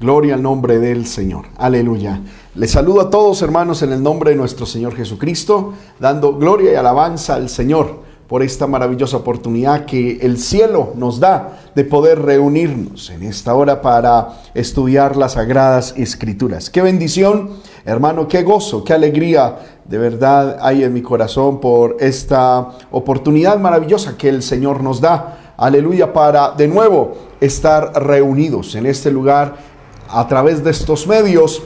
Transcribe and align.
Gloria 0.00 0.34
al 0.34 0.42
nombre 0.44 0.78
del 0.78 1.06
Señor. 1.06 1.46
Aleluya. 1.56 2.20
Les 2.54 2.70
saludo 2.70 3.00
a 3.00 3.10
todos 3.10 3.42
hermanos 3.42 3.82
en 3.82 3.90
el 3.90 4.00
nombre 4.00 4.30
de 4.30 4.36
nuestro 4.36 4.64
Señor 4.64 4.94
Jesucristo, 4.94 5.74
dando 5.98 6.36
gloria 6.36 6.70
y 6.70 6.76
alabanza 6.76 7.34
al 7.34 7.48
Señor 7.48 8.04
por 8.28 8.44
esta 8.44 8.68
maravillosa 8.68 9.16
oportunidad 9.16 9.86
que 9.86 10.18
el 10.18 10.38
cielo 10.38 10.92
nos 10.94 11.18
da 11.18 11.58
de 11.74 11.82
poder 11.82 12.22
reunirnos 12.22 13.10
en 13.10 13.24
esta 13.24 13.56
hora 13.56 13.82
para 13.82 14.40
estudiar 14.54 15.16
las 15.16 15.32
sagradas 15.32 15.94
escrituras. 15.96 16.70
Qué 16.70 16.80
bendición, 16.80 17.54
hermano, 17.84 18.28
qué 18.28 18.44
gozo, 18.44 18.84
qué 18.84 18.92
alegría 18.92 19.80
de 19.84 19.98
verdad 19.98 20.58
hay 20.60 20.84
en 20.84 20.94
mi 20.94 21.02
corazón 21.02 21.58
por 21.58 21.96
esta 21.98 22.68
oportunidad 22.92 23.58
maravillosa 23.58 24.16
que 24.16 24.28
el 24.28 24.44
Señor 24.44 24.80
nos 24.80 25.00
da. 25.00 25.54
Aleluya, 25.56 26.12
para 26.12 26.52
de 26.52 26.68
nuevo 26.68 27.16
estar 27.40 28.00
reunidos 28.00 28.76
en 28.76 28.86
este 28.86 29.10
lugar 29.10 29.76
a 30.08 30.26
través 30.26 30.64
de 30.64 30.70
estos 30.70 31.06
medios 31.06 31.62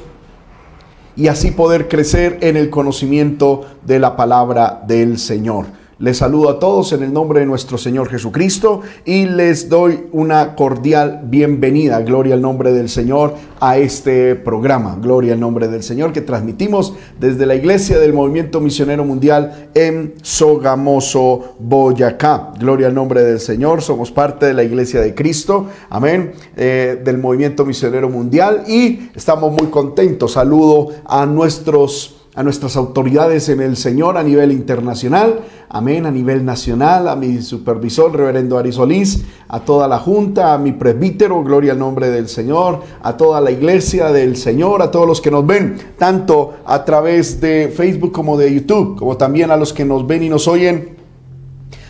y 1.16 1.28
así 1.28 1.50
poder 1.50 1.88
crecer 1.88 2.38
en 2.40 2.56
el 2.56 2.70
conocimiento 2.70 3.62
de 3.84 3.98
la 3.98 4.16
palabra 4.16 4.82
del 4.86 5.18
Señor. 5.18 5.66
Les 6.02 6.18
saludo 6.18 6.50
a 6.50 6.58
todos 6.58 6.92
en 6.92 7.04
el 7.04 7.12
nombre 7.12 7.38
de 7.38 7.46
nuestro 7.46 7.78
Señor 7.78 8.08
Jesucristo 8.08 8.80
y 9.04 9.26
les 9.26 9.68
doy 9.68 10.08
una 10.10 10.56
cordial 10.56 11.20
bienvenida, 11.22 12.00
gloria 12.00 12.34
al 12.34 12.42
nombre 12.42 12.72
del 12.72 12.88
Señor, 12.88 13.36
a 13.60 13.78
este 13.78 14.34
programa, 14.34 14.98
gloria 15.00 15.34
al 15.34 15.38
nombre 15.38 15.68
del 15.68 15.84
Señor, 15.84 16.12
que 16.12 16.20
transmitimos 16.20 16.94
desde 17.20 17.46
la 17.46 17.54
Iglesia 17.54 18.00
del 18.00 18.14
Movimiento 18.14 18.60
Misionero 18.60 19.04
Mundial 19.04 19.70
en 19.74 20.14
Sogamoso, 20.22 21.54
Boyacá. 21.60 22.50
Gloria 22.58 22.88
al 22.88 22.94
nombre 22.94 23.22
del 23.22 23.38
Señor, 23.38 23.80
somos 23.80 24.10
parte 24.10 24.46
de 24.46 24.54
la 24.54 24.64
Iglesia 24.64 25.00
de 25.00 25.14
Cristo, 25.14 25.68
amén, 25.88 26.32
eh, 26.56 27.00
del 27.04 27.18
Movimiento 27.18 27.64
Misionero 27.64 28.08
Mundial 28.08 28.64
y 28.66 29.08
estamos 29.14 29.52
muy 29.52 29.70
contentos. 29.70 30.32
Saludo 30.32 30.88
a 31.04 31.26
nuestros 31.26 32.21
a 32.34 32.42
nuestras 32.42 32.76
autoridades 32.76 33.50
en 33.50 33.60
el 33.60 33.76
Señor 33.76 34.16
a 34.16 34.22
nivel 34.22 34.52
internacional, 34.52 35.40
amén, 35.68 36.06
a 36.06 36.10
nivel 36.10 36.44
nacional, 36.46 37.08
a 37.08 37.16
mi 37.16 37.42
supervisor, 37.42 38.16
reverendo 38.16 38.56
Ari 38.56 38.72
Solís, 38.72 39.24
a 39.48 39.60
toda 39.60 39.86
la 39.86 39.98
junta, 39.98 40.54
a 40.54 40.58
mi 40.58 40.72
presbítero, 40.72 41.44
gloria 41.44 41.72
al 41.72 41.78
nombre 41.78 42.08
del 42.10 42.28
Señor, 42.28 42.80
a 43.02 43.16
toda 43.18 43.40
la 43.42 43.50
iglesia 43.50 44.10
del 44.12 44.36
Señor, 44.36 44.80
a 44.80 44.90
todos 44.90 45.06
los 45.06 45.20
que 45.20 45.30
nos 45.30 45.46
ven, 45.46 45.76
tanto 45.98 46.54
a 46.64 46.84
través 46.84 47.38
de 47.40 47.70
Facebook 47.74 48.12
como 48.12 48.38
de 48.38 48.54
YouTube, 48.54 48.98
como 48.98 49.18
también 49.18 49.50
a 49.50 49.56
los 49.56 49.74
que 49.74 49.84
nos 49.84 50.06
ven 50.06 50.22
y 50.22 50.30
nos 50.30 50.48
oyen 50.48 50.96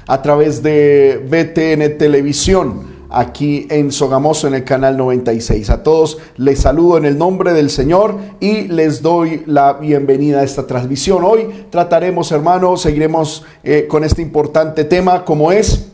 a 0.09 0.23
través 0.23 0.63
de 0.63 1.25
BTN 1.31 1.98
Televisión 1.98 2.92
aquí 3.13 3.67
en 3.71 3.93
Sogamoso 3.93 4.49
en 4.49 4.55
el 4.55 4.65
canal 4.65 4.97
96. 4.97 5.71
A 5.71 5.83
todos 5.83 6.19
les 6.37 6.61
saludo 6.61 6.99
en 6.99 7.05
el 7.05 7.19
nombre 7.19 7.53
del 7.53 7.71
Señor 7.71 8.17
y 8.41 8.69
les 8.69 9.03
doy 9.03 9.43
la 9.47 9.75
bienvenida 9.75 10.41
a 10.41 10.45
esta 10.45 10.67
transmisión. 10.67 11.25
Hoy 11.25 11.67
trataremos, 11.71 12.33
hermanos, 12.33 12.83
seguiremos 12.83 13.45
eh, 13.63 13.87
con 13.89 14.05
este 14.05 14.23
importante 14.23 14.85
tema 14.85 15.25
como 15.25 15.53
es 15.53 15.93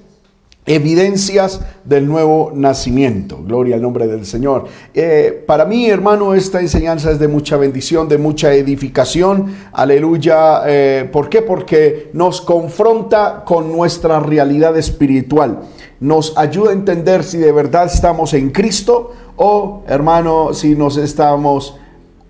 evidencias 0.68 1.60
del 1.84 2.06
nuevo 2.06 2.52
nacimiento. 2.54 3.42
Gloria 3.42 3.76
al 3.76 3.82
nombre 3.82 4.06
del 4.06 4.26
Señor. 4.26 4.66
Eh, 4.94 5.42
para 5.46 5.64
mí, 5.64 5.88
hermano, 5.88 6.34
esta 6.34 6.60
enseñanza 6.60 7.10
es 7.10 7.18
de 7.18 7.26
mucha 7.26 7.56
bendición, 7.56 8.08
de 8.08 8.18
mucha 8.18 8.52
edificación. 8.52 9.46
Aleluya. 9.72 10.62
Eh, 10.66 11.08
¿Por 11.10 11.28
qué? 11.30 11.42
Porque 11.42 12.10
nos 12.12 12.40
confronta 12.42 13.42
con 13.46 13.72
nuestra 13.72 14.20
realidad 14.20 14.76
espiritual 14.76 15.60
nos 16.00 16.36
ayuda 16.36 16.70
a 16.70 16.72
entender 16.74 17.24
si 17.24 17.38
de 17.38 17.52
verdad 17.52 17.86
estamos 17.86 18.34
en 18.34 18.50
Cristo 18.50 19.12
o, 19.36 19.82
hermano, 19.86 20.54
si 20.54 20.74
nos 20.74 20.96
estamos 20.96 21.76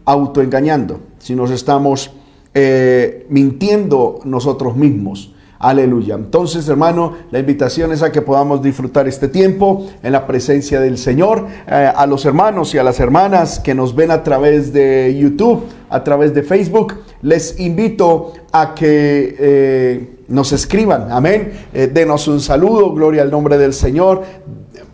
autoengañando, 0.04 1.00
si 1.18 1.34
nos 1.34 1.50
estamos 1.50 2.10
eh, 2.54 3.26
mintiendo 3.28 4.20
nosotros 4.24 4.76
mismos. 4.76 5.34
Aleluya. 5.60 6.14
Entonces, 6.14 6.68
hermano, 6.68 7.14
la 7.32 7.40
invitación 7.40 7.92
es 7.92 8.02
a 8.02 8.12
que 8.12 8.22
podamos 8.22 8.62
disfrutar 8.62 9.08
este 9.08 9.26
tiempo 9.26 9.88
en 10.04 10.12
la 10.12 10.24
presencia 10.24 10.80
del 10.80 10.96
Señor. 10.96 11.46
Eh, 11.66 11.92
a 11.94 12.06
los 12.06 12.24
hermanos 12.24 12.74
y 12.74 12.78
a 12.78 12.84
las 12.84 13.00
hermanas 13.00 13.58
que 13.58 13.74
nos 13.74 13.94
ven 13.94 14.12
a 14.12 14.22
través 14.22 14.72
de 14.72 15.16
YouTube, 15.20 15.64
a 15.90 16.04
través 16.04 16.32
de 16.32 16.44
Facebook, 16.44 16.94
les 17.22 17.58
invito 17.58 18.34
a 18.52 18.72
que 18.74 19.36
eh, 19.38 20.17
nos 20.28 20.52
escriban. 20.52 21.10
Amén. 21.10 21.66
Eh, 21.72 21.90
denos 21.92 22.28
un 22.28 22.40
saludo. 22.40 22.92
Gloria 22.92 23.22
al 23.22 23.30
nombre 23.30 23.58
del 23.58 23.72
Señor 23.72 24.22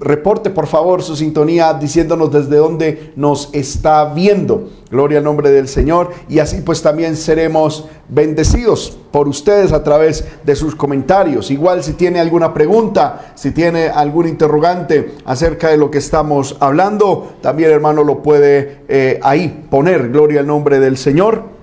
reporte 0.01 0.51
por 0.51 0.67
favor 0.67 1.03
su 1.03 1.17
sintonía 1.17 1.73
diciéndonos 1.75 2.33
desde 2.33 2.57
dónde 2.57 3.13
nos 3.17 3.49
está 3.53 4.13
viendo. 4.13 4.71
Gloria 4.91 5.19
al 5.19 5.25
nombre 5.25 5.51
del 5.51 5.69
Señor. 5.69 6.13
Y 6.29 6.39
así 6.39 6.61
pues 6.61 6.83
también 6.83 7.17
seremos 7.17 7.87
bendecidos 8.09 8.97
por 9.11 9.29
ustedes 9.29 9.73
a 9.73 9.83
través 9.83 10.25
de 10.45 10.57
sus 10.57 10.75
comentarios. 10.75 11.51
Igual 11.51 11.83
si 11.83 11.95
tiene 11.95 12.21
alguna 12.21 12.53
pregunta, 12.55 13.33
si 13.35 13.51
tiene 13.51 13.89
algún 13.89 14.29
interrogante 14.29 15.15
acerca 15.25 15.69
de 15.69 15.77
lo 15.77 15.91
que 15.91 15.99
estamos 15.99 16.57
hablando, 16.61 17.35
también 17.41 17.71
hermano 17.71 18.05
lo 18.05 18.23
puede 18.23 18.83
eh, 18.89 19.19
ahí 19.23 19.67
poner. 19.71 20.11
Gloria 20.11 20.41
al 20.41 20.47
nombre 20.47 20.81
del 20.81 20.97
Señor. 20.97 21.55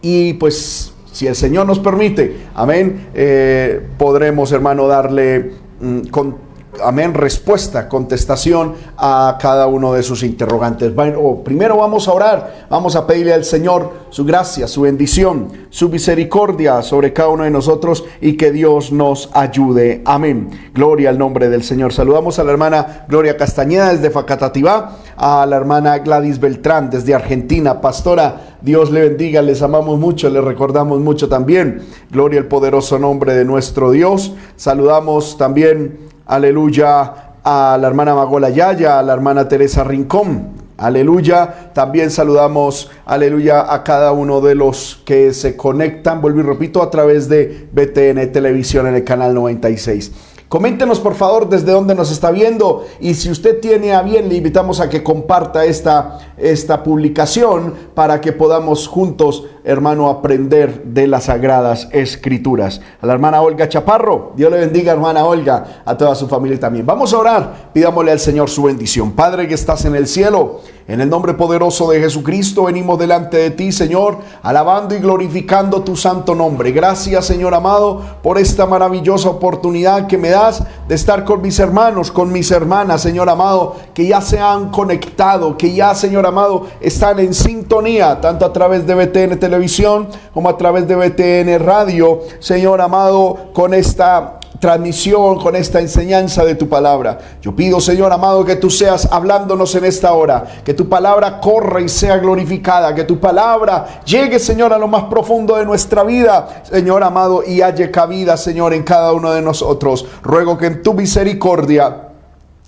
Y 0.00 0.34
pues 0.34 0.91
si 1.12 1.26
el 1.26 1.34
Señor 1.36 1.66
nos 1.66 1.78
permite, 1.78 2.38
amén, 2.54 3.08
eh, 3.14 3.80
podremos 3.98 4.50
hermano 4.50 4.88
darle 4.88 5.52
mm, 5.80 6.00
con 6.10 6.51
amén, 6.80 7.14
respuesta, 7.14 7.88
contestación 7.88 8.74
a 8.96 9.36
cada 9.40 9.66
uno 9.66 9.92
de 9.92 10.02
sus 10.02 10.22
interrogantes. 10.22 10.94
Bueno, 10.94 11.42
primero 11.44 11.76
vamos 11.76 12.08
a 12.08 12.12
orar, 12.12 12.66
vamos 12.70 12.96
a 12.96 13.06
pedirle 13.06 13.34
al 13.34 13.44
Señor 13.44 14.02
su 14.10 14.24
gracia, 14.24 14.66
su 14.66 14.82
bendición, 14.82 15.48
su 15.70 15.88
misericordia 15.88 16.82
sobre 16.82 17.12
cada 17.12 17.30
uno 17.30 17.44
de 17.44 17.50
nosotros 17.50 18.04
y 18.20 18.36
que 18.36 18.52
Dios 18.52 18.92
nos 18.92 19.30
ayude. 19.34 20.02
Amén. 20.04 20.50
Gloria 20.74 21.10
al 21.10 21.18
nombre 21.18 21.48
del 21.48 21.62
Señor. 21.62 21.92
Saludamos 21.92 22.38
a 22.38 22.44
la 22.44 22.52
hermana 22.52 23.04
Gloria 23.08 23.36
Castañeda 23.36 23.92
desde 23.92 24.10
Facatativá, 24.10 24.98
a 25.16 25.46
la 25.46 25.56
hermana 25.56 25.98
Gladys 25.98 26.40
Beltrán 26.40 26.90
desde 26.90 27.14
Argentina. 27.14 27.80
Pastora, 27.80 28.56
Dios 28.60 28.90
le 28.90 29.08
bendiga, 29.08 29.42
les 29.42 29.62
amamos 29.62 29.98
mucho, 29.98 30.30
les 30.30 30.44
recordamos 30.44 31.00
mucho 31.00 31.28
también. 31.28 31.82
Gloria 32.10 32.40
al 32.40 32.46
poderoso 32.46 32.98
nombre 32.98 33.34
de 33.34 33.44
nuestro 33.44 33.90
Dios. 33.90 34.34
Saludamos 34.56 35.36
también 35.36 36.11
aleluya, 36.26 37.12
a 37.44 37.78
la 37.80 37.88
hermana 37.88 38.14
Magola 38.14 38.50
Yaya, 38.50 38.98
a 38.98 39.02
la 39.02 39.12
hermana 39.12 39.48
Teresa 39.48 39.84
Rincón, 39.84 40.48
aleluya. 40.76 41.70
También 41.72 42.10
saludamos, 42.10 42.90
aleluya, 43.06 43.72
a 43.72 43.82
cada 43.82 44.12
uno 44.12 44.40
de 44.40 44.54
los 44.54 45.00
que 45.04 45.32
se 45.32 45.56
conectan, 45.56 46.20
vuelvo 46.20 46.40
y 46.40 46.44
repito, 46.44 46.82
a 46.82 46.90
través 46.90 47.28
de 47.28 47.68
BTN 47.72 48.32
Televisión 48.32 48.86
en 48.86 48.94
el 48.96 49.04
canal 49.04 49.34
96. 49.34 50.12
Coméntenos 50.52 51.00
por 51.00 51.14
favor 51.14 51.48
desde 51.48 51.72
dónde 51.72 51.94
nos 51.94 52.12
está 52.12 52.30
viendo 52.30 52.84
y 53.00 53.14
si 53.14 53.30
usted 53.30 53.58
tiene 53.60 53.94
a 53.94 54.02
bien 54.02 54.28
le 54.28 54.34
invitamos 54.34 54.80
a 54.80 54.90
que 54.90 55.02
comparta 55.02 55.64
esta, 55.64 56.18
esta 56.42 56.82
publicación 56.82 57.74
para 57.94 58.20
que 58.20 58.32
podamos 58.32 58.88
juntos, 58.88 59.46
hermano, 59.64 60.10
aprender 60.10 60.82
de 60.84 61.06
las 61.06 61.24
sagradas 61.24 61.88
escrituras. 61.92 62.80
A 63.00 63.06
la 63.06 63.12
hermana 63.12 63.40
Olga 63.40 63.68
Chaparro, 63.68 64.32
Dios 64.36 64.50
le 64.50 64.58
bendiga 64.58 64.92
hermana 64.92 65.24
Olga, 65.24 65.82
a 65.84 65.96
toda 65.96 66.14
su 66.14 66.26
familia 66.26 66.58
también. 66.58 66.84
Vamos 66.84 67.14
a 67.14 67.18
orar, 67.18 67.70
pidámosle 67.72 68.10
al 68.10 68.20
Señor 68.20 68.50
su 68.50 68.64
bendición. 68.64 69.12
Padre 69.12 69.46
que 69.46 69.54
estás 69.54 69.84
en 69.84 69.94
el 69.94 70.08
cielo, 70.08 70.60
en 70.88 71.00
el 71.00 71.08
nombre 71.08 71.34
poderoso 71.34 71.90
de 71.90 72.00
Jesucristo 72.00 72.64
venimos 72.64 72.98
delante 72.98 73.36
de 73.36 73.50
ti, 73.50 73.70
Señor, 73.70 74.18
alabando 74.42 74.96
y 74.96 74.98
glorificando 74.98 75.82
tu 75.82 75.96
santo 75.96 76.34
nombre. 76.34 76.72
Gracias, 76.72 77.24
Señor 77.24 77.54
amado, 77.54 78.00
por 78.22 78.36
esta 78.36 78.66
maravillosa 78.66 79.30
oportunidad 79.30 80.08
que 80.08 80.18
me 80.18 80.30
das 80.30 80.64
de 80.88 80.94
estar 80.96 81.24
con 81.24 81.40
mis 81.40 81.60
hermanos, 81.60 82.10
con 82.10 82.32
mis 82.32 82.50
hermanas, 82.50 83.00
Señor 83.00 83.30
amado, 83.30 83.76
que 83.94 84.08
ya 84.08 84.20
se 84.20 84.40
han 84.40 84.70
conectado, 84.70 85.56
que 85.56 85.72
ya, 85.72 85.94
Señor 85.94 86.26
amado, 86.26 86.31
están 86.80 87.18
en 87.18 87.34
sintonía, 87.34 88.20
tanto 88.20 88.44
a 88.44 88.52
través 88.52 88.86
de 88.86 88.94
BTN 88.94 89.38
Televisión 89.38 90.08
como 90.32 90.48
a 90.48 90.56
través 90.56 90.86
de 90.88 90.96
BTN 90.96 91.64
Radio, 91.64 92.20
Señor 92.40 92.80
amado, 92.80 93.50
con 93.52 93.74
esta 93.74 94.40
transmisión, 94.62 95.40
con 95.40 95.56
esta 95.56 95.80
enseñanza 95.80 96.44
de 96.44 96.54
tu 96.54 96.68
palabra. 96.68 97.18
Yo 97.42 97.54
pido, 97.54 97.80
Señor 97.80 98.12
amado, 98.12 98.44
que 98.44 98.54
tú 98.54 98.70
seas 98.70 99.08
hablándonos 99.10 99.74
en 99.74 99.84
esta 99.84 100.12
hora, 100.12 100.44
que 100.64 100.72
tu 100.72 100.88
palabra 100.88 101.40
corra 101.40 101.80
y 101.80 101.88
sea 101.88 102.18
glorificada, 102.18 102.94
que 102.94 103.02
tu 103.02 103.18
palabra 103.18 104.02
llegue, 104.04 104.38
Señor, 104.38 104.72
a 104.72 104.78
lo 104.78 104.86
más 104.86 105.04
profundo 105.04 105.56
de 105.56 105.66
nuestra 105.66 106.04
vida, 106.04 106.62
Señor 106.62 107.02
amado, 107.02 107.42
y 107.44 107.60
haya 107.60 107.90
cabida, 107.90 108.36
Señor, 108.36 108.72
en 108.72 108.84
cada 108.84 109.12
uno 109.12 109.32
de 109.32 109.42
nosotros. 109.42 110.06
Ruego 110.22 110.56
que 110.56 110.66
en 110.66 110.82
tu 110.84 110.94
misericordia 110.94 112.11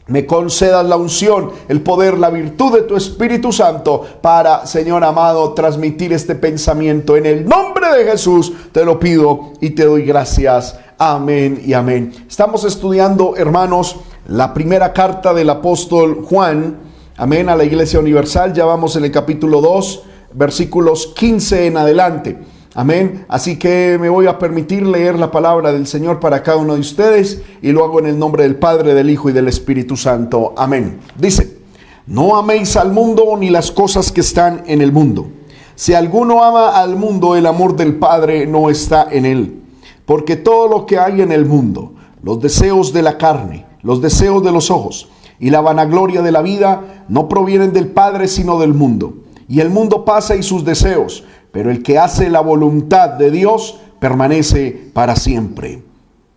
me 0.07 0.27
concedas 0.27 0.85
la 0.87 0.97
unción, 0.97 1.51
el 1.69 1.81
poder, 1.81 2.19
la 2.19 2.31
virtud 2.31 2.75
de 2.75 2.83
tu 2.83 2.97
Espíritu 2.97 3.53
Santo 3.53 4.05
para, 4.21 4.67
Señor 4.67 5.03
amado, 5.05 5.55
transmitir 5.55 6.13
este 6.13 6.35
pensamiento. 6.35 7.17
En 7.17 7.27
el 7.27 7.47
nombre 7.47 7.91
de 7.97 8.05
Jesús 8.05 8.53
te 8.73 8.85
lo 8.85 9.01
pido 9.01 9.53
y 9.61 9.71
te 9.71 9.85
doy 9.87 10.03
gracias. 10.03 10.79
Amén 10.99 11.63
y 11.65 11.73
amén. 11.73 12.13
Estamos 12.29 12.65
estudiando, 12.65 13.35
hermanos, 13.37 13.97
la 14.29 14.53
primera 14.53 14.93
carta 14.93 15.33
del 15.33 15.51
apóstol 15.51 16.25
Juan 16.25 16.85
amén, 17.17 17.49
a 17.49 17.57
la 17.57 17.65
Iglesia 17.65 17.99
Universal. 17.99 18.53
Ya 18.53 18.65
vamos 18.65 18.97
en 18.97 19.05
el 19.05 19.11
capítulo 19.11 19.61
2, 19.61 20.03
versículos 20.35 21.09
15 21.15 21.67
en 21.67 21.77
adelante. 21.77 22.39
Amén. 22.77 23.25
Así 23.29 23.57
que 23.57 23.99
me 24.01 24.09
voy 24.09 24.27
a 24.27 24.37
permitir 24.37 24.85
leer 24.85 25.17
la 25.17 25.31
palabra 25.31 25.73
del 25.73 25.87
Señor 25.87 26.19
para 26.19 26.43
cada 26.43 26.57
uno 26.57 26.75
de 26.75 26.81
ustedes 26.81 27.41
y 27.63 27.71
lo 27.71 27.85
hago 27.85 28.01
en 28.01 28.07
el 28.07 28.19
nombre 28.19 28.43
del 28.43 28.57
Padre, 28.57 28.95
del 28.95 29.11
Hijo 29.11 29.31
y 29.31 29.33
del 29.33 29.47
Espíritu 29.47 29.97
Santo. 29.97 30.53
Amén. 30.57 30.99
Dice, 31.17 31.59
no 32.09 32.37
améis 32.37 32.77
al 32.77 32.93
mundo 32.93 33.37
ni 33.39 33.49
las 33.49 33.71
cosas 33.71 34.11
que 34.11 34.23
están 34.23 34.65
en 34.67 34.83
el 34.83 34.91
mundo. 34.91 35.29
Si 35.77 35.95
alguno 35.95 36.43
ama 36.43 36.71
al 36.71 36.97
mundo, 36.97 37.37
el 37.37 37.47
amor 37.47 37.77
del 37.77 37.95
Padre 37.95 38.45
no 38.47 38.69
está 38.69 39.07
en 39.09 39.25
él. 39.25 39.63
Porque 40.05 40.35
todo 40.35 40.67
lo 40.67 40.85
que 40.85 40.99
hay 40.99 41.21
en 41.21 41.31
el 41.31 41.47
mundo, 41.47 41.93
los 42.25 42.41
deseos 42.41 42.93
de 42.93 43.03
la 43.03 43.19
carne, 43.19 43.67
los 43.83 44.03
deseos 44.03 44.43
de 44.43 44.51
los 44.51 44.73
ojos 44.73 45.09
y 45.39 45.51
la 45.51 45.61
vanagloria 45.61 46.23
de 46.23 46.33
la 46.33 46.43
vida, 46.43 47.05
no 47.09 47.29
provienen 47.29 47.73
del 47.73 47.87
Padre 47.87 48.27
sino 48.27 48.59
del 48.59 48.75
mundo. 48.75 49.15
Y 49.49 49.61
el 49.61 49.71
mundo 49.71 50.05
pasa 50.05 50.35
y 50.35 50.43
sus 50.43 50.65
deseos 50.65 51.25
pero 51.55 51.71
el 51.71 51.85
que 51.85 52.01
hace 52.01 52.29
la 52.31 52.41
voluntad 52.41 53.11
de 53.11 53.31
Dios 53.31 53.79
permanece 54.01 54.91
para 54.93 55.15
siempre. 55.15 55.85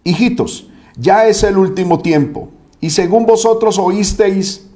Hijitos, 0.04 0.68
ya 0.96 1.26
es 1.26 1.42
el 1.42 1.58
último 1.58 2.02
tiempo, 2.02 2.50
y 2.80 2.92
según 2.92 3.26
vosotros 3.26 3.80
oísteis 3.80 4.68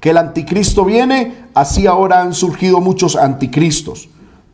que 0.00 0.08
el 0.08 0.16
anticristo 0.16 0.86
viene, 0.86 1.34
así 1.52 1.86
ahora 1.86 2.22
han 2.22 2.32
surgido 2.32 2.80
muchos 2.80 3.14
anticristos. 3.14 4.08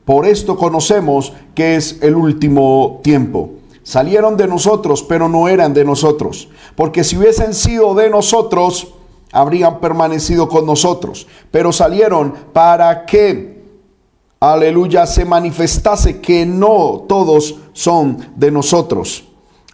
Por 0.04 0.26
esto 0.26 0.56
conocemos 0.56 1.32
que 1.54 1.76
es 1.76 2.00
el 2.02 2.16
último 2.16 3.00
tiempo. 3.04 3.50
Salieron 3.84 4.36
de 4.36 4.48
nosotros, 4.48 5.04
pero 5.04 5.28
no 5.28 5.46
eran 5.46 5.74
de 5.74 5.84
nosotros, 5.84 6.48
porque 6.74 7.04
si 7.04 7.16
hubiesen 7.16 7.54
sido 7.54 7.94
de 7.94 8.10
nosotros, 8.10 8.94
habrían 9.30 9.78
permanecido 9.78 10.48
con 10.48 10.66
nosotros, 10.66 11.28
pero 11.52 11.70
salieron 11.70 12.34
para 12.52 13.06
que 13.06 13.51
aleluya, 14.50 15.06
se 15.06 15.24
manifestase 15.24 16.20
que 16.20 16.44
no 16.44 17.04
todos 17.08 17.56
son 17.72 18.18
de 18.34 18.50
nosotros, 18.50 19.24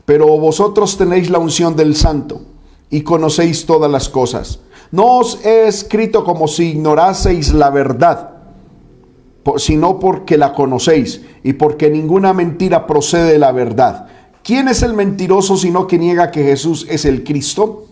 pero 0.05 0.26
vosotros 0.38 0.99
tenéis 0.99 1.31
la 1.31 1.38
unción 1.38 1.75
del 1.75 1.97
santo 1.97 2.43
y 2.91 3.00
conocéis 3.00 3.65
todas 3.65 3.91
las 3.91 4.09
cosas. 4.09 4.61
No 4.91 5.19
os 5.19 5.44
he 5.44 5.69
escrito 5.69 6.23
como 6.23 6.49
si 6.49 6.70
ignoraseis 6.70 7.53
la 7.55 7.70
verdad, 7.70 8.31
sino 9.56 9.99
porque 9.99 10.37
la 10.37 10.53
conocéis 10.53 11.23
y 11.43 11.55
porque 11.55 11.91
ninguna 11.91 12.35
mentira 12.35 12.87
procede 12.87 13.32
de 13.32 13.38
la 13.38 13.53
verdad. 13.53 14.06
¿Quién 14.43 14.69
es 14.69 14.82
el 14.82 14.93
mentiroso 14.93 15.56
sino 15.56 15.87
que 15.87 15.99
niega 15.99 16.31
que 16.31 16.43
Jesús 16.43 16.87
es 16.91 17.05
el 17.05 17.25
Cristo? 17.25 17.87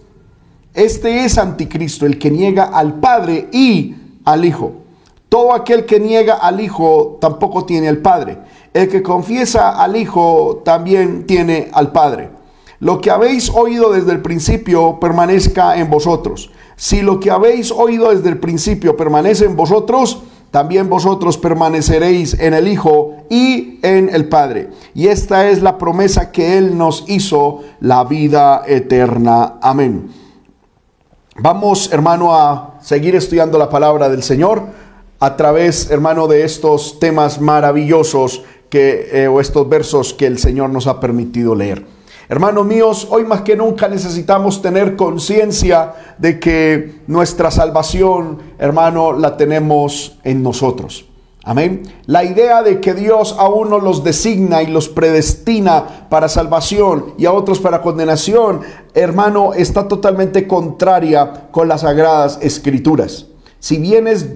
Este 0.75 1.25
es 1.25 1.39
anticristo, 1.39 2.05
el 2.05 2.19
que 2.19 2.31
niega 2.31 2.65
al 2.65 3.01
Padre 3.01 3.49
y 3.51 3.95
al 4.25 4.45
Hijo. 4.45 4.86
Todo 5.29 5.55
aquel 5.55 5.87
que 5.87 5.99
niega 5.99 6.35
al 6.35 6.61
Hijo 6.61 7.19
tampoco 7.21 7.65
tiene 7.65 7.89
al 7.89 7.99
Padre. 7.99 8.39
El 8.73 8.89
que 8.89 9.03
confiesa 9.03 9.83
al 9.83 9.97
Hijo 9.97 10.63
también 10.65 11.27
tiene 11.27 11.69
al 11.73 11.93
Padre. 11.93 12.31
Lo 12.79 13.01
que 13.01 13.11
habéis 13.11 13.51
oído 13.51 13.93
desde 13.93 14.13
el 14.13 14.23
principio 14.23 15.01
permanezca 15.01 15.79
en 15.79 15.91
vosotros. 15.91 16.51
Si 16.77 17.01
lo 17.01 17.19
que 17.19 17.31
habéis 17.31 17.73
oído 17.73 18.15
desde 18.15 18.29
el 18.29 18.39
principio 18.39 18.97
permanece 18.97 19.47
en 19.47 19.57
vosotros, 19.57 20.23
también 20.51 20.89
vosotros 20.89 21.39
permaneceréis 21.39 22.35
en 22.39 22.55
el 22.55 22.69
Hijo 22.69 23.15
y 23.29 23.81
en 23.83 24.11
el 24.11 24.29
Padre. 24.29 24.71
Y 24.95 25.09
esta 25.09 25.49
es 25.49 25.63
la 25.63 25.79
promesa 25.79 26.31
que 26.31 26.59
Él 26.59 26.79
nos 26.79 27.05
hizo, 27.09 27.63
la 27.81 28.05
vida 28.05 28.63
eterna. 28.67 29.55
Amén. 29.61 30.09
Vamos, 31.39 31.93
hermano, 31.93 32.35
a 32.35 32.75
seguir 32.81 33.17
estudiando 33.17 33.59
la 33.59 33.69
palabra 33.69 34.09
del 34.09 34.23
Señor 34.23 34.86
a 35.19 35.37
través, 35.37 35.91
hermano, 35.91 36.29
de 36.29 36.45
estos 36.45 36.99
temas 36.99 37.41
maravillosos 37.41 38.43
que, 38.69 39.09
eh, 39.13 39.29
o 39.29 39.41
estos 39.41 39.69
versos 39.69 40.13
que 40.13 40.27
el 40.27 40.39
Señor 40.39 40.71
nos 40.71 40.87
ha 40.87 41.01
permitido 41.01 41.55
leer. 41.55 41.87
Hermanos 42.29 42.67
míos, 42.67 43.07
hoy 43.11 43.25
más 43.25 43.43
que 43.43 43.57
nunca 43.57 43.87
necesitamos 43.87 44.61
tener 44.61 44.97
conciencia 44.97 45.95
de 46.19 46.41
que 46.41 47.03
nuestra 47.07 47.53
salvación, 47.53 48.39
hermano, 48.59 49.13
la 49.13 49.37
tenemos 49.37 50.19
en 50.25 50.43
nosotros. 50.43 51.07
Amén. 51.45 51.83
La 52.07 52.25
idea 52.25 52.65
de 52.65 52.81
que 52.81 52.93
Dios 52.93 53.37
a 53.39 53.49
unos 53.49 53.81
los 53.81 54.03
designa 54.03 54.65
y 54.65 54.67
los 54.67 54.89
predestina 54.89 56.09
para 56.11 56.29
salvación 56.29 57.15
y 57.17 57.27
a 57.27 57.33
otros 57.33 57.61
para 57.61 57.83
condenación, 57.83 58.63
hermano, 58.95 59.55
está 59.55 59.87
totalmente 59.87 60.49
contraria 60.49 61.47
con 61.53 61.69
las 61.69 61.83
sagradas 61.83 62.41
escrituras. 62.43 63.27
Si 63.61 63.79
bien 63.79 64.09
es 64.09 64.27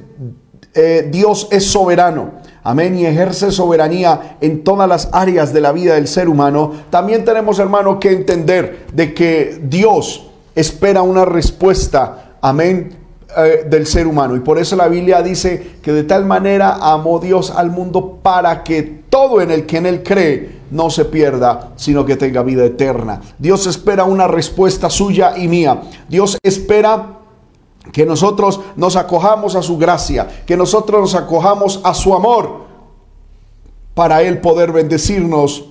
eh, 0.74 1.08
Dios 1.10 1.48
es 1.50 1.64
soberano. 1.66 2.32
Amén. 2.62 2.96
Y 2.96 3.06
ejerce 3.06 3.50
soberanía 3.50 4.36
en 4.40 4.62
todas 4.64 4.88
las 4.88 5.08
áreas 5.12 5.52
de 5.52 5.60
la 5.60 5.72
vida 5.72 5.94
del 5.94 6.08
ser 6.08 6.28
humano. 6.28 6.72
También 6.90 7.24
tenemos, 7.24 7.58
hermano, 7.58 7.98
que 7.98 8.12
entender 8.12 8.86
de 8.92 9.14
que 9.14 9.60
Dios 9.62 10.28
espera 10.54 11.02
una 11.02 11.24
respuesta. 11.24 12.36
Amén. 12.42 13.00
Eh, 13.36 13.64
del 13.70 13.86
ser 13.86 14.08
humano. 14.08 14.34
Y 14.34 14.40
por 14.40 14.58
eso 14.58 14.74
la 14.74 14.88
Biblia 14.88 15.22
dice 15.22 15.76
que 15.82 15.92
de 15.92 16.02
tal 16.02 16.24
manera 16.24 16.78
amó 16.80 17.20
Dios 17.20 17.52
al 17.54 17.70
mundo 17.70 18.18
para 18.20 18.64
que 18.64 18.82
todo 19.08 19.40
en 19.40 19.52
el 19.52 19.66
que 19.66 19.76
en 19.76 19.86
él 19.86 20.02
cree 20.02 20.58
no 20.72 20.90
se 20.90 21.04
pierda, 21.04 21.70
sino 21.76 22.04
que 22.04 22.16
tenga 22.16 22.42
vida 22.42 22.64
eterna. 22.64 23.20
Dios 23.38 23.68
espera 23.68 24.02
una 24.02 24.26
respuesta 24.26 24.90
suya 24.90 25.34
y 25.36 25.46
mía. 25.46 25.80
Dios 26.08 26.38
espera 26.42 27.19
que 27.92 28.06
nosotros 28.06 28.60
nos 28.76 28.96
acojamos 28.96 29.54
a 29.54 29.62
su 29.62 29.78
gracia, 29.78 30.44
que 30.46 30.56
nosotros 30.56 31.00
nos 31.00 31.14
acojamos 31.14 31.80
a 31.82 31.94
su 31.94 32.14
amor, 32.14 32.68
para 33.94 34.22
Él 34.22 34.40
poder 34.40 34.72
bendecirnos 34.72 35.64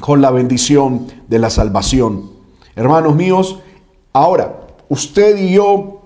con 0.00 0.20
la 0.20 0.30
bendición 0.30 1.06
de 1.28 1.38
la 1.38 1.50
salvación. 1.50 2.30
Hermanos 2.76 3.16
míos, 3.16 3.58
ahora, 4.12 4.66
usted 4.88 5.36
y 5.36 5.52
yo 5.52 6.00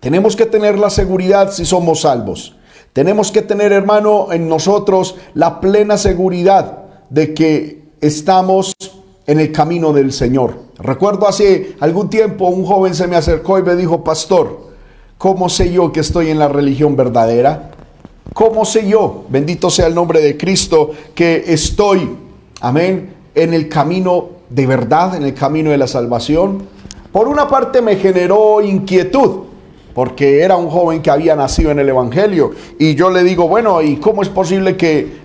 tenemos 0.00 0.34
que 0.34 0.46
tener 0.46 0.78
la 0.78 0.90
seguridad 0.90 1.52
si 1.52 1.64
somos 1.64 2.02
salvos. 2.02 2.56
Tenemos 2.92 3.30
que 3.30 3.42
tener, 3.42 3.72
hermano, 3.72 4.32
en 4.32 4.48
nosotros 4.48 5.14
la 5.34 5.60
plena 5.60 5.96
seguridad 5.96 6.78
de 7.10 7.34
que 7.34 7.82
estamos 8.00 8.74
en 9.26 9.40
el 9.40 9.52
camino 9.52 9.92
del 9.92 10.12
Señor. 10.12 10.69
Recuerdo 10.82 11.28
hace 11.28 11.76
algún 11.80 12.08
tiempo 12.08 12.48
un 12.48 12.64
joven 12.64 12.94
se 12.94 13.06
me 13.06 13.16
acercó 13.16 13.58
y 13.58 13.62
me 13.62 13.76
dijo, 13.76 14.02
pastor, 14.02 14.70
¿cómo 15.18 15.48
sé 15.48 15.72
yo 15.72 15.92
que 15.92 16.00
estoy 16.00 16.30
en 16.30 16.38
la 16.38 16.48
religión 16.48 16.96
verdadera? 16.96 17.72
¿Cómo 18.32 18.64
sé 18.64 18.88
yo, 18.88 19.24
bendito 19.28 19.68
sea 19.70 19.88
el 19.88 19.94
nombre 19.94 20.20
de 20.20 20.36
Cristo, 20.36 20.92
que 21.14 21.44
estoy, 21.48 22.16
amén, 22.60 23.14
en 23.34 23.52
el 23.52 23.68
camino 23.68 24.28
de 24.48 24.66
verdad, 24.66 25.16
en 25.16 25.24
el 25.24 25.34
camino 25.34 25.70
de 25.70 25.78
la 25.78 25.86
salvación? 25.86 26.62
Por 27.12 27.28
una 27.28 27.48
parte 27.48 27.82
me 27.82 27.96
generó 27.96 28.62
inquietud, 28.62 29.44
porque 29.94 30.42
era 30.42 30.56
un 30.56 30.70
joven 30.70 31.02
que 31.02 31.10
había 31.10 31.34
nacido 31.34 31.72
en 31.72 31.80
el 31.80 31.88
Evangelio. 31.88 32.52
Y 32.78 32.94
yo 32.94 33.10
le 33.10 33.24
digo, 33.24 33.48
bueno, 33.48 33.82
¿y 33.82 33.96
cómo 33.96 34.22
es 34.22 34.28
posible 34.28 34.76
que 34.76 35.18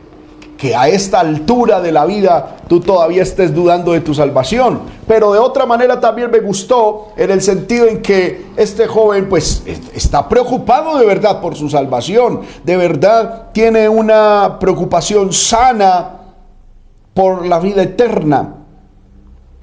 que 0.57 0.75
a 0.75 0.87
esta 0.87 1.19
altura 1.19 1.81
de 1.81 1.91
la 1.91 2.05
vida 2.05 2.57
tú 2.67 2.79
todavía 2.79 3.23
estés 3.23 3.53
dudando 3.53 3.91
de 3.91 4.01
tu 4.01 4.13
salvación. 4.13 4.81
Pero 5.07 5.33
de 5.33 5.39
otra 5.39 5.65
manera 5.65 5.99
también 5.99 6.31
me 6.31 6.39
gustó 6.39 7.09
en 7.17 7.31
el 7.31 7.41
sentido 7.41 7.87
en 7.87 8.01
que 8.01 8.47
este 8.55 8.87
joven 8.87 9.27
pues 9.29 9.63
está 9.93 10.27
preocupado 10.29 10.97
de 10.97 11.05
verdad 11.05 11.41
por 11.41 11.55
su 11.55 11.69
salvación. 11.69 12.41
De 12.63 12.77
verdad 12.77 13.49
tiene 13.51 13.89
una 13.89 14.57
preocupación 14.59 15.33
sana 15.33 16.21
por 17.13 17.45
la 17.45 17.59
vida 17.59 17.83
eterna. 17.83 18.55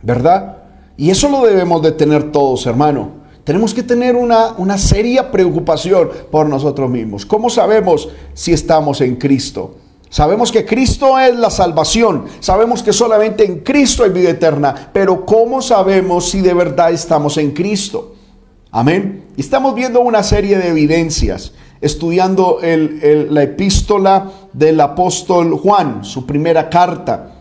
¿Verdad? 0.03 0.57
Y 0.97 1.11
eso 1.11 1.29
lo 1.29 1.47
debemos 1.47 1.81
de 1.83 1.93
tener 1.93 2.33
todos, 2.33 2.67
hermano. 2.67 3.23
Tenemos 3.45 3.75
que 3.75 3.83
tener 3.83 4.15
una, 4.15 4.53
una 4.59 4.79
seria 4.79 5.31
preocupación 5.31 6.11
por 6.31 6.49
nosotros 6.49 6.89
mismos. 6.91 7.27
¿Cómo 7.27 7.51
sabemos 7.51 8.09
si 8.35 8.53
estamos 8.53 9.01
en 9.01 9.17
Cristo? 9.17 9.77
Sabemos 10.13 10.53
que 10.53 10.67
Cristo 10.67 11.19
es 11.19 11.35
la 11.37 11.49
salvación. 11.49 12.27
Sabemos 12.39 12.83
que 12.83 12.93
solamente 12.93 13.47
en 13.47 13.61
Cristo 13.61 14.05
hay 14.05 14.11
vida 14.11 14.29
eterna. 14.29 14.91
Pero 14.93 15.25
¿cómo 15.25 15.63
sabemos 15.63 16.29
si 16.29 16.43
de 16.43 16.53
verdad 16.53 16.93
estamos 16.93 17.39
en 17.39 17.53
Cristo? 17.53 18.15
Amén. 18.71 19.25
Estamos 19.39 19.75
viendo 19.75 20.01
una 20.03 20.23
serie 20.23 20.59
de 20.59 20.69
evidencias, 20.69 21.55
estudiando 21.81 22.59
la 22.61 23.43
epístola 23.43 24.31
del 24.53 24.83
apóstol 24.83 25.55
Juan, 25.55 26.05
su 26.05 26.27
primera 26.27 26.69
carta, 26.69 27.33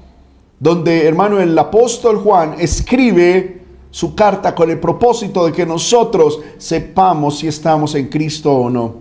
donde, 0.58 1.06
hermano, 1.06 1.42
el 1.42 1.60
apóstol 1.60 2.20
Juan 2.20 2.56
escribe 2.58 3.64
su 3.90 4.16
carta 4.16 4.56
con 4.56 4.72
el 4.72 4.80
propósito 4.80 5.46
de 5.46 5.52
que 5.52 5.66
nosotros 5.66 6.40
sepamos 6.58 7.40
si 7.40 7.50
estamos 7.50 7.96
en 7.96 8.08
Cristo 8.08 8.54
o 8.54 8.70
no. 8.70 8.96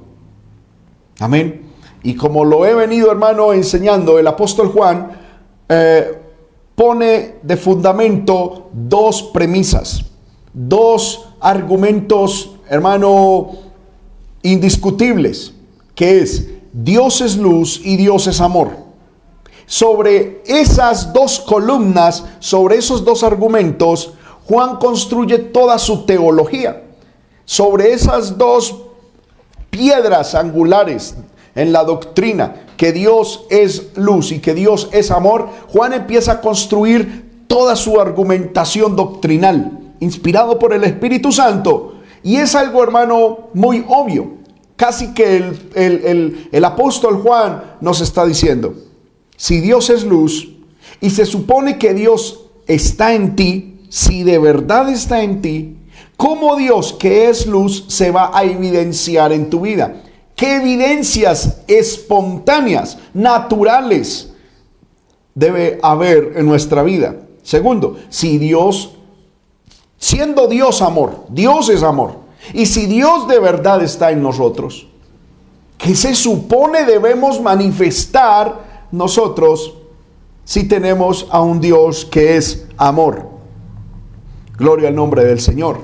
Amén. 1.20 1.69
Y 2.02 2.14
como 2.14 2.44
lo 2.44 2.64
he 2.64 2.74
venido, 2.74 3.10
hermano, 3.10 3.52
enseñando, 3.52 4.18
el 4.18 4.26
apóstol 4.26 4.68
Juan 4.68 5.10
eh, 5.68 6.18
pone 6.74 7.36
de 7.42 7.56
fundamento 7.56 8.70
dos 8.72 9.22
premisas, 9.22 10.04
dos 10.52 11.28
argumentos 11.40 12.50
hermano, 12.70 13.50
indiscutibles, 14.42 15.52
que 15.94 16.20
es 16.20 16.48
Dios 16.72 17.20
es 17.20 17.36
luz 17.36 17.80
y 17.84 17.96
Dios 17.96 18.28
es 18.28 18.40
amor. 18.40 18.70
Sobre 19.66 20.40
esas 20.46 21.12
dos 21.12 21.40
columnas, 21.40 22.24
sobre 22.38 22.76
esos 22.76 23.04
dos 23.04 23.24
argumentos, 23.24 24.14
Juan 24.46 24.76
construye 24.76 25.38
toda 25.38 25.78
su 25.78 26.06
teología. 26.06 26.84
Sobre 27.44 27.92
esas 27.92 28.38
dos 28.38 28.76
piedras 29.68 30.36
angulares 30.36 31.16
en 31.60 31.72
la 31.72 31.84
doctrina, 31.84 32.64
que 32.78 32.92
Dios 32.92 33.44
es 33.50 33.90
luz 33.96 34.32
y 34.32 34.38
que 34.38 34.54
Dios 34.54 34.88
es 34.92 35.10
amor, 35.10 35.50
Juan 35.68 35.92
empieza 35.92 36.32
a 36.32 36.40
construir 36.40 37.44
toda 37.46 37.76
su 37.76 38.00
argumentación 38.00 38.96
doctrinal, 38.96 39.92
inspirado 40.00 40.58
por 40.58 40.72
el 40.72 40.84
Espíritu 40.84 41.32
Santo. 41.32 41.96
Y 42.22 42.36
es 42.36 42.54
algo, 42.54 42.82
hermano, 42.82 43.50
muy 43.52 43.84
obvio. 43.88 44.38
Casi 44.76 45.12
que 45.12 45.36
el, 45.74 46.48
el 46.50 46.64
apóstol 46.64 47.20
Juan 47.22 47.76
nos 47.82 48.00
está 48.00 48.24
diciendo, 48.24 48.74
si 49.36 49.60
Dios 49.60 49.90
es 49.90 50.04
luz 50.04 50.48
y 51.02 51.10
se 51.10 51.26
supone 51.26 51.76
que 51.76 51.92
Dios 51.92 52.46
está 52.66 53.12
en 53.12 53.36
ti, 53.36 53.80
si 53.90 54.22
de 54.22 54.38
verdad 54.38 54.88
está 54.88 55.22
en 55.22 55.42
ti, 55.42 55.76
¿cómo 56.16 56.56
Dios 56.56 56.94
que 56.94 57.28
es 57.28 57.46
luz 57.46 57.84
se 57.88 58.10
va 58.10 58.30
a 58.32 58.44
evidenciar 58.44 59.32
en 59.32 59.50
tu 59.50 59.60
vida? 59.60 60.02
¿Qué 60.40 60.56
evidencias 60.56 61.60
espontáneas, 61.68 62.96
naturales 63.12 64.32
debe 65.34 65.78
haber 65.82 66.32
en 66.36 66.46
nuestra 66.46 66.82
vida? 66.82 67.14
Segundo, 67.42 67.98
si 68.08 68.38
Dios, 68.38 68.96
siendo 69.98 70.46
Dios 70.46 70.80
amor, 70.80 71.26
Dios 71.28 71.68
es 71.68 71.82
amor, 71.82 72.20
y 72.54 72.64
si 72.64 72.86
Dios 72.86 73.28
de 73.28 73.38
verdad 73.38 73.82
está 73.82 74.12
en 74.12 74.22
nosotros, 74.22 74.88
¿qué 75.76 75.94
se 75.94 76.14
supone 76.14 76.86
debemos 76.86 77.38
manifestar 77.42 78.86
nosotros 78.92 79.74
si 80.46 80.66
tenemos 80.66 81.26
a 81.30 81.42
un 81.42 81.60
Dios 81.60 82.06
que 82.06 82.38
es 82.38 82.66
amor? 82.78 83.28
Gloria 84.56 84.88
al 84.88 84.94
nombre 84.94 85.22
del 85.22 85.38
Señor. 85.38 85.80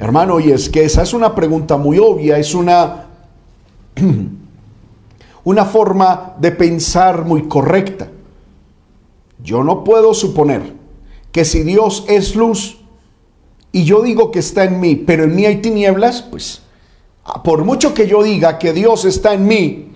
Hermano, 0.00 0.40
y 0.40 0.50
es 0.50 0.68
que 0.68 0.84
esa 0.84 1.02
es 1.02 1.14
una 1.14 1.36
pregunta 1.36 1.76
muy 1.76 2.00
obvia, 2.00 2.36
es 2.36 2.52
una 2.52 3.05
una 5.44 5.64
forma 5.64 6.34
de 6.38 6.52
pensar 6.52 7.24
muy 7.24 7.48
correcta. 7.48 8.08
Yo 9.42 9.62
no 9.62 9.84
puedo 9.84 10.12
suponer 10.14 10.74
que 11.30 11.44
si 11.44 11.62
Dios 11.62 12.04
es 12.08 12.34
luz 12.34 12.78
y 13.72 13.84
yo 13.84 14.02
digo 14.02 14.30
que 14.30 14.38
está 14.38 14.64
en 14.64 14.80
mí, 14.80 14.96
pero 14.96 15.24
en 15.24 15.36
mí 15.36 15.46
hay 15.46 15.60
tinieblas, 15.60 16.22
pues 16.22 16.62
por 17.44 17.64
mucho 17.64 17.92
que 17.92 18.06
yo 18.06 18.22
diga 18.22 18.58
que 18.58 18.72
Dios 18.72 19.04
está 19.04 19.34
en 19.34 19.46
mí, 19.46 19.92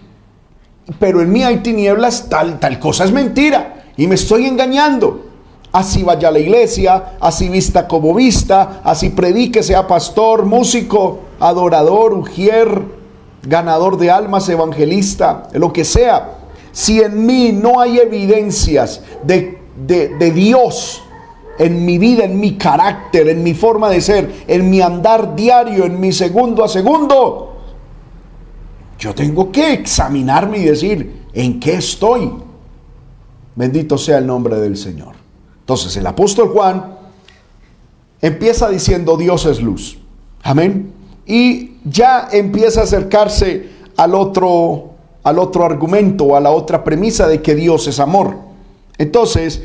pero 0.99 1.23
en 1.23 1.33
mí 1.33 1.43
hay 1.43 1.59
tinieblas, 1.59 2.29
tal, 2.29 2.61
tal 2.61 2.79
cosa 2.79 3.05
es 3.05 3.13
mentira 3.13 3.87
y 3.97 4.07
me 4.07 4.15
estoy 4.15 4.47
engañando. 4.47 5.27
Así 5.73 6.03
vaya 6.03 6.29
a 6.29 6.33
la 6.33 6.41
iglesia, 6.41 7.17
así 7.21 7.49
vista 7.49 7.87
como 7.87 8.13
vista, 8.13 8.81
así 8.83 9.11
predique, 9.11 9.63
sea 9.63 9.87
pastor, 9.87 10.45
músico, 10.45 11.21
adorador, 11.39 12.13
ujier, 12.15 13.00
ganador 13.43 13.97
de 13.97 14.11
almas, 14.11 14.49
evangelista, 14.49 15.49
lo 15.53 15.73
que 15.73 15.85
sea, 15.85 16.39
si 16.73 17.01
en 17.01 17.27
mí 17.27 17.53
no 17.53 17.81
hay 17.81 17.99
evidencias 17.99 19.03
de, 19.25 19.59
de, 19.87 20.31
Dios 20.31 21.03
en 21.59 21.85
mi 21.85 21.99
vida, 21.99 22.25
en 22.25 22.39
mi 22.39 22.57
carácter, 22.57 23.29
en 23.29 23.43
mi 23.43 23.55
forma 23.55 23.89
de 23.91 24.01
ser, 24.01 24.45
en 24.47 24.71
mi 24.71 24.81
andar 24.81 25.35
diario, 25.35 25.85
en 25.85 25.99
mi 25.99 26.13
segundo 26.13 26.65
a 26.65 26.69
segundo, 26.69 27.57
yo 28.99 29.15
tengo 29.15 29.51
que 29.51 29.73
examinarme 29.73 30.59
y 30.59 30.65
decir, 30.65 31.25
¿en 31.33 31.59
qué 31.59 31.75
estoy? 31.75 32.31
Bendito 33.57 33.99
sea 33.99 34.19
el 34.19 34.27
nombre 34.27 34.57
del 34.57 34.77
Señor. 34.77 35.15
Entonces 35.61 35.97
el 35.97 36.07
apóstol 36.07 36.51
Juan 36.51 36.99
empieza 38.21 38.69
diciendo, 38.69 39.17
Dios 39.17 39.47
es 39.47 39.61
luz. 39.61 39.99
Amén 40.43 41.01
y 41.31 41.70
ya 41.85 42.29
empieza 42.33 42.81
a 42.81 42.85
acercarse 42.85 43.69
al 43.97 44.15
otro, 44.15 44.91
al 45.23 45.39
otro 45.39 45.65
argumento, 45.65 46.37
a 46.37 46.41
la 46.41 46.51
otra 46.51 46.85
premisa 46.85 47.29
de 47.29 47.43
que 47.43 47.55
Dios 47.55 47.87
es 47.87 48.01
amor. 48.01 48.37
Entonces, 48.99 49.63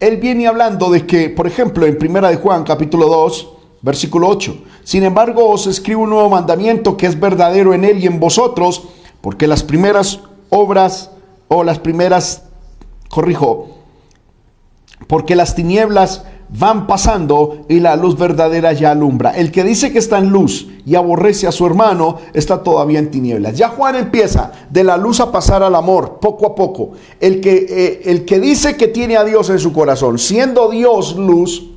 él 0.00 0.16
viene 0.16 0.48
hablando 0.48 0.90
de 0.90 1.06
que, 1.06 1.30
por 1.30 1.46
ejemplo, 1.46 1.86
en 1.86 1.98
Primera 1.98 2.28
de 2.28 2.36
Juan, 2.36 2.64
capítulo 2.64 3.06
2, 3.06 3.48
versículo 3.82 4.28
8, 4.28 4.56
sin 4.84 5.04
embargo 5.04 5.48
os 5.48 5.66
escribo 5.66 6.02
un 6.02 6.10
nuevo 6.10 6.28
mandamiento 6.28 6.96
que 6.96 7.06
es 7.06 7.18
verdadero 7.18 7.74
en 7.74 7.84
él 7.84 8.02
y 8.02 8.06
en 8.06 8.18
vosotros, 8.18 8.82
porque 9.20 9.46
las 9.46 9.62
primeras 9.62 10.20
obras 10.50 11.10
o 11.48 11.64
las 11.64 11.78
primeras, 11.78 12.44
corrijo, 13.08 13.68
porque 15.06 15.36
las 15.36 15.54
tinieblas 15.54 16.24
van 16.58 16.86
pasando 16.86 17.64
y 17.68 17.80
la 17.80 17.96
luz 17.96 18.18
verdadera 18.18 18.72
ya 18.72 18.90
alumbra. 18.90 19.30
El 19.30 19.50
que 19.50 19.64
dice 19.64 19.90
que 19.90 19.98
está 19.98 20.18
en 20.18 20.28
luz 20.28 20.68
y 20.84 20.94
aborrece 20.94 21.46
a 21.46 21.52
su 21.52 21.64
hermano 21.64 22.18
está 22.34 22.62
todavía 22.62 22.98
en 22.98 23.10
tinieblas. 23.10 23.56
Ya 23.56 23.70
Juan 23.70 23.96
empieza 23.96 24.52
de 24.68 24.84
la 24.84 24.96
luz 24.96 25.20
a 25.20 25.32
pasar 25.32 25.62
al 25.62 25.74
amor, 25.74 26.18
poco 26.20 26.46
a 26.46 26.54
poco. 26.54 26.90
El 27.20 27.40
que, 27.40 27.66
eh, 27.68 28.02
el 28.04 28.24
que 28.24 28.38
dice 28.38 28.76
que 28.76 28.88
tiene 28.88 29.16
a 29.16 29.24
Dios 29.24 29.48
en 29.48 29.58
su 29.58 29.72
corazón, 29.72 30.18
siendo 30.18 30.68
Dios 30.68 31.16
luz, 31.16 31.70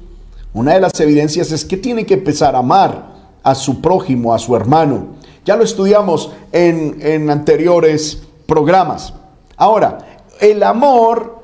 una 0.54 0.74
de 0.74 0.82
las 0.82 1.00
evidencias 1.00 1.52
es 1.52 1.64
que 1.64 1.78
tiene 1.78 2.06
que 2.06 2.16
empezar 2.16 2.56
a 2.56 2.60
amar 2.60 3.14
a 3.44 3.56
su 3.56 3.82
prójimo, 3.82 4.34
a 4.34 4.40
su 4.40 4.56
hermano. 4.56 5.16
Ya 5.46 5.56
lo 5.56 5.64
estudiamos 5.64 6.32
en, 6.52 6.98
en 7.02 7.30
anteriores 7.30 8.24
programas. 8.46 9.14
Ahora, 9.56 10.00
el 10.42 10.64
amor 10.64 11.35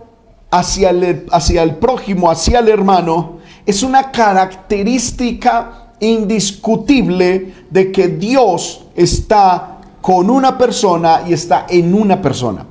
hacia 0.51 0.89
el, 0.89 1.25
hacia 1.31 1.63
el 1.63 1.75
prójimo, 1.75 2.29
hacia 2.29 2.59
el 2.59 2.67
hermano, 2.67 3.39
es 3.65 3.83
una 3.83 4.11
característica 4.11 5.93
indiscutible 5.99 7.53
de 7.69 7.91
que 7.91 8.09
Dios 8.09 8.85
está 8.95 9.79
con 10.01 10.29
una 10.29 10.57
persona 10.57 11.21
y 11.27 11.33
está 11.33 11.67
en 11.69 11.93
una 11.93 12.21
persona. 12.21 12.65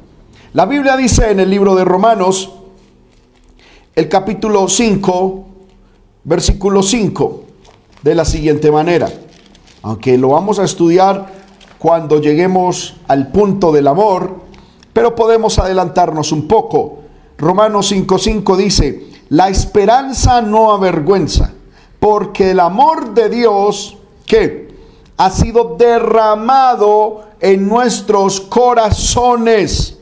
La 0.52 0.66
Biblia 0.66 0.96
dice 0.96 1.30
en 1.30 1.40
el 1.40 1.48
libro 1.48 1.74
de 1.74 1.84
Romanos, 1.84 2.50
el 3.94 4.08
capítulo 4.08 4.68
5, 4.68 5.44
versículo 6.24 6.82
5, 6.82 7.44
de 8.02 8.14
la 8.14 8.24
siguiente 8.24 8.70
manera, 8.70 9.08
aunque 9.82 10.18
lo 10.18 10.30
vamos 10.30 10.58
a 10.58 10.64
estudiar 10.64 11.40
cuando 11.78 12.20
lleguemos 12.20 12.96
al 13.06 13.28
punto 13.28 13.72
del 13.72 13.86
amor, 13.86 14.40
pero 14.92 15.14
podemos 15.14 15.58
adelantarnos 15.58 16.32
un 16.32 16.48
poco. 16.48 16.99
Romanos 17.40 17.90
5:5 17.90 18.56
dice, 18.56 19.06
la 19.30 19.48
esperanza 19.48 20.42
no 20.42 20.72
avergüenza, 20.72 21.52
porque 21.98 22.50
el 22.50 22.60
amor 22.60 23.14
de 23.14 23.30
Dios, 23.30 23.96
que 24.26 24.68
ha 25.16 25.30
sido 25.30 25.76
derramado 25.78 27.24
en 27.40 27.66
nuestros 27.66 28.42
corazones 28.42 29.96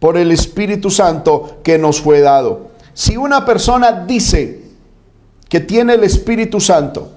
por 0.00 0.16
el 0.16 0.32
Espíritu 0.32 0.90
Santo 0.90 1.58
que 1.62 1.78
nos 1.78 2.00
fue 2.00 2.20
dado. 2.20 2.70
Si 2.94 3.16
una 3.16 3.44
persona 3.44 4.04
dice 4.04 4.62
que 5.48 5.60
tiene 5.60 5.94
el 5.94 6.02
Espíritu 6.02 6.60
Santo, 6.60 7.12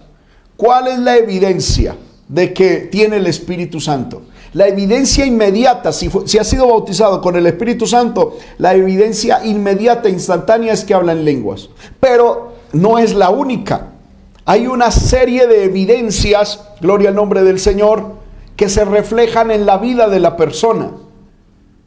¿cuál 0.55 0.87
es 0.87 0.99
la 0.99 1.17
evidencia 1.17 1.95
de 2.27 2.53
que 2.53 2.77
tiene 2.91 3.17
el 3.17 3.27
Espíritu 3.27 3.79
Santo? 3.79 4.23
La 4.53 4.67
evidencia 4.67 5.25
inmediata, 5.25 5.91
si, 5.91 6.09
ha 6.37 6.43
sido 6.43 6.67
bautizado 6.67 7.21
con 7.21 7.35
el 7.35 7.47
Espíritu 7.47 7.87
Santo, 7.87 8.37
la 8.59 8.75
evidencia 8.75 9.43
inmediata, 9.43 10.09
instantánea 10.09 10.73
es 10.73 10.83
que 10.83 10.93
habla 10.93 11.13
en 11.13 11.25
lenguas. 11.25 11.69
Pero 11.99 12.53
no 12.71 12.99
es 12.99 13.15
la 13.15 13.31
única. 13.31 13.93
Hay 14.45 14.67
una 14.67 14.91
serie 14.91 15.47
de 15.47 15.63
evidencias, 15.63 16.61
gloria 16.81 17.09
al 17.09 17.15
nombre 17.15 17.43
del 17.43 17.59
Señor, 17.59 18.13
que 18.55 18.69
se 18.69 18.85
reflejan 18.85 19.49
en 19.49 19.65
la 19.65 19.77
vida 19.79 20.07
de 20.07 20.19
la 20.19 20.37
persona. 20.37 20.91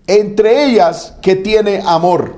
Entre 0.09 0.65
ellas 0.65 1.17
que 1.23 1.37
tiene 1.37 1.83
amor. 1.85 2.35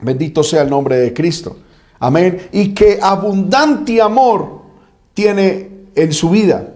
Bendito 0.00 0.42
sea 0.42 0.62
el 0.62 0.70
nombre 0.70 0.96
de 0.96 1.14
Cristo. 1.14 1.56
Amén. 2.00 2.48
Y 2.50 2.74
que 2.74 2.98
abundante 3.00 4.00
amor 4.02 4.62
tiene 5.14 5.70
en 5.94 6.12
su 6.12 6.30
vida. 6.30 6.74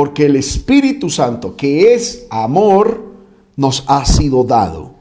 Porque 0.00 0.24
el 0.24 0.36
Espíritu 0.36 1.10
Santo, 1.10 1.58
que 1.58 1.92
es 1.92 2.26
amor, 2.30 3.02
nos 3.54 3.84
ha 3.86 4.06
sido 4.06 4.44
dado. 4.44 4.92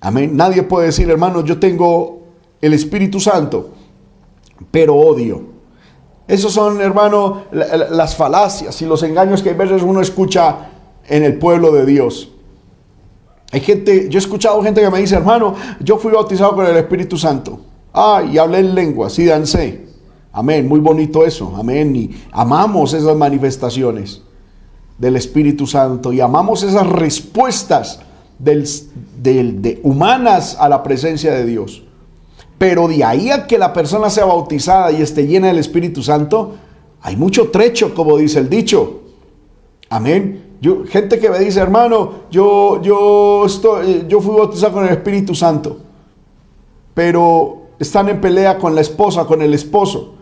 Amén. 0.00 0.34
Nadie 0.34 0.62
puede 0.62 0.86
decir, 0.86 1.10
hermano, 1.10 1.44
yo 1.44 1.60
tengo 1.60 2.22
el 2.62 2.72
Espíritu 2.72 3.20
Santo, 3.20 3.68
pero 4.70 4.96
odio. 4.96 5.42
Esos 6.26 6.54
son, 6.54 6.80
hermano, 6.80 7.42
las 7.52 8.16
falacias 8.16 8.80
y 8.80 8.86
los 8.86 9.02
engaños 9.02 9.42
que 9.42 9.50
a 9.50 9.52
veces 9.52 9.82
uno 9.82 10.00
escucha 10.00 10.70
en 11.06 11.24
el 11.24 11.38
pueblo 11.38 11.70
de 11.70 11.84
Dios. 11.84 12.32
Hay 13.52 13.60
gente, 13.60 14.08
yo 14.08 14.18
he 14.18 14.22
escuchado 14.22 14.62
gente 14.62 14.80
que 14.80 14.88
me 14.88 15.00
dice, 15.00 15.16
hermano, 15.16 15.54
yo 15.80 15.98
fui 15.98 16.12
bautizado 16.12 16.54
con 16.54 16.64
el 16.64 16.78
Espíritu 16.78 17.18
Santo. 17.18 17.60
Ah, 17.92 18.22
y 18.26 18.38
hablé 18.38 18.60
en 18.60 18.74
lenguas 18.74 19.18
y 19.18 19.26
dancé. 19.26 19.87
Amén, 20.38 20.68
muy 20.68 20.78
bonito 20.78 21.24
eso, 21.24 21.52
amén. 21.56 21.96
Y 21.96 22.10
amamos 22.30 22.94
esas 22.94 23.16
manifestaciones 23.16 24.22
del 24.96 25.16
Espíritu 25.16 25.66
Santo 25.66 26.12
y 26.12 26.20
amamos 26.20 26.62
esas 26.62 26.86
respuestas 26.86 27.98
del, 28.38 28.64
de 29.20 29.80
humanas 29.82 30.56
a 30.60 30.68
la 30.68 30.84
presencia 30.84 31.34
de 31.34 31.44
Dios. 31.44 31.82
Pero 32.56 32.86
de 32.86 33.02
ahí 33.02 33.30
a 33.30 33.48
que 33.48 33.58
la 33.58 33.72
persona 33.72 34.10
sea 34.10 34.26
bautizada 34.26 34.92
y 34.92 35.02
esté 35.02 35.26
llena 35.26 35.48
del 35.48 35.58
Espíritu 35.58 36.04
Santo, 36.04 36.54
hay 37.02 37.16
mucho 37.16 37.50
trecho, 37.50 37.92
como 37.92 38.16
dice 38.16 38.38
el 38.38 38.48
dicho. 38.48 39.00
Amén. 39.90 40.54
Yo, 40.60 40.84
gente 40.84 41.18
que 41.18 41.30
me 41.30 41.40
dice, 41.40 41.58
hermano, 41.58 42.12
yo, 42.30 42.80
yo, 42.80 43.44
estoy, 43.44 44.04
yo 44.06 44.20
fui 44.20 44.36
bautizado 44.36 44.74
con 44.74 44.84
el 44.84 44.92
Espíritu 44.92 45.34
Santo, 45.34 45.78
pero 46.94 47.62
están 47.80 48.08
en 48.08 48.20
pelea 48.20 48.56
con 48.56 48.76
la 48.76 48.82
esposa, 48.82 49.24
con 49.24 49.42
el 49.42 49.52
esposo, 49.52 50.14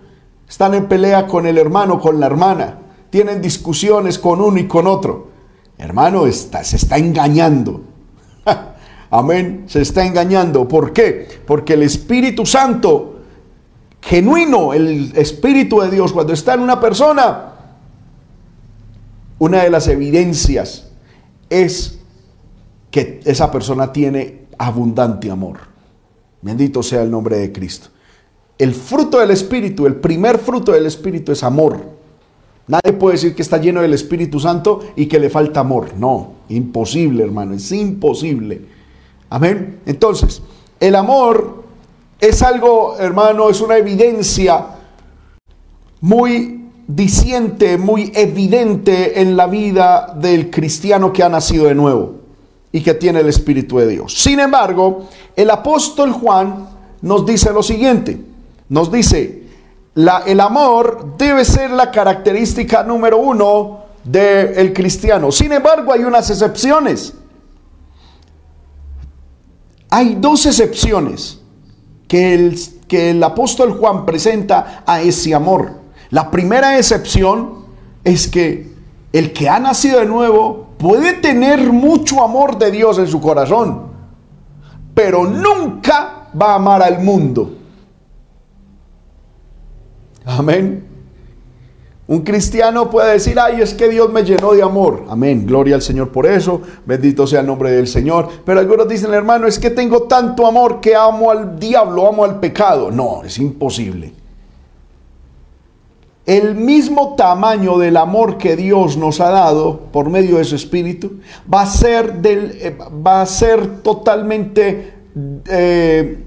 están 0.48 0.74
en 0.74 0.86
pelea 0.86 1.26
con 1.26 1.46
el 1.46 1.58
hermano, 1.58 2.00
con 2.00 2.20
la 2.20 2.26
hermana, 2.26 2.78
tienen 3.10 3.40
discusiones 3.42 4.18
con 4.18 4.40
uno 4.40 4.58
y 4.58 4.66
con 4.66 4.86
otro. 4.86 5.28
Hermano, 5.78 6.30
se 6.30 6.76
está 6.76 6.96
engañando. 6.96 7.82
Amén, 9.10 9.64
se 9.66 9.82
está 9.82 10.04
engañando. 10.04 10.66
¿Por 10.66 10.92
qué? 10.92 11.28
Porque 11.46 11.74
el 11.74 11.82
Espíritu 11.82 12.46
Santo, 12.46 13.20
genuino, 14.00 14.72
el 14.72 15.12
Espíritu 15.16 15.80
de 15.80 15.90
Dios, 15.90 16.12
cuando 16.12 16.32
está 16.32 16.54
en 16.54 16.60
una 16.60 16.80
persona, 16.80 17.52
una 19.38 19.62
de 19.62 19.70
las 19.70 19.88
evidencias 19.88 20.88
es 21.50 21.98
que 22.90 23.20
esa 23.24 23.50
persona 23.50 23.92
tiene 23.92 24.46
abundante 24.58 25.30
amor. 25.30 25.58
Bendito 26.40 26.82
sea 26.82 27.02
el 27.02 27.10
nombre 27.10 27.38
de 27.38 27.52
Cristo. 27.52 27.88
El 28.58 28.74
fruto 28.74 29.18
del 29.18 29.30
Espíritu, 29.30 29.86
el 29.86 29.96
primer 29.96 30.38
fruto 30.38 30.72
del 30.72 30.86
Espíritu 30.86 31.32
es 31.32 31.42
amor. 31.42 31.96
Nadie 32.68 32.94
puede 32.94 33.14
decir 33.14 33.34
que 33.34 33.42
está 33.42 33.58
lleno 33.58 33.82
del 33.82 33.94
Espíritu 33.94 34.40
Santo 34.40 34.80
y 34.96 35.06
que 35.06 35.20
le 35.20 35.30
falta 35.30 35.60
amor. 35.60 35.90
No, 35.98 36.32
imposible, 36.48 37.22
hermano, 37.22 37.54
es 37.54 37.70
imposible. 37.70 38.62
Amén. 39.28 39.80
Entonces, 39.86 40.42
el 40.80 40.96
amor 40.96 41.64
es 42.18 42.42
algo, 42.42 42.96
hermano, 42.98 43.50
es 43.50 43.60
una 43.60 43.76
evidencia 43.76 44.66
muy 46.00 46.70
diciente, 46.88 47.78
muy 47.78 48.10
evidente 48.14 49.20
en 49.20 49.36
la 49.36 49.46
vida 49.46 50.16
del 50.18 50.50
cristiano 50.50 51.12
que 51.12 51.22
ha 51.22 51.28
nacido 51.28 51.66
de 51.66 51.74
nuevo 51.74 52.14
y 52.72 52.80
que 52.80 52.94
tiene 52.94 53.20
el 53.20 53.28
Espíritu 53.28 53.78
de 53.78 53.88
Dios. 53.88 54.14
Sin 54.14 54.40
embargo, 54.40 55.08
el 55.34 55.50
apóstol 55.50 56.12
Juan 56.12 56.68
nos 57.02 57.24
dice 57.26 57.52
lo 57.52 57.62
siguiente, 57.62 58.25
nos 58.68 58.90
dice, 58.90 59.44
el 59.94 60.40
amor 60.40 61.14
debe 61.16 61.44
ser 61.44 61.70
la 61.70 61.90
característica 61.90 62.82
número 62.82 63.18
uno 63.18 63.80
del 64.04 64.72
cristiano. 64.72 65.32
Sin 65.32 65.52
embargo, 65.52 65.92
hay 65.92 66.04
unas 66.04 66.28
excepciones. 66.30 67.14
Hay 69.88 70.16
dos 70.16 70.44
excepciones 70.46 71.40
que 72.08 72.34
el, 72.34 72.58
que 72.88 73.10
el 73.10 73.22
apóstol 73.22 73.78
Juan 73.78 74.04
presenta 74.04 74.82
a 74.86 75.00
ese 75.00 75.34
amor. 75.34 75.80
La 76.10 76.30
primera 76.30 76.76
excepción 76.76 77.66
es 78.04 78.28
que 78.28 78.70
el 79.12 79.32
que 79.32 79.48
ha 79.48 79.58
nacido 79.58 80.00
de 80.00 80.06
nuevo 80.06 80.68
puede 80.78 81.14
tener 81.14 81.72
mucho 81.72 82.22
amor 82.22 82.58
de 82.58 82.70
Dios 82.70 82.98
en 82.98 83.06
su 83.06 83.20
corazón, 83.20 83.86
pero 84.94 85.24
nunca 85.24 86.28
va 86.40 86.52
a 86.52 86.56
amar 86.56 86.82
al 86.82 87.02
mundo. 87.02 87.54
Amén. 90.26 90.84
Un 92.08 92.20
cristiano 92.20 92.90
puede 92.90 93.14
decir, 93.14 93.40
ay, 93.40 93.62
es 93.62 93.72
que 93.72 93.88
Dios 93.88 94.12
me 94.12 94.22
llenó 94.22 94.52
de 94.52 94.62
amor. 94.62 95.04
Amén. 95.08 95.46
Gloria 95.46 95.76
al 95.76 95.82
Señor 95.82 96.10
por 96.10 96.26
eso. 96.26 96.60
Bendito 96.84 97.26
sea 97.26 97.40
el 97.40 97.46
nombre 97.46 97.70
del 97.70 97.88
Señor. 97.88 98.28
Pero 98.44 98.60
algunos 98.60 98.86
dicen, 98.86 99.14
hermano, 99.14 99.46
es 99.46 99.58
que 99.58 99.70
tengo 99.70 100.02
tanto 100.02 100.46
amor 100.46 100.80
que 100.80 100.94
amo 100.94 101.30
al 101.30 101.58
diablo, 101.58 102.06
amo 102.06 102.24
al 102.24 102.38
pecado. 102.38 102.90
No, 102.90 103.24
es 103.24 103.38
imposible 103.38 104.12
el 106.26 106.56
mismo 106.56 107.14
tamaño 107.14 107.78
del 107.78 107.96
amor 107.96 108.36
que 108.36 108.56
Dios 108.56 108.96
nos 108.96 109.20
ha 109.20 109.30
dado 109.30 109.78
por 109.92 110.10
medio 110.10 110.38
de 110.38 110.44
su 110.44 110.56
Espíritu 110.56 111.20
va 111.52 111.62
a 111.62 111.66
ser, 111.66 112.14
del, 112.14 112.58
eh, 112.60 112.76
va 113.06 113.22
a 113.22 113.26
ser 113.26 113.82
totalmente 113.82 114.92
eh, 115.46 116.18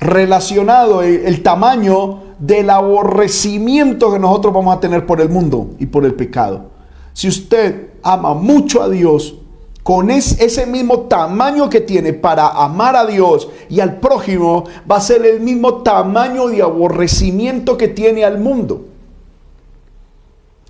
relacionado 0.00 1.02
el, 1.02 1.26
el, 1.26 1.42
tamaño 1.42 2.22
del 2.38 2.70
aborrecimiento 2.70 4.12
que 4.12 4.18
nosotros 4.18 4.52
vamos 4.52 4.76
a 4.76 4.80
tener 4.80 5.06
por 5.06 5.20
el 5.20 5.28
mundo 5.28 5.70
y 5.78 5.86
por 5.86 6.04
el 6.04 6.14
pecado. 6.14 6.70
Si 7.12 7.28
usted 7.28 7.90
ama 8.02 8.34
mucho 8.34 8.82
a 8.82 8.88
Dios, 8.88 9.36
con 9.86 10.10
ese 10.10 10.66
mismo 10.66 11.02
tamaño 11.02 11.70
que 11.70 11.80
tiene 11.80 12.12
para 12.12 12.48
amar 12.48 12.96
a 12.96 13.06
Dios 13.06 13.48
y 13.68 13.78
al 13.78 14.00
prójimo, 14.00 14.64
va 14.90 14.96
a 14.96 15.00
ser 15.00 15.24
el 15.24 15.40
mismo 15.40 15.82
tamaño 15.84 16.48
de 16.48 16.60
aborrecimiento 16.60 17.78
que 17.78 17.86
tiene 17.86 18.24
al 18.24 18.40
mundo. 18.40 18.84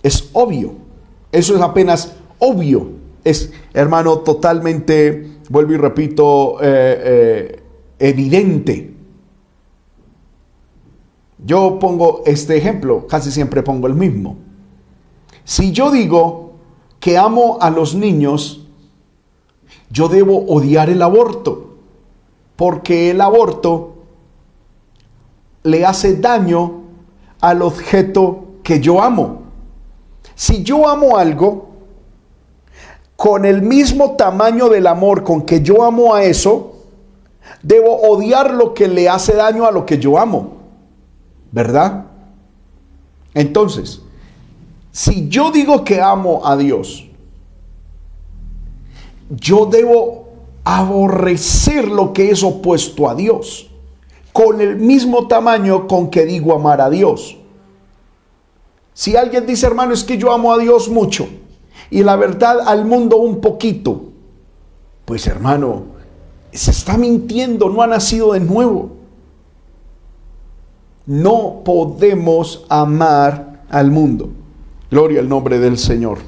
Es 0.03 0.29
obvio. 0.35 0.75
Eso 1.33 1.57
es 1.57 1.63
apenas 1.63 2.13
obvio. 2.39 2.91
Es, 3.25 3.53
hermano, 3.73 4.19
totalmente, 4.19 5.39
vuelvo 5.49 5.73
y 5.73 5.77
repito, 5.79 6.59
eh, 6.61 7.01
eh, 7.03 7.63
evidente. 7.99 8.96
Yo 11.39 11.79
pongo 11.79 12.23
este 12.25 12.57
ejemplo, 12.57 13.07
casi 13.07 13.31
siempre 13.31 13.63
pongo 13.63 13.87
el 13.87 13.95
mismo. 13.95 14.37
Si 15.45 15.73
yo 15.73 15.91
digo 15.91 16.53
que 16.99 17.19
amo 17.19 17.59
a 17.61 17.71
los 17.71 17.95
niños, 17.95 18.67
yo 19.91 20.09
debo 20.09 20.47
odiar 20.47 20.91
el 20.91 21.03
aborto, 21.03 21.77
porque 22.57 23.11
el 23.11 23.21
aborto 23.21 23.95
le 25.63 25.85
hace 25.85 26.17
daño 26.17 26.83
al 27.41 27.63
objeto 27.63 28.45
que 28.63 28.81
yo 28.81 29.03
amo. 29.03 29.43
Si 30.35 30.63
yo 30.63 30.89
amo 30.89 31.17
algo, 31.17 31.67
con 33.17 33.45
el 33.45 33.63
mismo 33.63 34.13
tamaño 34.13 34.69
del 34.69 34.87
amor 34.87 35.25
con 35.25 35.43
que 35.43 35.63
yo 35.63 35.83
amo 35.83 36.15
a 36.15 36.25
eso, 36.25 36.75
debo 37.63 37.97
odiar 38.03 38.53
lo 38.53 38.75
que 38.75 38.89
le 38.89 39.09
hace 39.09 39.35
daño 39.35 39.67
a 39.67 39.71
lo 39.71 39.87
que 39.87 39.99
yo 39.99 40.19
amo. 40.19 40.56
¿Verdad? 41.57 42.05
Entonces, 43.33 44.03
si 44.93 45.27
yo 45.31 45.51
digo 45.51 45.85
que 45.85 46.03
amo 46.03 46.43
a 46.45 46.55
Dios, 46.55 47.07
yo 49.31 49.65
debo 49.65 50.29
aborrecer 50.65 51.89
lo 51.89 52.13
que 52.13 52.31
es 52.31 52.43
opuesto 52.43 53.09
a 53.09 53.15
Dios, 53.15 53.71
con 54.35 54.61
el 54.61 54.77
mismo 54.77 55.29
tamaño 55.29 55.89
con 55.89 56.11
que 56.11 56.27
digo 56.27 56.55
amar 56.55 56.83
a 56.83 56.91
Dios. 56.91 57.39
Si 58.93 59.17
alguien 59.17 59.47
dice, 59.47 59.67
hermano, 59.67 59.95
es 59.95 60.05
que 60.05 60.19
yo 60.19 60.35
amo 60.35 60.53
a 60.53 60.59
Dios 60.59 60.91
mucho 60.91 61.27
y 61.89 62.03
la 62.03 62.17
verdad 62.17 62.69
al 62.69 62.85
mundo 62.85 63.17
un 63.17 63.41
poquito, 63.41 64.03
pues 65.07 65.27
hermano, 65.27 65.85
se 66.53 66.71
está 66.71 66.99
mintiendo, 66.99 67.71
no 67.71 67.81
ha 67.81 67.87
nacido 67.87 68.35
de 68.35 68.41
nuevo. 68.41 68.96
No 71.07 71.63
podemos 71.65 72.65
amar 72.69 73.63
al 73.71 73.91
mundo. 73.91 74.31
Gloria 74.91 75.21
al 75.21 75.29
nombre 75.29 75.59
del 75.59 75.79
Señor. 75.79 76.19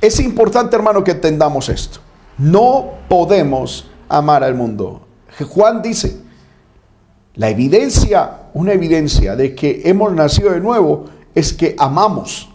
Es 0.00 0.20
importante, 0.20 0.76
hermano, 0.76 1.02
que 1.02 1.12
entendamos 1.12 1.68
esto. 1.68 2.00
No 2.36 2.90
podemos 3.08 3.88
amar 4.08 4.44
al 4.44 4.54
mundo. 4.54 5.00
Juan 5.48 5.82
dice, 5.82 6.20
la 7.34 7.50
evidencia, 7.50 8.48
una 8.54 8.72
evidencia 8.72 9.34
de 9.34 9.54
que 9.54 9.82
hemos 9.84 10.12
nacido 10.12 10.52
de 10.52 10.60
nuevo 10.60 11.06
es 11.34 11.52
que 11.52 11.74
amamos. 11.78 12.48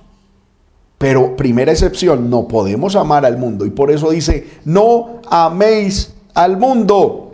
Pero 0.97 1.35
primera 1.35 1.71
excepción, 1.71 2.29
no 2.29 2.47
podemos 2.47 2.95
amar 2.95 3.25
al 3.25 3.37
mundo. 3.37 3.65
Y 3.65 3.71
por 3.71 3.91
eso 3.91 4.11
dice, 4.11 4.47
no 4.63 5.21
améis 5.29 6.13
al 6.33 6.57
mundo. 6.57 7.32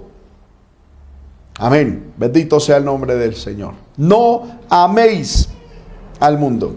Amén. 1.60 2.14
Bendito 2.18 2.60
sea 2.60 2.78
el 2.78 2.86
nombre 2.86 3.16
del 3.16 3.36
Señor. 3.36 3.74
No 3.98 4.60
améis 4.70 5.50
al 6.20 6.40
mundo. 6.40 6.76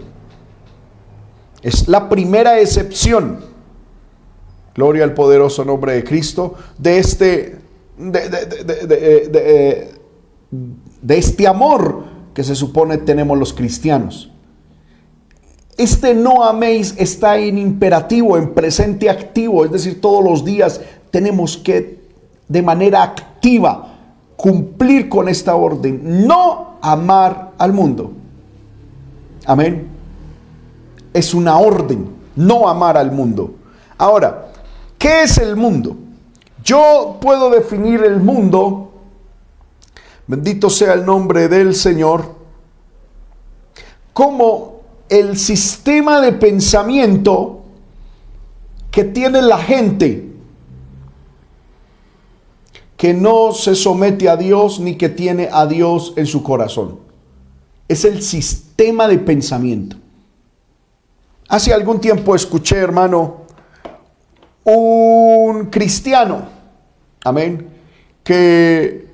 Es 1.61 1.87
la 1.87 2.09
primera 2.09 2.59
excepción. 2.59 3.39
Gloria 4.75 5.05
al 5.05 5.13
poderoso 5.13 5.63
nombre 5.63 5.93
de 5.93 6.03
Cristo. 6.03 6.55
De 6.77 6.97
este, 6.97 7.59
de, 7.97 8.29
de, 8.29 9.91
de 11.01 11.17
este 11.17 11.47
amor 11.47 12.03
que 12.33 12.43
se 12.43 12.55
supone 12.55 12.97
tenemos 12.97 13.37
los 13.37 13.53
cristianos. 13.53 14.31
Este 15.77 16.13
no 16.13 16.43
améis 16.43 16.93
está 16.97 17.37
en 17.37 17.57
imperativo, 17.57 18.37
en 18.37 18.53
presente 18.53 19.09
activo, 19.09 19.65
es 19.65 19.71
decir, 19.71 20.01
todos 20.01 20.23
los 20.23 20.45
días 20.45 20.81
tenemos 21.09 21.57
que 21.57 22.03
de 22.47 22.61
manera 22.61 23.01
activa, 23.01 23.92
cumplir 24.43 25.07
con 25.07 25.29
esta 25.29 25.55
orden, 25.55 26.27
no 26.27 26.77
amar 26.81 27.51
al 27.57 27.71
mundo. 27.71 28.11
Amén. 29.45 29.87
Es 31.13 31.33
una 31.33 31.57
orden, 31.59 32.09
no 32.35 32.67
amar 32.67 32.97
al 32.97 33.09
mundo. 33.13 33.55
Ahora, 33.97 34.51
¿qué 34.97 35.23
es 35.23 35.37
el 35.37 35.55
mundo? 35.55 35.95
Yo 36.61 37.19
puedo 37.21 37.49
definir 37.51 38.03
el 38.03 38.19
mundo, 38.19 38.91
bendito 40.27 40.69
sea 40.69 40.91
el 40.91 41.05
nombre 41.05 41.47
del 41.47 41.73
Señor, 41.73 42.25
como 44.11 44.81
el 45.07 45.37
sistema 45.37 46.19
de 46.19 46.33
pensamiento 46.33 47.61
que 48.91 49.05
tiene 49.05 49.41
la 49.41 49.59
gente 49.59 50.32
que 53.03 53.13
no 53.13 53.51
se 53.51 53.75
somete 53.75 54.29
a 54.29 54.37
Dios 54.37 54.79
ni 54.79 54.95
que 54.95 55.09
tiene 55.09 55.49
a 55.51 55.65
Dios 55.65 56.13
en 56.15 56.25
su 56.25 56.41
corazón. 56.41 57.01
Es 57.85 58.05
el 58.05 58.21
sistema 58.21 59.09
de 59.09 59.17
pensamiento. 59.17 59.97
Hace 61.49 61.73
algún 61.73 61.99
tiempo 61.99 62.33
escuché, 62.33 62.77
hermano, 62.77 63.41
un 64.63 65.65
cristiano, 65.65 66.43
amén, 67.25 67.67
que 68.23 69.05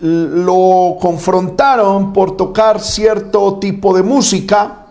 lo 0.00 0.98
confrontaron 1.00 2.12
por 2.12 2.36
tocar 2.36 2.80
cierto 2.80 3.58
tipo 3.58 3.96
de 3.96 4.02
música 4.02 4.88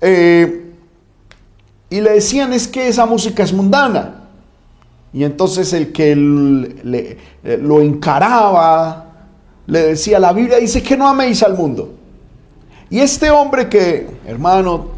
eh, 0.00 0.72
y 1.90 2.00
le 2.00 2.12
decían 2.12 2.52
es 2.52 2.68
que 2.68 2.86
esa 2.86 3.04
música 3.04 3.42
es 3.42 3.52
mundana. 3.52 4.15
Y 5.16 5.24
entonces 5.24 5.72
el 5.72 5.92
que 5.92 6.14
le, 6.14 7.16
eh, 7.42 7.58
lo 7.58 7.80
encaraba 7.80 9.06
le 9.66 9.82
decía, 9.86 10.18
la 10.18 10.34
Biblia 10.34 10.58
dice 10.58 10.82
que 10.82 10.94
no 10.94 11.08
améis 11.08 11.42
al 11.42 11.56
mundo. 11.56 11.94
Y 12.90 12.98
este 12.98 13.30
hombre 13.30 13.66
que, 13.66 14.06
hermano, 14.26 14.88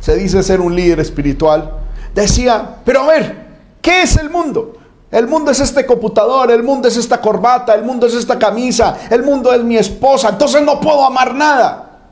se 0.00 0.16
dice 0.16 0.42
ser 0.42 0.60
un 0.60 0.74
líder 0.74 0.98
espiritual, 0.98 1.78
decía, 2.12 2.78
pero 2.84 3.02
a 3.02 3.06
ver, 3.06 3.46
¿qué 3.80 4.02
es 4.02 4.16
el 4.16 4.30
mundo? 4.30 4.78
El 5.12 5.28
mundo 5.28 5.52
es 5.52 5.60
este 5.60 5.86
computador, 5.86 6.50
el 6.50 6.64
mundo 6.64 6.88
es 6.88 6.96
esta 6.96 7.20
corbata, 7.20 7.72
el 7.76 7.84
mundo 7.84 8.08
es 8.08 8.14
esta 8.14 8.40
camisa, 8.40 8.98
el 9.10 9.22
mundo 9.22 9.54
es 9.54 9.62
mi 9.62 9.76
esposa, 9.76 10.30
entonces 10.30 10.60
no 10.62 10.80
puedo 10.80 11.06
amar 11.06 11.36
nada. 11.36 12.10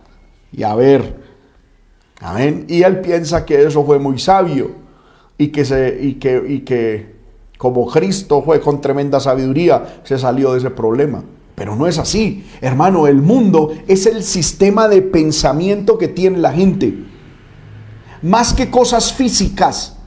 Y 0.53 0.63
a 0.63 0.77
ver, 0.77 1.17
amén. 2.21 2.67
Y 2.69 2.85
él 2.85 3.01
piensa 3.01 3.45
que 3.45 3.61
eso 3.61 3.85
fue 3.85 3.99
muy 3.99 4.21
sabio 4.21 4.71
y 5.37 5.49
que, 5.49 5.65
se, 5.65 5.99
y 6.01 6.15
que, 6.15 6.45
y 6.47 6.61
que 6.61 7.19
como 7.61 7.87
Cristo 7.87 8.41
fue 8.41 8.59
con 8.59 8.81
tremenda 8.81 9.21
sabiduría, 9.21 10.01
se 10.03 10.19
salió 10.19 10.53
de 10.53 10.61
ese 10.61 10.71
problema. 10.71 11.23
Pero 11.55 11.77
no 11.77 11.87
es 11.87 11.99
así. 11.99 12.47
Hermano, 12.63 13.07
el 13.07 13.21
mundo 13.21 13.75
es 13.87 14.07
el 14.07 14.25
sistema 14.25 14.89
de 14.89 15.03
pensamiento 15.03 15.99
que 15.99 16.09
tiene 16.09 16.39
la 16.39 16.55
gente. 16.55 17.05
Más 18.23 18.55
que 18.55 18.71
cosas 18.71 19.13
físicas, 19.13 19.99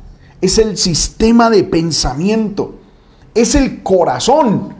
es 0.41 0.57
el 0.57 0.77
sistema 0.79 1.51
de 1.51 1.63
pensamiento. 1.63 2.79
Es 3.35 3.53
el 3.53 3.83
corazón. 3.83 4.73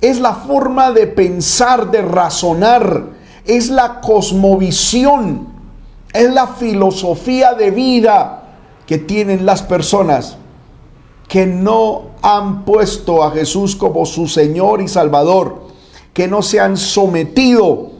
Es 0.00 0.20
la 0.20 0.34
forma 0.34 0.92
de 0.92 1.08
pensar, 1.08 1.90
de 1.90 2.02
razonar. 2.02 3.06
Es 3.44 3.68
la 3.68 4.00
cosmovisión. 4.00 5.48
Es 6.12 6.32
la 6.32 6.46
filosofía 6.46 7.54
de 7.54 7.72
vida 7.72 8.44
que 8.86 8.98
tienen 8.98 9.44
las 9.44 9.62
personas 9.62 10.36
que 11.26 11.46
no 11.46 12.11
han 12.22 12.64
puesto 12.64 13.24
a 13.24 13.32
Jesús 13.32 13.74
como 13.74 14.06
su 14.06 14.28
Señor 14.28 14.80
y 14.80 14.88
Salvador, 14.88 15.62
que 16.14 16.28
no 16.28 16.40
se 16.40 16.60
han 16.60 16.76
sometido 16.76 17.90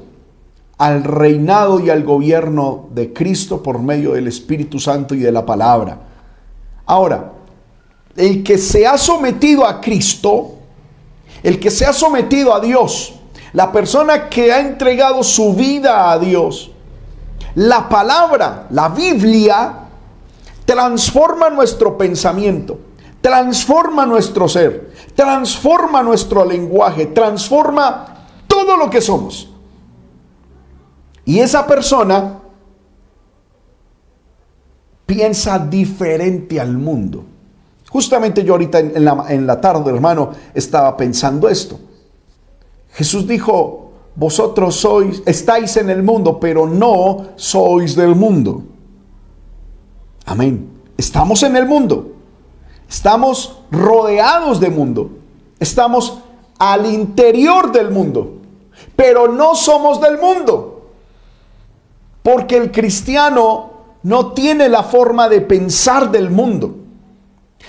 al 0.78 1.02
reinado 1.02 1.80
y 1.80 1.90
al 1.90 2.04
gobierno 2.04 2.87
de 2.92 3.12
Cristo 3.12 3.62
por 3.62 3.80
medio 3.80 4.12
del 4.12 4.28
Espíritu 4.28 4.78
Santo 4.78 5.14
y 5.14 5.18
de 5.18 5.32
la 5.32 5.44
palabra. 5.44 5.98
Ahora, 6.87 7.32
el 8.16 8.42
que 8.42 8.58
se 8.58 8.87
ha 8.87 8.96
sometido 8.96 9.66
a 9.66 9.80
Cristo, 9.80 10.52
el 11.42 11.58
que 11.58 11.70
se 11.70 11.85
ha 11.85 11.92
sometido 11.92 12.54
a 12.54 12.61
Dios, 12.61 13.14
la 13.52 13.72
persona 13.72 14.28
que 14.28 14.52
ha 14.52 14.61
entregado 14.61 15.22
su 15.22 15.54
vida 15.54 16.12
a 16.12 16.18
Dios, 16.18 16.70
la 17.54 17.88
palabra, 17.88 18.66
la 18.70 18.88
Biblia, 18.88 19.78
transforma 20.64 21.50
nuestro 21.50 21.98
pensamiento 21.98 22.78
transforma 23.22 24.04
nuestro 24.04 24.48
ser, 24.48 24.92
transforma 25.14 26.02
nuestro 26.02 26.44
lenguaje, 26.44 27.06
transforma 27.06 28.26
todo 28.46 28.76
lo 28.76 28.90
que 28.90 29.00
somos. 29.00 29.48
Y 31.24 31.38
esa 31.38 31.66
persona 31.66 32.40
piensa 35.06 35.58
diferente 35.58 36.61
al 36.61 36.76
mundo. 36.76 37.24
Justamente 37.88 38.42
yo 38.42 38.54
ahorita 38.54 38.80
en 38.80 39.04
la, 39.04 39.24
en 39.28 39.46
la 39.46 39.61
tarde, 39.61 39.90
hermano, 39.90 40.30
estaba 40.52 40.96
pensando 40.96 41.48
esto. 41.48 41.78
Jesús 42.90 43.26
dijo, 43.26 43.92
vosotros 44.16 44.76
sois, 44.76 45.22
estáis 45.26 45.76
en 45.76 45.90
el 45.90 46.02
mundo, 46.02 46.40
pero 46.40 46.66
no 46.66 47.28
sois 47.37 47.94
del 47.94 48.16
mundo. 48.16 48.64
Amén. 50.26 50.68
Estamos 50.96 51.42
en 51.42 51.56
el 51.56 51.66
mundo, 51.66 52.12
Estamos 52.92 53.57
rodeados 53.70 54.61
de 54.61 54.68
mundo. 54.68 55.12
Estamos 55.59 56.18
al 56.59 56.85
interior 56.85 57.72
del 57.72 57.90
mundo. 57.90 58.35
Pero 58.94 59.28
no 59.28 59.55
somos 59.55 59.98
del 59.98 60.18
mundo. 60.18 60.90
Porque 62.22 62.59
el 62.59 62.70
cristiano 62.70 63.70
no 64.02 64.33
tiene 64.33 64.68
la 64.68 64.83
forma 64.83 65.31
de 65.31 65.40
pensar 65.40 66.11
del 66.11 66.28
mundo. 66.28 66.76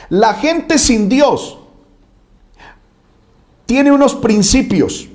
La 0.10 0.34
gente 0.34 0.78
sin 0.78 1.08
Dios 1.08 1.58
tiene 3.66 3.94
unos 3.94 4.16
principios, 4.16 5.08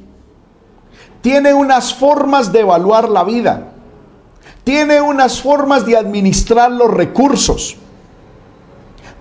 tiene 1.21 1.53
unas 1.53 1.93
formas 1.93 2.51
de 2.51 2.61
evaluar 2.61 3.11
la 3.11 3.25
vida, 3.25 3.73
tiene 4.65 5.03
unas 5.03 5.43
formas 5.43 5.85
de 5.85 5.99
administrar 5.99 6.73
los 6.73 6.91
recursos 6.91 7.77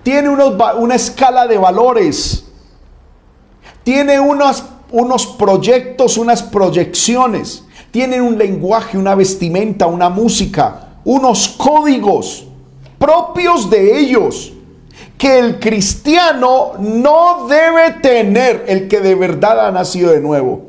tiene 0.08 0.30
una 0.30 0.94
escala 0.94 1.46
de 1.46 1.58
valores, 1.58 2.46
tiene 3.84 4.18
unos, 4.18 4.64
unos 4.90 5.26
proyectos, 5.26 6.16
unas 6.16 6.42
proyecciones, 6.42 7.62
tiene 7.90 8.18
un 8.22 8.38
lenguaje, 8.38 8.96
una 8.96 9.14
vestimenta, 9.14 9.86
una 9.86 10.08
música, 10.08 10.94
unos 11.04 11.48
códigos 11.48 12.46
propios 12.98 13.68
de 13.68 13.98
ellos 13.98 14.54
que 15.18 15.38
el 15.38 15.60
cristiano 15.60 16.72
no 16.78 17.46
debe 17.46 18.00
tener, 18.00 18.64
el 18.66 18.88
que 18.88 19.00
de 19.00 19.14
verdad 19.14 19.66
ha 19.66 19.70
nacido 19.72 20.12
de 20.12 20.22
nuevo. 20.22 20.68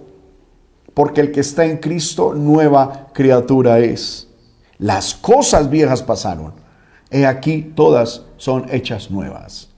Porque 0.93 1.21
el 1.21 1.31
que 1.31 1.39
está 1.39 1.63
en 1.63 1.77
Cristo, 1.77 2.33
nueva 2.33 3.07
criatura 3.13 3.79
es. 3.79 4.27
Las 4.79 5.13
cosas 5.13 5.69
viejas 5.69 6.03
pasaron. 6.03 6.51
He 7.11 7.25
aquí 7.25 7.71
todas 7.75 8.23
son 8.37 8.67
hechas 8.71 9.09
nuevas. 9.09 9.69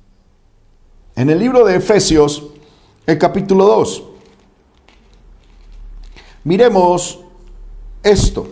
En 1.16 1.30
el 1.30 1.40
libro 1.40 1.66
de 1.66 1.76
Efesios, 1.76 2.44
el 3.06 3.18
capítulo 3.18 3.66
2, 3.66 4.04
miremos 6.44 7.20
esto. 8.04 8.48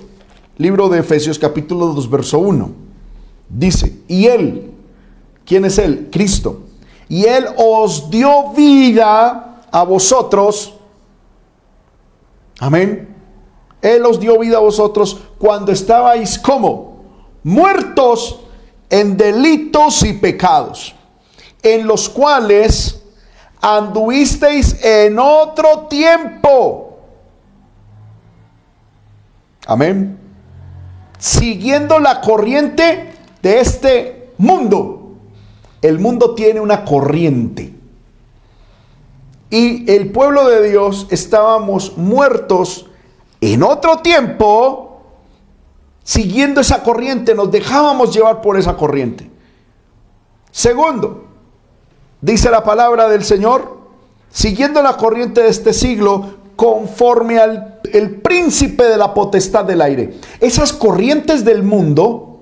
Libro 0.57 0.89
de 0.89 0.99
Efesios 0.99 1.39
capítulo 1.39 1.87
2, 1.87 2.09
verso 2.09 2.39
1. 2.39 2.71
Dice, 3.49 4.01
y 4.07 4.27
Él, 4.27 4.71
¿quién 5.45 5.65
es 5.65 5.77
Él? 5.77 6.09
Cristo. 6.11 6.61
Y 7.07 7.25
Él 7.25 7.45
os 7.57 8.09
dio 8.09 8.51
vida 8.53 9.63
a 9.71 9.83
vosotros. 9.83 10.75
Amén. 12.59 13.15
Él 13.81 14.05
os 14.05 14.19
dio 14.19 14.37
vida 14.39 14.57
a 14.57 14.61
vosotros 14.61 15.19
cuando 15.37 15.71
estabais 15.71 16.37
como 16.37 17.03
muertos 17.43 18.41
en 18.89 19.17
delitos 19.17 20.03
y 20.03 20.13
pecados, 20.13 20.95
en 21.61 21.85
los 21.85 22.09
cuales 22.09 23.01
anduvisteis 23.61 24.83
en 24.83 25.19
otro 25.19 25.87
tiempo. 25.87 26.97
Amén. 29.65 30.17
Siguiendo 31.17 31.99
la 31.99 32.21
corriente 32.21 33.13
de 33.41 33.59
este 33.59 34.31
mundo. 34.37 34.95
El 35.81 35.99
mundo 35.99 36.33
tiene 36.33 36.59
una 36.59 36.83
corriente. 36.83 37.73
Y 39.49 39.89
el 39.91 40.11
pueblo 40.11 40.47
de 40.47 40.69
Dios 40.69 41.07
estábamos 41.09 41.97
muertos 41.97 42.87
en 43.41 43.63
otro 43.63 43.99
tiempo 43.99 44.88
siguiendo 46.09 46.59
esa 46.59 46.81
corriente, 46.81 47.35
nos 47.35 47.51
dejábamos 47.51 48.11
llevar 48.11 48.41
por 48.41 48.57
esa 48.57 48.75
corriente. 48.75 49.29
Segundo, 50.49 51.25
dice 52.19 52.49
la 52.49 52.63
palabra 52.63 53.07
del 53.07 53.23
Señor, 53.23 53.77
siguiendo 54.31 54.81
la 54.81 54.97
corriente 54.97 55.43
de 55.43 55.49
este 55.49 55.71
siglo, 55.71 56.33
conforme 56.55 57.37
al 57.37 57.79
el 57.93 58.21
príncipe 58.21 58.85
de 58.85 58.97
la 58.97 59.13
potestad 59.13 59.65
del 59.65 59.83
aire. 59.83 60.15
Esas 60.39 60.73
corrientes 60.73 61.45
del 61.45 61.61
mundo, 61.61 62.41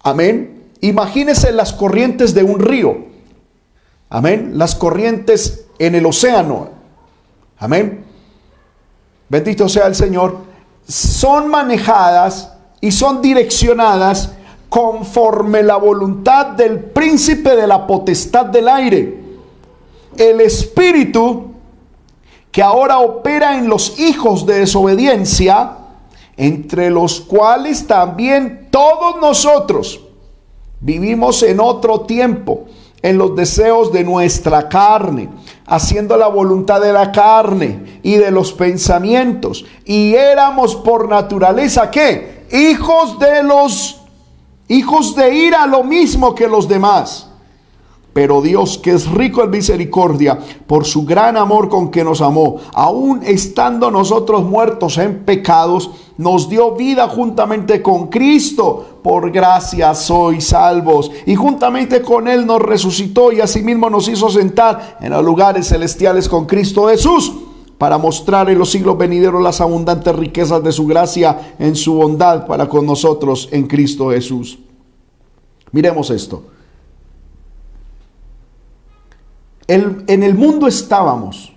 amén. 0.00 0.64
Imagínense 0.80 1.52
las 1.52 1.74
corrientes 1.74 2.32
de 2.32 2.42
un 2.42 2.58
río, 2.58 3.04
amén. 4.08 4.52
Las 4.54 4.74
corrientes 4.74 5.66
en 5.78 5.94
el 5.94 6.06
océano, 6.06 6.70
amén. 7.58 8.02
Bendito 9.28 9.68
sea 9.68 9.86
el 9.88 9.94
Señor. 9.94 10.45
Son 10.86 11.48
manejadas 11.48 12.52
y 12.80 12.92
son 12.92 13.20
direccionadas 13.20 14.32
conforme 14.68 15.62
la 15.62 15.76
voluntad 15.76 16.46
del 16.48 16.78
príncipe 16.80 17.56
de 17.56 17.66
la 17.66 17.86
potestad 17.86 18.46
del 18.46 18.68
aire. 18.68 19.24
El 20.16 20.40
espíritu 20.40 21.50
que 22.50 22.62
ahora 22.62 22.98
opera 23.00 23.58
en 23.58 23.68
los 23.68 23.98
hijos 23.98 24.46
de 24.46 24.60
desobediencia, 24.60 25.76
entre 26.36 26.90
los 26.90 27.20
cuales 27.20 27.86
también 27.86 28.68
todos 28.70 29.20
nosotros 29.20 30.00
vivimos 30.80 31.42
en 31.42 31.60
otro 31.60 32.02
tiempo, 32.02 32.64
en 33.02 33.18
los 33.18 33.36
deseos 33.36 33.92
de 33.92 34.04
nuestra 34.04 34.68
carne, 34.68 35.28
haciendo 35.66 36.16
la 36.16 36.28
voluntad 36.28 36.80
de 36.80 36.92
la 36.92 37.12
carne 37.12 38.00
y 38.02 38.14
de 38.14 38.30
los 38.30 38.52
pensamientos. 38.52 39.64
Y 39.84 40.14
éramos 40.14 40.76
por 40.76 41.08
naturaleza, 41.08 41.90
¿qué? 41.90 42.46
Hijos 42.52 43.18
de 43.18 43.42
los, 43.42 44.00
hijos 44.68 45.14
de 45.16 45.34
ira, 45.34 45.66
lo 45.66 45.82
mismo 45.82 46.34
que 46.34 46.46
los 46.46 46.68
demás. 46.68 47.28
Pero 48.16 48.40
Dios, 48.40 48.78
que 48.78 48.92
es 48.92 49.10
rico 49.10 49.44
en 49.44 49.50
misericordia, 49.50 50.38
por 50.66 50.86
su 50.86 51.04
gran 51.04 51.36
amor 51.36 51.68
con 51.68 51.90
que 51.90 52.02
nos 52.02 52.22
amó, 52.22 52.56
aun 52.72 53.20
estando 53.22 53.90
nosotros 53.90 54.42
muertos 54.42 54.96
en 54.96 55.18
pecados, 55.26 55.90
nos 56.16 56.48
dio 56.48 56.74
vida 56.74 57.08
juntamente 57.08 57.82
con 57.82 58.06
Cristo. 58.06 59.00
Por 59.02 59.30
gracia 59.30 59.94
sois 59.94 60.46
salvos. 60.46 61.10
Y 61.26 61.34
juntamente 61.34 62.00
con 62.00 62.26
Él 62.26 62.46
nos 62.46 62.62
resucitó 62.62 63.32
y 63.32 63.42
asimismo 63.42 63.90
nos 63.90 64.08
hizo 64.08 64.30
sentar 64.30 64.96
en 65.02 65.10
los 65.10 65.22
lugares 65.22 65.68
celestiales 65.68 66.26
con 66.26 66.46
Cristo 66.46 66.88
Jesús 66.88 67.34
para 67.76 67.98
mostrar 67.98 68.48
en 68.48 68.58
los 68.58 68.70
siglos 68.70 68.96
venideros 68.96 69.42
las 69.42 69.60
abundantes 69.60 70.16
riquezas 70.16 70.64
de 70.64 70.72
su 70.72 70.86
gracia 70.86 71.54
en 71.58 71.76
su 71.76 71.92
bondad 71.92 72.46
para 72.46 72.66
con 72.66 72.86
nosotros 72.86 73.50
en 73.52 73.66
Cristo 73.66 74.08
Jesús. 74.08 74.58
Miremos 75.70 76.08
esto. 76.08 76.55
En 79.68 80.22
el 80.22 80.34
mundo 80.34 80.66
estábamos. 80.66 81.52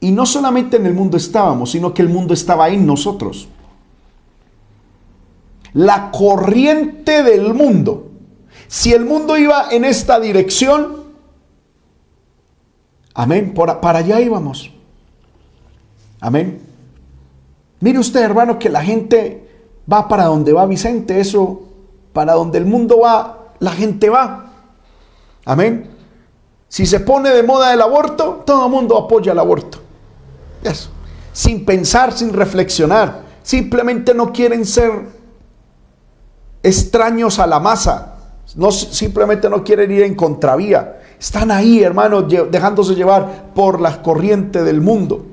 Y 0.00 0.10
no 0.10 0.26
solamente 0.26 0.76
en 0.76 0.84
el 0.84 0.92
mundo 0.92 1.16
estábamos, 1.16 1.70
sino 1.70 1.94
que 1.94 2.02
el 2.02 2.10
mundo 2.10 2.34
estaba 2.34 2.68
en 2.68 2.84
nosotros. 2.84 3.48
La 5.72 6.10
corriente 6.10 7.22
del 7.22 7.54
mundo. 7.54 8.10
Si 8.68 8.92
el 8.92 9.04
mundo 9.06 9.38
iba 9.38 9.70
en 9.70 9.84
esta 9.84 10.20
dirección, 10.20 11.04
amén, 13.14 13.54
para 13.54 13.98
allá 13.98 14.20
íbamos. 14.20 14.72
Amén. 16.20 16.60
Mire 17.80 17.98
usted, 17.98 18.20
hermano, 18.20 18.58
que 18.58 18.68
la 18.68 18.82
gente 18.82 19.48
va 19.90 20.06
para 20.08 20.24
donde 20.24 20.52
va 20.52 20.66
Vicente, 20.66 21.20
eso, 21.20 21.62
para 22.12 22.34
donde 22.34 22.58
el 22.58 22.66
mundo 22.66 23.00
va, 23.00 23.52
la 23.58 23.72
gente 23.72 24.10
va. 24.10 24.52
Amén. 25.44 25.93
Si 26.74 26.86
se 26.86 26.98
pone 26.98 27.30
de 27.30 27.44
moda 27.44 27.72
el 27.72 27.80
aborto, 27.80 28.42
todo 28.44 28.64
el 28.64 28.70
mundo 28.72 28.98
apoya 28.98 29.30
el 29.30 29.38
aborto. 29.38 29.78
Eso. 30.60 30.90
Sin 31.32 31.64
pensar, 31.64 32.12
sin 32.12 32.32
reflexionar. 32.32 33.20
Simplemente 33.44 34.12
no 34.12 34.32
quieren 34.32 34.66
ser 34.66 34.90
extraños 36.64 37.38
a 37.38 37.46
la 37.46 37.60
masa. 37.60 38.16
No, 38.56 38.72
simplemente 38.72 39.48
no 39.48 39.62
quieren 39.62 39.88
ir 39.92 40.02
en 40.02 40.16
contravía. 40.16 41.00
Están 41.16 41.52
ahí, 41.52 41.80
hermanos, 41.80 42.24
dejándose 42.50 42.96
llevar 42.96 43.52
por 43.54 43.80
la 43.80 44.02
corriente 44.02 44.64
del 44.64 44.80
mundo. 44.80 45.24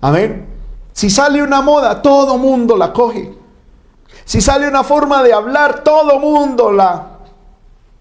Amén. 0.00 0.48
Si 0.92 1.10
sale 1.10 1.44
una 1.44 1.62
moda, 1.62 2.02
todo 2.02 2.38
mundo 2.38 2.76
la 2.76 2.92
coge. 2.92 3.38
Si 4.24 4.40
sale 4.40 4.66
una 4.66 4.82
forma 4.82 5.22
de 5.22 5.32
hablar, 5.32 5.84
todo 5.84 6.18
mundo 6.18 6.72
la, 6.72 7.18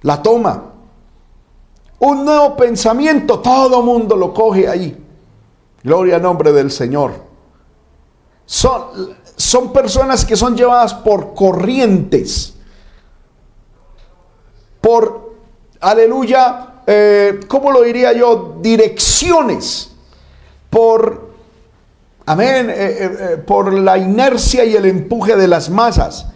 la 0.01 0.23
toma 0.23 0.68
un 1.99 2.25
nuevo 2.25 2.55
pensamiento, 2.55 3.39
todo 3.39 3.81
mundo 3.81 4.15
lo 4.15 4.33
coge 4.33 4.67
ahí. 4.67 4.97
Gloria 5.83 6.17
al 6.17 6.21
nombre 6.21 6.51
del 6.51 6.71
Señor. 6.71 7.13
Son, 8.45 9.15
son 9.35 9.71
personas 9.71 10.25
que 10.25 10.35
son 10.35 10.55
llevadas 10.55 10.93
por 10.93 11.33
corrientes, 11.33 12.55
por, 14.81 15.33
aleluya, 15.79 16.81
eh, 16.87 17.39
¿cómo 17.47 17.71
lo 17.71 17.81
diría 17.83 18.13
yo? 18.13 18.57
Direcciones, 18.61 19.91
por, 20.69 21.29
amén, 22.25 22.69
eh, 22.69 22.75
eh, 22.75 23.37
por 23.45 23.73
la 23.73 23.97
inercia 23.97 24.65
y 24.65 24.75
el 24.75 24.85
empuje 24.85 25.35
de 25.35 25.47
las 25.47 25.69
masas. 25.69 26.27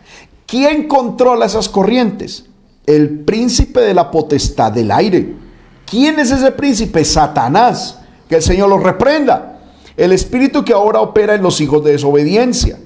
¿Quién 0.45 0.87
controla 0.87 1.45
esas 1.45 1.69
corrientes? 1.69 2.45
El 2.85 3.21
príncipe 3.21 3.79
de 3.79 3.93
la 3.93 4.11
potestad 4.11 4.71
del 4.71 4.91
aire. 4.91 5.42
¿Quién 5.85 6.19
es 6.19 6.31
ese 6.31 6.51
príncipe? 6.51 7.03
Satanás. 7.05 7.99
Que 8.27 8.35
el 8.35 8.41
Señor 8.41 8.69
lo 8.69 8.77
reprenda. 8.77 9.59
El 9.95 10.11
espíritu 10.11 10.63
que 10.63 10.73
ahora 10.73 11.01
opera 11.01 11.35
en 11.35 11.43
los 11.43 11.61
hijos 11.61 11.83
de 11.83 11.91
desobediencia. 11.91 12.79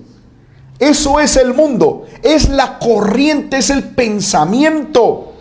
Eso 0.80 1.20
es 1.20 1.38
el 1.38 1.54
mundo. 1.54 2.06
Es 2.22 2.50
la 2.50 2.80
corriente, 2.80 3.58
es 3.58 3.70
el 3.70 3.84
pensamiento 3.84 5.34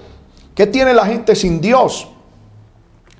que 0.54 0.66
tiene 0.66 0.94
la 0.94 1.06
gente 1.06 1.34
sin 1.34 1.60
Dios. 1.60 2.08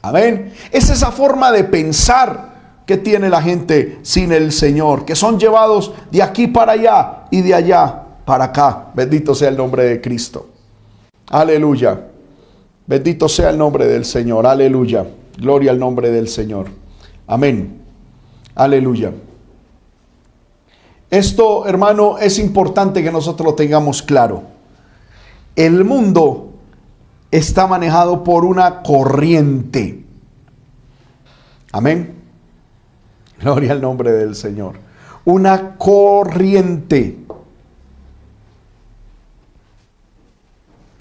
Amén. 0.02 0.54
Es 0.70 0.88
esa 0.88 1.10
forma 1.10 1.50
de 1.50 1.64
pensar 1.64 2.54
que 2.86 2.96
tiene 2.96 3.28
la 3.28 3.42
gente 3.42 3.98
sin 4.02 4.32
el 4.32 4.52
Señor. 4.52 5.04
Que 5.04 5.16
son 5.16 5.38
llevados 5.38 5.92
de 6.10 6.22
aquí 6.22 6.46
para 6.46 6.72
allá 6.72 7.24
y 7.30 7.42
de 7.42 7.54
allá 7.54 8.02
para 8.24 8.44
acá. 8.44 8.86
Bendito 8.94 9.34
sea 9.34 9.48
el 9.48 9.56
nombre 9.56 9.84
de 9.84 10.00
Cristo. 10.00 10.48
Aleluya. 11.28 12.00
Bendito 12.86 13.28
sea 13.28 13.50
el 13.50 13.58
nombre 13.58 13.86
del 13.86 14.04
Señor. 14.04 14.46
Aleluya. 14.46 15.06
Gloria 15.38 15.70
al 15.72 15.78
nombre 15.78 16.10
del 16.10 16.28
Señor. 16.28 16.68
Amén. 17.26 17.82
Aleluya. 18.54 19.12
Esto, 21.10 21.66
hermano, 21.66 22.18
es 22.18 22.38
importante 22.38 23.02
que 23.02 23.12
nosotros 23.12 23.46
lo 23.46 23.54
tengamos 23.54 24.02
claro. 24.02 24.42
El 25.54 25.84
mundo 25.84 26.52
está 27.30 27.66
manejado 27.66 28.24
por 28.24 28.44
una 28.44 28.82
corriente. 28.82 30.04
Amén. 31.72 32.14
Gloria 33.40 33.72
al 33.72 33.80
nombre 33.80 34.12
del 34.12 34.34
Señor. 34.34 34.76
Una 35.24 35.76
corriente. 35.76 37.18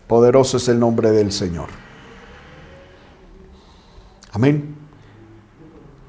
Poderoso 0.07 0.57
es 0.57 0.67
el 0.67 0.79
nombre 0.79 1.11
del 1.11 1.31
Señor. 1.31 1.69
Amén. 4.31 4.75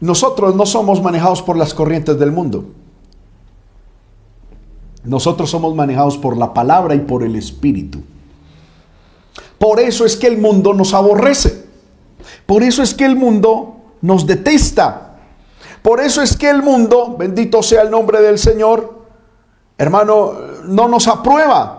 Nosotros 0.00 0.54
no 0.54 0.66
somos 0.66 1.02
manejados 1.02 1.42
por 1.42 1.56
las 1.56 1.72
corrientes 1.72 2.18
del 2.18 2.32
mundo. 2.32 2.64
Nosotros 5.04 5.48
somos 5.48 5.74
manejados 5.74 6.18
por 6.18 6.36
la 6.36 6.52
palabra 6.52 6.94
y 6.94 7.00
por 7.00 7.22
el 7.22 7.36
Espíritu. 7.36 8.02
Por 9.58 9.80
eso 9.80 10.04
es 10.04 10.16
que 10.16 10.26
el 10.26 10.38
mundo 10.38 10.74
nos 10.74 10.92
aborrece. 10.92 11.66
Por 12.44 12.62
eso 12.62 12.82
es 12.82 12.92
que 12.92 13.06
el 13.06 13.16
mundo 13.16 13.76
nos 14.02 14.26
detesta. 14.26 15.18
Por 15.82 16.00
eso 16.00 16.20
es 16.20 16.36
que 16.36 16.50
el 16.50 16.62
mundo, 16.62 17.16
bendito 17.16 17.62
sea 17.62 17.82
el 17.82 17.90
nombre 17.90 18.20
del 18.20 18.38
Señor, 18.38 19.06
hermano, 19.78 20.32
no 20.64 20.88
nos 20.88 21.06
aprueba. 21.08 21.75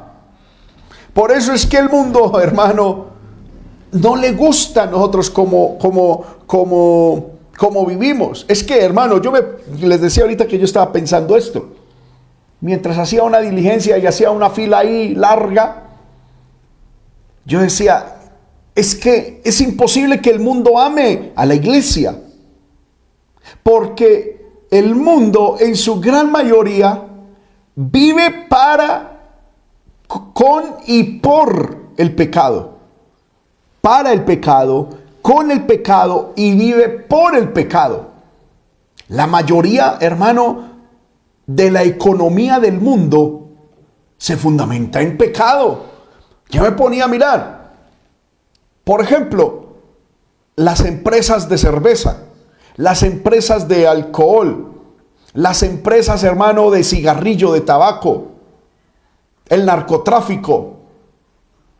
Por 1.17 1.31
eso 1.31 1.51
es 1.51 1.65
que 1.65 1.77
el 1.77 1.89
mundo, 1.89 2.39
hermano, 2.43 3.07
no 3.93 4.15
le 4.15 4.33
gusta 4.33 4.83
a 4.83 4.85
nosotros 4.85 5.31
como, 5.31 5.75
como, 5.79 6.23
como, 6.45 7.31
como 7.57 7.85
vivimos. 7.87 8.45
Es 8.47 8.63
que, 8.63 8.79
hermano, 8.79 9.19
yo 9.19 9.33
les 9.81 9.99
decía 9.99 10.21
ahorita 10.21 10.45
que 10.45 10.59
yo 10.59 10.65
estaba 10.65 10.93
pensando 10.93 11.35
esto. 11.35 11.71
Mientras 12.61 12.99
hacía 12.99 13.23
una 13.23 13.39
diligencia 13.39 13.97
y 13.97 14.05
hacía 14.05 14.29
una 14.29 14.51
fila 14.51 14.77
ahí 14.77 15.15
larga, 15.15 15.85
yo 17.45 17.61
decía, 17.61 18.17
es 18.75 18.93
que 18.93 19.41
es 19.43 19.59
imposible 19.59 20.21
que 20.21 20.29
el 20.29 20.39
mundo 20.39 20.77
ame 20.77 21.31
a 21.35 21.47
la 21.47 21.55
iglesia. 21.55 22.15
Porque 23.63 24.45
el 24.69 24.93
mundo 24.93 25.57
en 25.59 25.75
su 25.75 25.99
gran 25.99 26.31
mayoría 26.31 27.05
vive 27.73 28.45
para 28.47 29.16
con 30.07 30.77
y 30.85 31.19
por 31.19 31.77
el 31.97 32.15
pecado, 32.15 32.77
para 33.81 34.13
el 34.13 34.23
pecado, 34.23 34.89
con 35.21 35.51
el 35.51 35.65
pecado 35.65 36.33
y 36.35 36.55
vive 36.55 36.89
por 36.89 37.35
el 37.35 37.49
pecado. 37.49 38.11
La 39.09 39.27
mayoría, 39.27 39.97
hermano, 39.99 40.77
de 41.45 41.71
la 41.71 41.83
economía 41.83 42.59
del 42.59 42.79
mundo 42.79 43.49
se 44.17 44.37
fundamenta 44.37 45.01
en 45.01 45.17
pecado. 45.17 45.85
Yo 46.49 46.61
me 46.63 46.71
ponía 46.71 47.05
a 47.05 47.07
mirar, 47.07 47.73
por 48.83 49.01
ejemplo, 49.01 49.75
las 50.55 50.81
empresas 50.85 51.49
de 51.49 51.57
cerveza, 51.57 52.23
las 52.77 53.03
empresas 53.03 53.67
de 53.67 53.87
alcohol, 53.87 54.73
las 55.33 55.61
empresas, 55.61 56.23
hermano, 56.23 56.71
de 56.71 56.83
cigarrillo, 56.83 57.51
de 57.51 57.61
tabaco, 57.61 58.26
el 59.49 59.65
narcotráfico, 59.65 60.77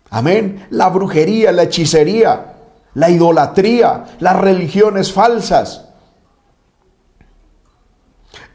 amén, 0.10 0.68
la 0.70 0.90
brujería, 0.90 1.52
la 1.52 1.64
hechicería, 1.64 2.54
la 2.94 3.10
idolatría, 3.10 4.06
las 4.20 4.36
religiones 4.38 5.12
falsas. 5.12 5.86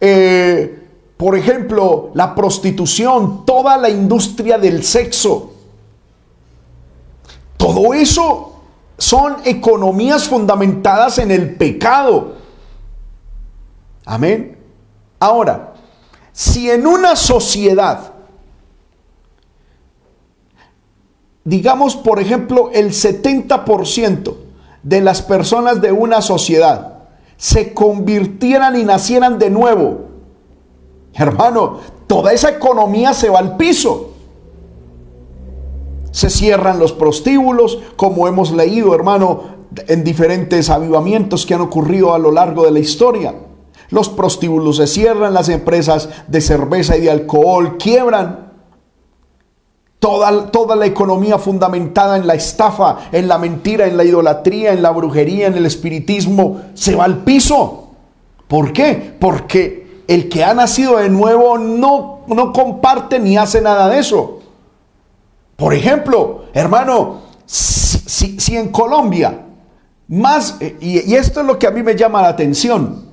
Eh, 0.01 0.83
por 1.16 1.37
ejemplo, 1.37 2.11
la 2.14 2.35
prostitución, 2.35 3.46
toda 3.46 3.77
la 3.77 3.88
industria 3.88 4.59
del 4.59 4.83
sexo. 4.83 5.53
Todo 7.57 7.94
eso 7.94 8.53
son 8.98 9.37
economías 9.44 10.29
fundamentadas 10.29 11.18
en 11.18 11.31
el 11.31 11.55
pecado. 11.55 12.35
Amén. 14.05 14.59
Ahora, 15.20 15.75
si 16.33 16.68
en 16.68 16.87
una 16.87 17.14
sociedad, 17.14 18.12
digamos 21.44 21.96
por 21.96 22.20
ejemplo 22.20 22.70
el 22.72 22.90
70% 22.90 24.35
de 24.83 25.00
las 25.00 25.22
personas 25.22 25.81
de 25.81 25.92
una 25.92 26.20
sociedad 26.22 26.98
se 27.37 27.72
convirtieran 27.72 28.78
y 28.78 28.85
nacieran 28.85 29.38
de 29.38 29.50
nuevo, 29.50 30.12
Hermano, 31.14 31.78
toda 32.07 32.33
esa 32.33 32.50
economía 32.50 33.12
se 33.12 33.28
va 33.28 33.38
al 33.38 33.57
piso. 33.57 34.12
Se 36.11 36.31
cierran 36.31 36.78
los 36.78 36.92
prostíbulos, 36.92 37.78
como 37.96 38.28
hemos 38.28 38.52
leído, 38.52 38.94
hermano, 38.94 39.42
en 39.88 40.05
diferentes 40.05 40.68
avivamientos 40.68 41.46
que 41.46 41.55
han 41.55 41.62
ocurrido 41.62 42.14
a 42.14 42.18
lo 42.18 42.31
largo 42.31 42.64
de 42.64 42.70
la 42.70 42.78
historia. 42.78 43.35
Los 43.90 44.09
prostíbulos 44.09 44.76
se 44.78 44.87
cierran, 44.87 45.35
las 45.35 45.48
empresas 45.48 46.09
de 46.28 46.40
cerveza 46.40 46.96
y 46.96 47.02
de 47.02 47.11
alcohol 47.11 47.76
quiebran. 47.78 48.51
Toda, 50.02 50.50
toda, 50.50 50.74
la 50.74 50.86
economía 50.86 51.38
fundamentada 51.38 52.16
en 52.16 52.26
la 52.26 52.34
estafa, 52.34 53.08
en 53.12 53.28
la 53.28 53.38
mentira, 53.38 53.86
en 53.86 53.96
la 53.96 54.02
idolatría, 54.02 54.72
en 54.72 54.82
la 54.82 54.90
brujería, 54.90 55.46
en 55.46 55.54
el 55.54 55.64
espiritismo, 55.64 56.60
se 56.74 56.96
va 56.96 57.04
al 57.04 57.18
piso. 57.18 57.90
¿Por 58.48 58.72
qué? 58.72 59.14
Porque 59.20 60.02
el 60.08 60.28
que 60.28 60.42
ha 60.42 60.54
nacido 60.54 60.96
de 60.96 61.08
nuevo 61.08 61.56
no, 61.56 62.22
no 62.26 62.52
comparte 62.52 63.20
ni 63.20 63.36
hace 63.36 63.60
nada 63.60 63.88
de 63.88 64.00
eso. 64.00 64.40
Por 65.54 65.72
ejemplo, 65.72 66.46
hermano, 66.52 67.20
si, 67.46 68.56
en 68.56 68.72
Colombia, 68.72 69.46
más, 70.08 70.56
y, 70.80 71.12
y 71.12 71.14
esto 71.14 71.42
es 71.42 71.46
lo 71.46 71.60
que 71.60 71.68
a 71.68 71.70
mí 71.70 71.84
me 71.84 71.94
llama 71.94 72.22
la 72.22 72.28
atención, 72.28 73.12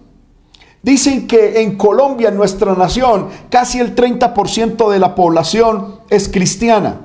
Dicen 0.82 1.28
que 1.28 1.62
en 1.62 1.76
Colombia, 1.78 2.30
en 2.30 2.38
nuestra 2.38 2.74
nación, 2.74 3.28
casi 3.50 3.80
el 3.80 3.96
30% 3.96 4.90
de 4.90 5.00
la 5.00 5.14
población 5.14 6.00
es 6.10 6.30
cristiana. 6.30 7.02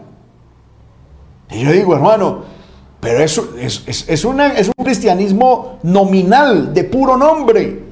Y 1.50 1.60
yo 1.60 1.72
digo, 1.72 1.94
hermano, 1.94 2.42
pero 3.00 3.20
eso 3.20 3.54
es, 3.58 3.84
es, 3.86 4.24
un 4.24 4.84
cristianismo 4.84 5.78
nominal, 5.82 6.72
de 6.72 6.84
puro 6.84 7.16
nombre 7.16 7.84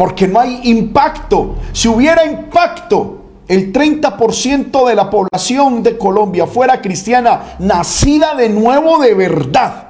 porque 0.00 0.26
no 0.26 0.40
hay 0.40 0.62
impacto. 0.64 1.56
Si 1.72 1.86
hubiera 1.86 2.24
impacto, 2.24 3.18
el 3.46 3.70
30% 3.70 4.88
de 4.88 4.94
la 4.94 5.10
población 5.10 5.82
de 5.82 5.98
Colombia 5.98 6.46
fuera 6.46 6.80
cristiana, 6.80 7.56
nacida 7.58 8.34
de 8.34 8.48
nuevo 8.48 8.98
de 8.98 9.12
verdad. 9.12 9.88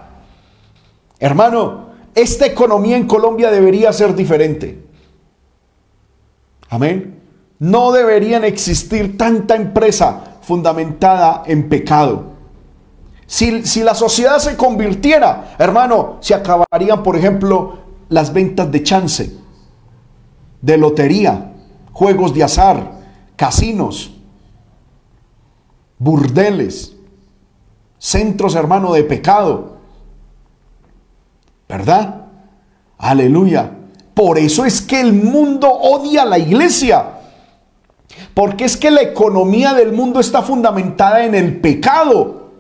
Hermano, 1.21 1.90
esta 2.15 2.47
economía 2.47 2.97
en 2.97 3.07
Colombia 3.07 3.51
debería 3.51 3.93
ser 3.93 4.15
diferente. 4.15 4.83
Amén. 6.69 7.21
No 7.59 7.93
deberían 7.93 8.45
existir 8.45 9.19
tanta 9.19 9.55
empresa 9.55 10.39
fundamentada 10.43 11.43
en 11.47 11.69
pecado. 11.69 12.31
Si, 13.27 13.65
si, 13.65 13.83
la 13.83 13.95
sociedad 13.95 14.39
se 14.39 14.57
convirtiera, 14.57 15.55
hermano, 15.59 16.17
se 16.21 16.35
acabarían, 16.35 17.03
por 17.03 17.17
ejemplo, 17.17 17.79
las 18.09 18.33
ventas 18.33 18.71
de 18.73 18.83
chance 18.83 19.41
de 20.61 20.77
lotería, 20.77 21.53
juegos 21.93 22.35
de 22.35 22.43
azar, 22.43 23.01
casinos, 23.37 24.17
burdeles, 25.99 26.97
centros, 27.99 28.55
hermano, 28.55 28.93
de 28.93 29.05
pecado. 29.05 29.80
¿Verdad? 31.71 32.17
Aleluya. 32.99 33.71
Por 34.13 34.39
eso 34.39 34.65
es 34.65 34.83
que 34.83 35.01
el 35.01 35.13
mundo 35.13 35.71
odia 35.71 36.23
a 36.23 36.27
la 36.27 36.39
iglesia. 36.39 37.05
Porque 38.35 38.65
es 38.65 38.77
que 38.77 38.91
la 38.91 39.03
economía 39.03 39.73
del 39.73 39.93
mundo 39.93 40.19
está 40.19 40.43
fundamentada 40.43 41.25
en 41.25 41.37
el 41.37 41.61
pecado. 41.61 42.51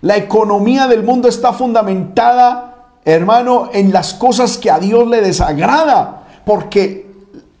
La 0.00 0.16
economía 0.16 0.88
del 0.88 1.04
mundo 1.04 1.28
está 1.28 1.52
fundamentada, 1.52 2.96
hermano, 3.04 3.70
en 3.72 3.92
las 3.92 4.12
cosas 4.12 4.58
que 4.58 4.70
a 4.70 4.78
Dios 4.78 5.06
le 5.06 5.20
desagrada 5.20 6.20
porque 6.44 7.08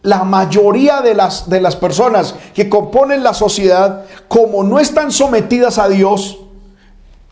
la 0.02 0.24
mayoría 0.24 1.00
de 1.00 1.14
las, 1.14 1.48
de 1.48 1.60
las 1.60 1.76
personas 1.76 2.34
que 2.54 2.68
componen 2.68 3.22
la 3.22 3.34
sociedad, 3.34 4.04
como 4.26 4.64
no 4.64 4.80
están 4.80 5.12
sometidas 5.12 5.78
a 5.78 5.88
Dios, 5.88 6.40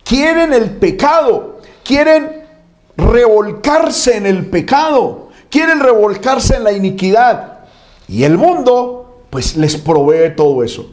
quieren 0.05 0.53
el 0.53 0.77
pecado, 0.77 1.59
quieren 1.83 2.38
revolcarse 2.99 4.17
en 4.17 4.27
el 4.27 4.47
pecado, 4.47 5.29
quieren 5.49 5.81
revolcarse 5.81 6.57
en 6.57 6.65
la 6.65 6.73
iniquidad. 6.73 7.61
Y 8.09 8.25
el 8.25 8.37
mundo, 8.37 9.23
pues 9.31 9.57
les 9.57 9.77
provee 9.77 10.35
todo 10.37 10.63
eso. 10.65 10.91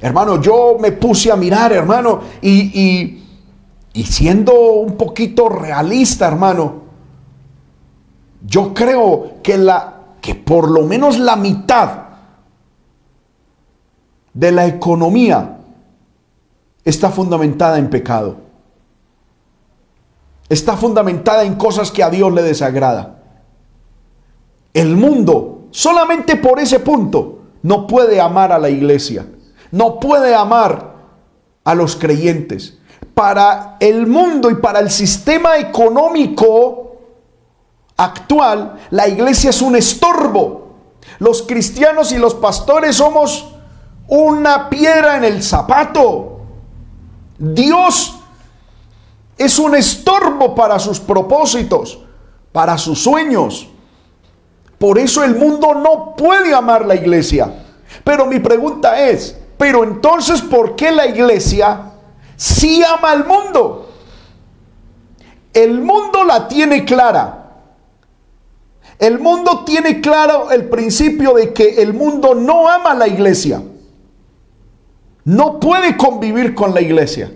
Hermano, 0.00 0.40
yo 0.40 0.76
me 0.78 0.92
puse 0.92 1.32
a 1.32 1.36
mirar, 1.36 1.72
hermano, 1.72 2.20
y, 2.42 3.22
y, 3.94 4.04
siendo 4.04 4.52
un 4.72 4.96
poquito 4.96 5.48
realista, 5.48 6.26
hermano, 6.26 6.82
yo 8.44 8.74
creo 8.74 9.36
que, 9.42 9.56
la, 9.56 10.00
que 10.20 10.34
por 10.34 10.68
lo 10.68 10.82
menos 10.82 11.18
la 11.18 11.36
mitad 11.36 12.02
de 14.34 14.50
la 14.50 14.66
economía 14.66 15.60
está 16.84 17.10
fundamentada 17.10 17.78
en 17.78 17.88
pecado. 17.88 18.51
Está 20.52 20.76
fundamentada 20.76 21.44
en 21.44 21.54
cosas 21.54 21.90
que 21.90 22.02
a 22.02 22.10
Dios 22.10 22.30
le 22.30 22.42
desagrada. 22.42 23.22
El 24.74 24.98
mundo, 24.98 25.68
solamente 25.70 26.36
por 26.36 26.60
ese 26.60 26.78
punto, 26.80 27.38
no 27.62 27.86
puede 27.86 28.20
amar 28.20 28.52
a 28.52 28.58
la 28.58 28.68
iglesia. 28.68 29.24
No 29.70 29.98
puede 29.98 30.34
amar 30.34 30.92
a 31.64 31.74
los 31.74 31.96
creyentes. 31.96 32.76
Para 33.14 33.78
el 33.80 34.06
mundo 34.06 34.50
y 34.50 34.56
para 34.56 34.80
el 34.80 34.90
sistema 34.90 35.56
económico 35.56 36.98
actual, 37.96 38.76
la 38.90 39.08
iglesia 39.08 39.48
es 39.48 39.62
un 39.62 39.74
estorbo. 39.74 40.74
Los 41.18 41.44
cristianos 41.44 42.12
y 42.12 42.18
los 42.18 42.34
pastores 42.34 42.96
somos 42.96 43.54
una 44.06 44.68
piedra 44.68 45.16
en 45.16 45.24
el 45.24 45.42
zapato. 45.42 46.40
Dios 47.38 48.18
es 49.36 49.58
un 49.58 49.74
estorbo 49.74 50.54
para 50.54 50.78
sus 50.78 51.00
propósitos, 51.00 51.98
para 52.52 52.78
sus 52.78 53.02
sueños. 53.02 53.68
Por 54.78 54.98
eso 54.98 55.22
el 55.24 55.36
mundo 55.36 55.74
no 55.74 56.14
puede 56.16 56.54
amar 56.54 56.84
la 56.84 56.94
iglesia. 56.94 57.64
Pero 58.04 58.26
mi 58.26 58.38
pregunta 58.38 59.08
es, 59.08 59.38
pero 59.56 59.84
entonces, 59.84 60.42
¿por 60.42 60.74
qué 60.74 60.90
la 60.90 61.06
iglesia 61.06 61.92
sí 62.36 62.82
ama 62.82 63.12
al 63.12 63.26
mundo? 63.26 63.88
El 65.52 65.80
mundo 65.80 66.24
la 66.24 66.48
tiene 66.48 66.84
clara. 66.84 67.38
El 68.98 69.18
mundo 69.18 69.64
tiene 69.64 70.00
claro 70.00 70.50
el 70.50 70.68
principio 70.68 71.34
de 71.34 71.52
que 71.52 71.82
el 71.82 71.92
mundo 71.92 72.34
no 72.34 72.68
ama 72.68 72.92
a 72.92 72.94
la 72.94 73.08
iglesia. 73.08 73.62
No 75.24 75.60
puede 75.60 75.96
convivir 75.96 76.54
con 76.54 76.74
la 76.74 76.80
iglesia. 76.80 77.32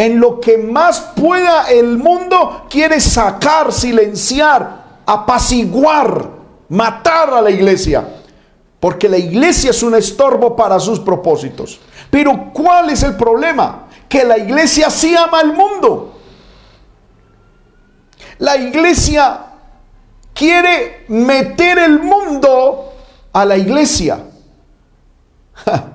En 0.00 0.18
lo 0.18 0.40
que 0.40 0.56
más 0.56 1.12
pueda 1.14 1.70
el 1.70 1.98
mundo 1.98 2.64
quiere 2.70 2.98
sacar, 3.02 3.70
silenciar, 3.70 5.02
apaciguar, 5.04 6.26
matar 6.70 7.34
a 7.34 7.42
la 7.42 7.50
iglesia. 7.50 8.08
Porque 8.80 9.10
la 9.10 9.18
iglesia 9.18 9.72
es 9.72 9.82
un 9.82 9.94
estorbo 9.94 10.56
para 10.56 10.80
sus 10.80 10.98
propósitos. 11.00 11.80
Pero 12.10 12.50
¿cuál 12.54 12.88
es 12.88 13.02
el 13.02 13.14
problema? 13.14 13.88
Que 14.08 14.24
la 14.24 14.38
iglesia 14.38 14.88
sí 14.88 15.14
ama 15.14 15.40
al 15.40 15.52
mundo. 15.52 16.18
La 18.38 18.56
iglesia 18.56 19.48
quiere 20.32 21.04
meter 21.08 21.78
el 21.78 22.00
mundo 22.00 22.94
a 23.34 23.44
la 23.44 23.58
iglesia. 23.58 24.18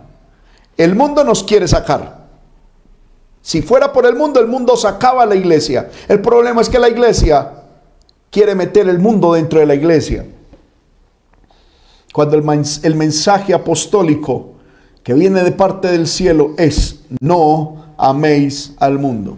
El 0.78 0.94
mundo 0.94 1.24
nos 1.24 1.42
quiere 1.42 1.68
sacar. 1.68 2.25
Si 3.46 3.62
fuera 3.62 3.94
por 3.94 4.08
el 4.08 4.16
mundo, 4.16 4.40
el 4.40 4.48
mundo 4.48 4.76
sacaba 4.76 5.22
a 5.22 5.26
la 5.28 5.36
iglesia. 5.36 5.92
El 6.08 6.20
problema 6.20 6.62
es 6.62 6.68
que 6.68 6.80
la 6.80 6.90
iglesia 6.90 7.52
quiere 8.32 8.56
meter 8.56 8.90
el 8.90 8.98
mundo 8.98 9.34
dentro 9.34 9.60
de 9.60 9.68
la 9.68 9.76
iglesia. 9.76 10.26
Cuando 12.12 12.38
el, 12.38 12.96
mensaje 12.96 13.54
apostólico 13.54 14.54
que 15.04 15.14
viene 15.14 15.44
de 15.44 15.52
parte 15.52 15.92
del 15.92 16.08
cielo 16.08 16.56
es, 16.58 17.02
no 17.22 17.94
améis 18.00 18.74
al 18.80 18.98
mundo. 18.98 19.38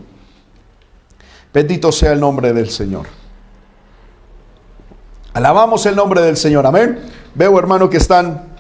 Bendito 1.54 1.92
sea 1.92 2.14
el 2.14 2.22
nombre 2.22 2.54
del 2.54 2.70
Señor. 2.70 3.08
Alabamos 5.34 5.86
el 5.86 5.98
nombre 5.98 6.22
del 6.22 6.38
Señor. 6.38 6.66
Amén. 6.66 6.98
Veo, 7.36 7.60
hermano, 7.60 7.90
que 7.90 7.98
están 7.98 8.56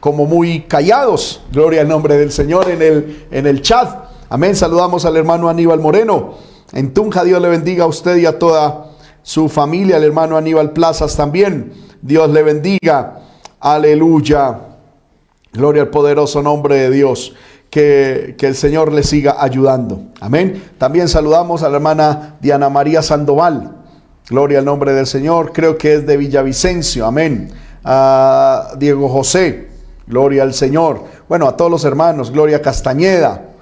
como 0.00 0.24
muy 0.24 0.62
callados. 0.62 1.42
Gloria 1.52 1.82
al 1.82 1.88
nombre 1.88 2.16
del 2.16 2.32
Señor 2.32 2.70
en 2.70 2.80
el, 2.80 3.26
en 3.30 3.46
el 3.46 3.60
chat. 3.60 4.13
Amén. 4.34 4.56
Saludamos 4.56 5.04
al 5.04 5.16
hermano 5.16 5.48
Aníbal 5.48 5.78
Moreno. 5.78 6.34
En 6.72 6.92
Tunja, 6.92 7.22
Dios 7.22 7.40
le 7.40 7.48
bendiga 7.48 7.84
a 7.84 7.86
usted 7.86 8.16
y 8.16 8.26
a 8.26 8.36
toda 8.36 8.86
su 9.22 9.48
familia. 9.48 9.94
Al 9.94 10.02
hermano 10.02 10.36
Aníbal 10.36 10.72
Plazas 10.72 11.14
también. 11.14 11.72
Dios 12.02 12.28
le 12.30 12.42
bendiga. 12.42 13.20
Aleluya. 13.60 14.58
Gloria 15.52 15.82
al 15.82 15.90
poderoso 15.90 16.42
nombre 16.42 16.74
de 16.78 16.90
Dios. 16.90 17.32
Que, 17.70 18.34
que, 18.36 18.48
el 18.48 18.56
Señor 18.56 18.92
le 18.92 19.04
siga 19.04 19.36
ayudando. 19.38 20.00
Amén. 20.18 20.64
También 20.78 21.06
saludamos 21.06 21.62
a 21.62 21.68
la 21.68 21.76
hermana 21.76 22.36
Diana 22.40 22.68
María 22.68 23.02
Sandoval. 23.02 23.76
Gloria 24.28 24.58
al 24.58 24.64
nombre 24.64 24.94
del 24.94 25.06
Señor. 25.06 25.52
Creo 25.52 25.78
que 25.78 25.94
es 25.94 26.06
de 26.08 26.16
Villavicencio. 26.16 27.06
Amén. 27.06 27.52
A 27.84 28.72
Diego 28.78 29.08
José. 29.08 29.68
Gloria 30.08 30.42
al 30.42 30.54
Señor. 30.54 31.04
Bueno, 31.28 31.46
a 31.46 31.56
todos 31.56 31.70
los 31.70 31.84
hermanos. 31.84 32.32
Gloria 32.32 32.60
Castañeda. 32.60 33.53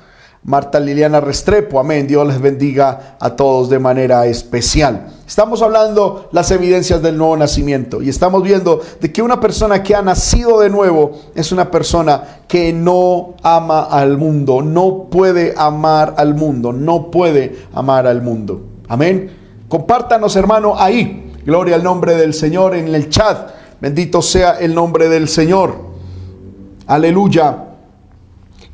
Marta 0.44 0.80
Liliana 0.80 1.20
Restrepo, 1.20 1.78
amén. 1.78 2.08
Dios 2.08 2.26
les 2.26 2.40
bendiga 2.40 3.16
a 3.20 3.36
todos 3.36 3.70
de 3.70 3.78
manera 3.78 4.26
especial. 4.26 5.06
Estamos 5.24 5.62
hablando 5.62 6.28
las 6.32 6.50
evidencias 6.50 7.00
del 7.00 7.16
nuevo 7.16 7.36
nacimiento 7.36 8.02
y 8.02 8.08
estamos 8.08 8.42
viendo 8.42 8.80
de 9.00 9.12
que 9.12 9.22
una 9.22 9.38
persona 9.38 9.84
que 9.84 9.94
ha 9.94 10.02
nacido 10.02 10.58
de 10.58 10.68
nuevo 10.68 11.12
es 11.36 11.52
una 11.52 11.70
persona 11.70 12.40
que 12.48 12.72
no 12.72 13.34
ama 13.44 13.84
al 13.84 14.18
mundo, 14.18 14.62
no 14.62 15.04
puede 15.10 15.54
amar 15.56 16.14
al 16.18 16.34
mundo, 16.34 16.72
no 16.72 17.12
puede 17.12 17.56
amar 17.72 18.08
al 18.08 18.20
mundo. 18.20 18.62
Amén. 18.88 19.30
Compártanos, 19.68 20.34
hermano, 20.34 20.74
ahí. 20.76 21.32
Gloria 21.46 21.76
al 21.76 21.84
nombre 21.84 22.16
del 22.16 22.34
Señor 22.34 22.74
en 22.74 22.92
el 22.92 23.08
chat. 23.08 23.48
Bendito 23.80 24.20
sea 24.20 24.58
el 24.58 24.74
nombre 24.74 25.08
del 25.08 25.28
Señor. 25.28 25.76
Aleluya. 26.88 27.71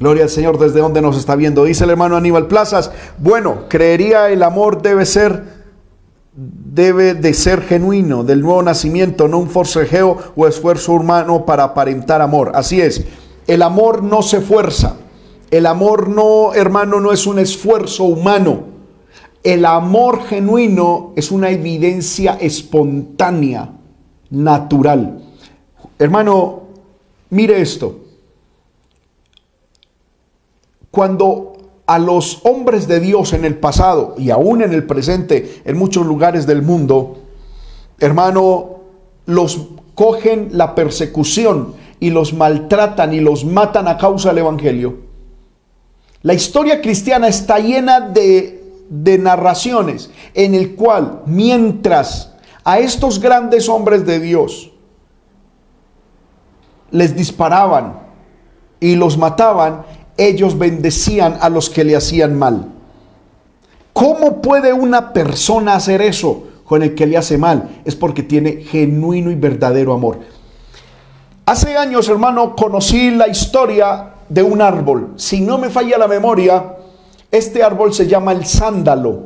Gloria 0.00 0.24
al 0.24 0.30
Señor 0.30 0.58
desde 0.58 0.80
donde 0.80 1.02
nos 1.02 1.16
está 1.16 1.34
viendo. 1.34 1.64
Dice 1.64 1.84
el 1.84 1.90
hermano 1.90 2.16
Aníbal 2.16 2.46
Plazas, 2.46 2.92
bueno, 3.18 3.64
creería 3.68 4.30
el 4.30 4.42
amor 4.42 4.80
debe 4.82 5.04
ser 5.04 5.58
debe 6.40 7.14
de 7.14 7.34
ser 7.34 7.62
genuino, 7.62 8.22
del 8.22 8.42
nuevo 8.42 8.62
nacimiento, 8.62 9.26
no 9.26 9.38
un 9.38 9.50
forcejeo 9.50 10.18
o 10.36 10.46
esfuerzo 10.46 10.92
humano 10.92 11.44
para 11.44 11.64
aparentar 11.64 12.22
amor. 12.22 12.52
Así 12.54 12.80
es, 12.80 13.04
el 13.48 13.62
amor 13.62 14.04
no 14.04 14.22
se 14.22 14.40
fuerza. 14.40 14.96
El 15.50 15.66
amor 15.66 16.08
no, 16.08 16.54
hermano, 16.54 17.00
no 17.00 17.10
es 17.10 17.26
un 17.26 17.40
esfuerzo 17.40 18.04
humano. 18.04 18.64
El 19.42 19.64
amor 19.64 20.24
genuino 20.24 21.12
es 21.16 21.32
una 21.32 21.50
evidencia 21.50 22.36
espontánea, 22.40 23.72
natural. 24.30 25.24
Hermano, 25.98 26.62
mire 27.30 27.60
esto. 27.60 28.07
Cuando 30.90 31.52
a 31.86 31.98
los 31.98 32.40
hombres 32.44 32.86
de 32.86 33.00
Dios 33.00 33.32
en 33.32 33.44
el 33.44 33.56
pasado 33.56 34.14
y 34.18 34.30
aún 34.30 34.62
en 34.62 34.72
el 34.72 34.84
presente 34.84 35.62
en 35.64 35.78
muchos 35.78 36.06
lugares 36.06 36.46
del 36.46 36.62
mundo, 36.62 37.18
hermano, 37.98 38.80
los 39.26 39.68
cogen 39.94 40.50
la 40.52 40.74
persecución 40.74 41.74
y 41.98 42.10
los 42.10 42.32
maltratan 42.32 43.12
y 43.14 43.20
los 43.20 43.44
matan 43.44 43.88
a 43.88 43.96
causa 43.96 44.28
del 44.28 44.38
Evangelio. 44.38 44.96
La 46.22 46.34
historia 46.34 46.80
cristiana 46.80 47.28
está 47.28 47.58
llena 47.58 48.00
de, 48.00 48.62
de 48.90 49.18
narraciones 49.18 50.10
en 50.34 50.54
el 50.54 50.74
cual 50.74 51.22
mientras 51.26 52.34
a 52.64 52.78
estos 52.78 53.18
grandes 53.20 53.68
hombres 53.68 54.04
de 54.04 54.20
Dios 54.20 54.72
les 56.90 57.16
disparaban 57.16 58.00
y 58.80 58.94
los 58.94 59.18
mataban, 59.18 59.84
ellos 60.18 60.58
bendecían 60.58 61.38
a 61.40 61.48
los 61.48 61.70
que 61.70 61.84
le 61.84 61.96
hacían 61.96 62.38
mal. 62.38 62.66
¿Cómo 63.92 64.42
puede 64.42 64.72
una 64.72 65.12
persona 65.12 65.74
hacer 65.74 66.02
eso 66.02 66.44
con 66.64 66.82
el 66.82 66.94
que 66.94 67.06
le 67.06 67.16
hace 67.16 67.38
mal? 67.38 67.80
Es 67.84 67.96
porque 67.96 68.22
tiene 68.22 68.62
genuino 68.62 69.30
y 69.30 69.36
verdadero 69.36 69.94
amor. 69.94 70.18
Hace 71.46 71.76
años, 71.76 72.08
hermano, 72.08 72.54
conocí 72.54 73.10
la 73.10 73.28
historia 73.28 74.10
de 74.28 74.42
un 74.42 74.60
árbol. 74.60 75.14
Si 75.16 75.40
no 75.40 75.56
me 75.56 75.70
falla 75.70 75.96
la 75.96 76.08
memoria, 76.08 76.76
este 77.30 77.62
árbol 77.62 77.94
se 77.94 78.06
llama 78.06 78.32
el 78.32 78.44
sándalo. 78.44 79.22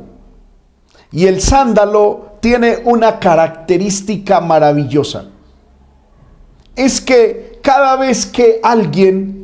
Y 1.11 1.25
el 1.25 1.41
sándalo 1.41 2.37
tiene 2.39 2.79
una 2.85 3.19
característica 3.19 4.41
maravillosa. 4.41 5.25
Es 6.75 7.01
que 7.01 7.59
cada 7.61 7.95
vez 7.95 8.25
que 8.25 8.59
alguien 8.63 9.42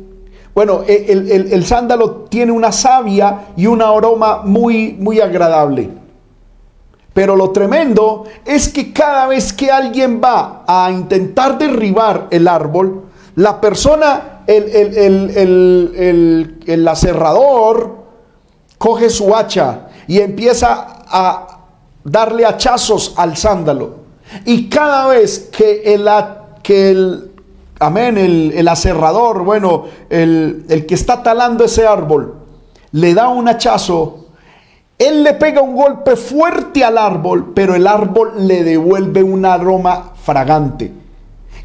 bueno, 0.60 0.82
e, 0.86 1.10
el, 1.10 1.64
sándalo 1.64 2.26
tiene 2.28 2.52
una 2.52 2.70
savia 2.70 3.46
y 3.56 3.64
un 3.64 3.80
aroma 3.80 4.42
muy, 4.44 4.92
muy 4.92 5.18
agradable. 5.18 5.88
Pero 7.14 7.34
lo 7.34 7.48
tremendo 7.48 8.24
es 8.44 8.68
que 8.68 8.92
cada 8.92 9.26
vez 9.26 9.54
que 9.54 9.70
alguien 9.70 10.20
va 10.22 10.64
a 10.66 10.90
intentar 10.90 11.56
derribar 11.56 12.26
el 12.30 12.46
árbol, 12.46 13.04
la 13.36 13.58
persona, 13.58 14.42
el, 14.46 14.68
el, 15.34 16.58
el 16.66 16.88
aserrador, 16.88 17.96
coge 18.76 19.08
su 19.08 19.34
hacha 19.34 19.88
y 20.06 20.20
empieza 20.20 21.04
a 21.08 21.60
darle 22.04 22.44
hachazos 22.44 23.14
al 23.16 23.34
sándalo. 23.34 23.94
Y 24.44 24.68
cada 24.68 25.06
vez 25.06 25.48
que 25.56 25.94
el, 25.94 26.06
que 26.62 26.90
el 26.90 27.29
amén, 27.80 28.16
el, 28.16 28.68
aserrador, 28.68 29.42
bueno, 29.42 29.84
el, 30.08 30.64
el 30.68 30.86
que 30.86 30.94
está 30.94 31.22
talando 31.22 31.64
ese 31.64 31.86
árbol, 31.86 32.36
le 32.92 33.14
da 33.14 33.28
un 33.28 33.48
hachazo, 33.48 34.26
él 34.98 35.24
le 35.24 35.32
pega 35.34 35.62
un 35.62 35.74
golpe 35.74 36.14
fuerte 36.14 36.84
al 36.84 36.98
árbol, 36.98 37.52
pero 37.54 37.74
el 37.74 37.86
árbol 37.86 38.32
le 38.46 38.62
devuelve 38.62 39.22
un 39.22 39.46
aroma 39.46 40.12
fragante. 40.22 40.92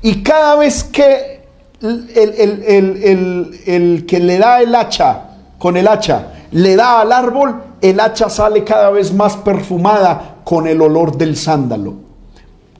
Y 0.01 0.23
cada 0.23 0.55
vez 0.55 0.85
que 0.85 1.41
el, 1.81 3.53
el, 3.65 4.05
que 4.05 4.19
le 4.19 4.37
da 4.37 4.61
el 4.61 4.73
hacha, 4.73 5.31
con 5.59 5.75
el 5.75 5.87
hacha, 5.87 6.27
le 6.51 6.77
da 6.77 7.01
al 7.01 7.11
árbol, 7.11 7.61
el 7.81 7.99
hacha 7.99 8.29
sale 8.29 8.63
cada 8.63 8.89
vez 8.91 9.13
más 9.13 9.35
perfumada 9.35 10.37
con 10.45 10.67
el 10.67 10.81
olor 10.81 11.17
del 11.17 11.35
sándalo. 11.35 12.04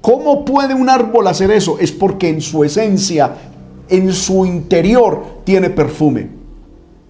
¿Cómo 0.05 0.45
puede 0.45 0.75
un 0.75 0.87
árbol 0.87 1.25
hacer 1.25 1.49
eso? 1.49 1.79
Es 1.79 1.91
porque 1.91 2.29
en 2.29 2.39
su 2.39 2.63
esencia, 2.63 3.33
en 3.89 4.13
su 4.13 4.45
interior, 4.45 5.41
tiene 5.43 5.71
perfume. 5.71 6.29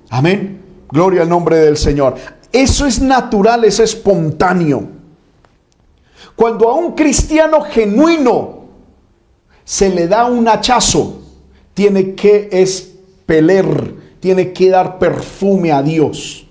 Amén. 0.09 0.61
Gloria 0.89 1.23
al 1.23 1.27
nombre 1.27 1.57
del 1.57 1.75
Señor. 1.75 2.15
Eso 2.53 2.85
es 2.85 3.01
natural, 3.01 3.65
es 3.65 3.81
espontáneo. 3.81 4.87
Cuando 6.37 6.69
a 6.69 6.75
un 6.75 6.93
cristiano 6.93 7.59
genuino 7.63 8.59
se 9.65 9.89
le 9.89 10.07
da 10.07 10.27
un 10.27 10.47
hachazo, 10.47 11.21
tiene 11.73 12.15
que 12.15 12.47
espeler, 12.49 13.93
tiene 14.21 14.53
que 14.53 14.69
dar 14.69 14.99
perfume 14.99 15.73
a 15.73 15.83
Dios. 15.83 16.47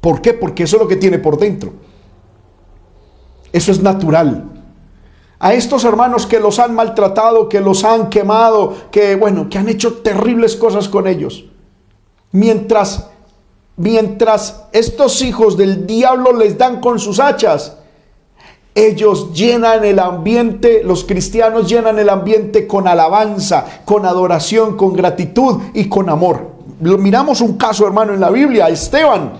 ¿Por 0.00 0.22
qué? 0.22 0.32
Porque 0.32 0.62
eso 0.62 0.76
es 0.76 0.82
lo 0.82 0.88
que 0.88 0.96
tiene 0.96 1.18
por 1.18 1.38
dentro. 1.38 1.84
Eso 3.56 3.72
es 3.72 3.80
natural. 3.80 4.44
A 5.38 5.54
estos 5.54 5.84
hermanos 5.84 6.26
que 6.26 6.38
los 6.38 6.58
han 6.58 6.74
maltratado, 6.74 7.48
que 7.48 7.58
los 7.58 7.84
han 7.84 8.10
quemado, 8.10 8.76
que 8.90 9.16
bueno, 9.16 9.48
que 9.48 9.56
han 9.56 9.70
hecho 9.70 9.94
terribles 9.94 10.56
cosas 10.56 10.90
con 10.90 11.06
ellos. 11.06 11.46
Mientras 12.32 13.06
mientras 13.76 14.64
estos 14.72 15.22
hijos 15.22 15.56
del 15.56 15.86
diablo 15.86 16.34
les 16.34 16.58
dan 16.58 16.82
con 16.82 16.98
sus 16.98 17.18
hachas, 17.18 17.78
ellos 18.74 19.32
llenan 19.32 19.86
el 19.86 20.00
ambiente, 20.00 20.82
los 20.84 21.04
cristianos 21.04 21.66
llenan 21.66 21.98
el 21.98 22.10
ambiente 22.10 22.66
con 22.66 22.86
alabanza, 22.86 23.64
con 23.86 24.04
adoración, 24.04 24.76
con 24.76 24.92
gratitud 24.92 25.62
y 25.72 25.88
con 25.88 26.10
amor. 26.10 26.50
Miramos 26.80 27.40
un 27.40 27.56
caso, 27.56 27.86
hermano, 27.86 28.12
en 28.12 28.20
la 28.20 28.28
Biblia, 28.28 28.68
Esteban. 28.68 29.32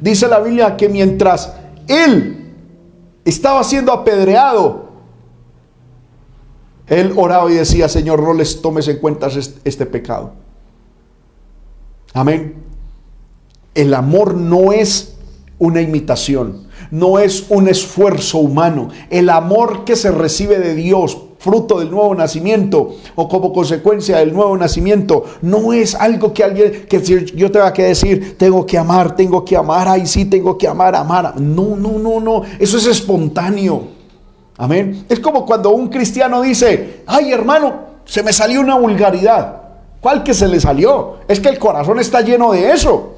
Dice 0.00 0.26
la 0.26 0.40
Biblia 0.40 0.76
que 0.76 0.88
mientras 0.88 1.52
él 1.86 2.35
estaba 3.26 3.62
siendo 3.64 3.92
apedreado, 3.92 4.86
él 6.86 7.12
oraba 7.16 7.50
y 7.50 7.54
decía, 7.54 7.88
Señor, 7.88 8.22
no 8.22 8.32
les 8.32 8.62
tomes 8.62 8.86
en 8.88 8.98
cuenta 8.98 9.28
este 9.64 9.86
pecado. 9.86 10.32
Amén. 12.14 12.54
El 13.74 13.92
amor 13.92 14.34
no 14.34 14.72
es 14.72 15.16
una 15.58 15.80
imitación, 15.80 16.68
no 16.90 17.18
es 17.18 17.46
un 17.50 17.68
esfuerzo 17.68 18.38
humano. 18.38 18.88
El 19.10 19.28
amor 19.28 19.84
que 19.84 19.96
se 19.96 20.12
recibe 20.12 20.60
de 20.60 20.74
Dios, 20.74 21.18
fruto 21.38 21.78
del 21.78 21.90
nuevo 21.90 22.14
nacimiento 22.14 22.96
o 23.14 23.28
como 23.28 23.52
consecuencia 23.52 24.18
del 24.18 24.32
nuevo 24.32 24.56
nacimiento, 24.56 25.24
no 25.42 25.72
es 25.72 25.94
algo 25.94 26.32
que 26.32 26.44
alguien, 26.44 26.86
que 26.88 27.00
yo 27.34 27.50
tenga 27.50 27.72
que 27.72 27.84
decir, 27.84 28.36
tengo 28.38 28.64
que 28.64 28.78
amar, 28.78 29.14
tengo 29.14 29.44
que 29.44 29.56
amar, 29.56 29.88
ay 29.88 30.06
sí, 30.06 30.24
tengo 30.24 30.56
que 30.56 30.66
amar, 30.66 30.94
amar. 30.94 31.40
No, 31.40 31.76
no, 31.76 31.98
no, 31.98 32.20
no, 32.20 32.42
eso 32.58 32.78
es 32.78 32.86
espontáneo. 32.86 33.96
Amén. 34.58 35.04
Es 35.08 35.20
como 35.20 35.44
cuando 35.44 35.70
un 35.70 35.88
cristiano 35.88 36.40
dice, 36.40 37.02
ay 37.06 37.32
hermano, 37.32 37.74
se 38.04 38.22
me 38.22 38.32
salió 38.32 38.60
una 38.60 38.76
vulgaridad. 38.76 39.62
¿Cuál 40.00 40.22
que 40.22 40.34
se 40.34 40.48
le 40.48 40.60
salió? 40.60 41.16
Es 41.28 41.40
que 41.40 41.48
el 41.48 41.58
corazón 41.58 41.98
está 41.98 42.20
lleno 42.20 42.52
de 42.52 42.70
eso. 42.70 43.14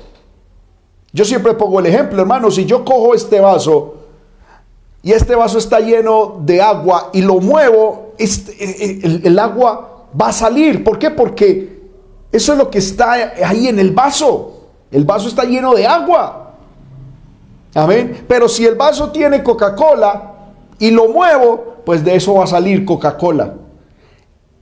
Yo 1.12 1.24
siempre 1.24 1.54
pongo 1.54 1.80
el 1.80 1.86
ejemplo, 1.86 2.20
hermano, 2.20 2.50
si 2.50 2.64
yo 2.64 2.84
cojo 2.84 3.14
este 3.14 3.40
vaso 3.40 3.94
y 5.02 5.12
este 5.12 5.34
vaso 5.34 5.58
está 5.58 5.80
lleno 5.80 6.36
de 6.40 6.60
agua 6.60 7.10
y 7.12 7.22
lo 7.22 7.40
muevo, 7.40 8.07
este, 8.18 8.52
eh, 8.52 9.00
eh, 9.02 9.20
el, 9.24 9.38
agua 9.38 10.06
va 10.20 10.28
a 10.28 10.32
salir. 10.32 10.82
¿Por 10.82 10.98
qué? 10.98 11.10
Porque 11.10 11.80
eso 12.32 12.52
es 12.52 12.58
lo 12.58 12.70
que 12.70 12.78
está 12.78 13.12
ahí 13.44 13.68
en 13.68 13.78
el 13.78 13.92
vaso. 13.92 14.68
El 14.90 15.04
vaso 15.04 15.28
está 15.28 15.44
lleno 15.44 15.74
de 15.74 15.86
agua. 15.86 16.54
Amén. 17.74 18.24
Pero 18.26 18.48
si 18.48 18.66
el 18.66 18.74
vaso 18.74 19.10
tiene 19.10 19.42
Coca-Cola 19.42 20.34
y 20.78 20.90
lo 20.90 21.08
muevo, 21.08 21.76
pues 21.84 22.04
de 22.04 22.16
eso 22.16 22.34
va 22.34 22.44
a 22.44 22.48
salir 22.48 22.84
Coca-Cola. 22.84 23.54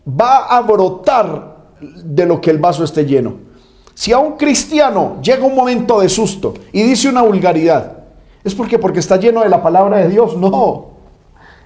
Va 0.08 0.46
a 0.46 0.60
brotar 0.60 1.56
de 1.80 2.26
lo 2.26 2.40
que 2.40 2.50
el 2.50 2.58
vaso 2.58 2.84
esté 2.84 3.04
lleno. 3.04 3.46
Si 3.94 4.12
a 4.12 4.18
un 4.18 4.36
cristiano 4.36 5.18
llega 5.22 5.44
un 5.44 5.54
momento 5.54 6.00
de 6.00 6.08
susto 6.08 6.54
y 6.72 6.82
dice 6.82 7.08
una 7.08 7.22
vulgaridad, 7.22 8.04
¿es 8.44 8.54
porque 8.54 8.78
porque 8.78 9.00
está 9.00 9.16
lleno 9.16 9.40
de 9.42 9.48
la 9.48 9.62
palabra 9.62 9.98
de 9.98 10.08
Dios? 10.08 10.36
No. 10.36 10.95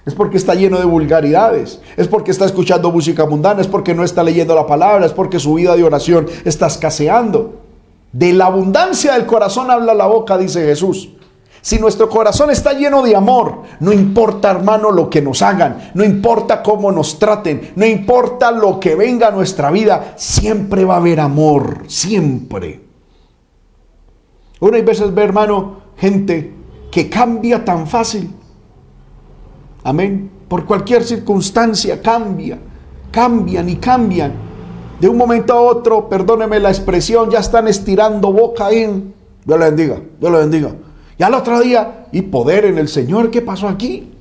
Es 0.05 0.15
porque 0.15 0.37
está 0.37 0.55
lleno 0.55 0.79
de 0.79 0.85
vulgaridades, 0.85 1.79
es 1.95 2.07
porque 2.07 2.31
está 2.31 2.45
escuchando 2.45 2.91
música 2.91 3.25
mundana, 3.25 3.61
es 3.61 3.67
porque 3.67 3.93
no 3.93 4.03
está 4.03 4.23
leyendo 4.23 4.55
la 4.55 4.65
palabra, 4.65 5.05
es 5.05 5.13
porque 5.13 5.39
su 5.39 5.53
vida 5.53 5.75
de 5.75 5.83
oración 5.83 6.27
está 6.43 6.67
escaseando. 6.67 7.59
De 8.11 8.33
la 8.33 8.47
abundancia 8.47 9.13
del 9.13 9.25
corazón 9.25 9.69
habla 9.69 9.93
la 9.93 10.07
boca, 10.07 10.37
dice 10.37 10.65
Jesús. 10.65 11.09
Si 11.61 11.77
nuestro 11.77 12.09
corazón 12.09 12.49
está 12.49 12.73
lleno 12.73 13.03
de 13.03 13.15
amor, 13.15 13.61
no 13.79 13.93
importa 13.93 14.49
hermano 14.49 14.89
lo 14.91 15.09
que 15.09 15.21
nos 15.21 15.43
hagan, 15.43 15.91
no 15.93 16.03
importa 16.03 16.63
cómo 16.63 16.91
nos 16.91 17.19
traten, 17.19 17.71
no 17.75 17.85
importa 17.85 18.51
lo 18.51 18.79
que 18.79 18.95
venga 18.95 19.27
a 19.27 19.31
nuestra 19.31 19.69
vida, 19.69 20.13
siempre 20.17 20.83
va 20.83 20.95
a 20.95 20.97
haber 20.97 21.19
amor, 21.19 21.83
siempre. 21.85 22.81
Una 24.59 24.79
y 24.79 24.81
veces 24.81 25.13
ve 25.13 25.23
hermano 25.23 25.81
gente 25.97 26.51
que 26.91 27.07
cambia 27.07 27.63
tan 27.63 27.87
fácil. 27.87 28.40
Amén. 29.83 30.29
Por 30.47 30.65
cualquier 30.65 31.03
circunstancia 31.03 32.01
cambia, 32.01 32.59
cambian 33.11 33.69
y 33.69 33.77
cambian. 33.77 34.33
De 34.99 35.07
un 35.09 35.17
momento 35.17 35.53
a 35.53 35.61
otro, 35.61 36.07
perdóneme 36.07 36.59
la 36.59 36.69
expresión, 36.69 37.29
ya 37.31 37.39
están 37.39 37.67
estirando 37.67 38.31
boca 38.31 38.69
en. 38.71 39.13
Dios 39.43 39.59
le 39.59 39.65
bendiga, 39.65 39.97
Dios 40.19 40.31
le 40.31 40.37
bendiga. 40.37 40.75
Y 41.17 41.23
al 41.23 41.33
otro 41.33 41.59
día, 41.59 42.07
y 42.11 42.21
poder 42.23 42.65
en 42.65 42.77
el 42.77 42.87
Señor, 42.87 43.31
¿qué 43.31 43.41
pasó 43.41 43.67
aquí? 43.67 44.11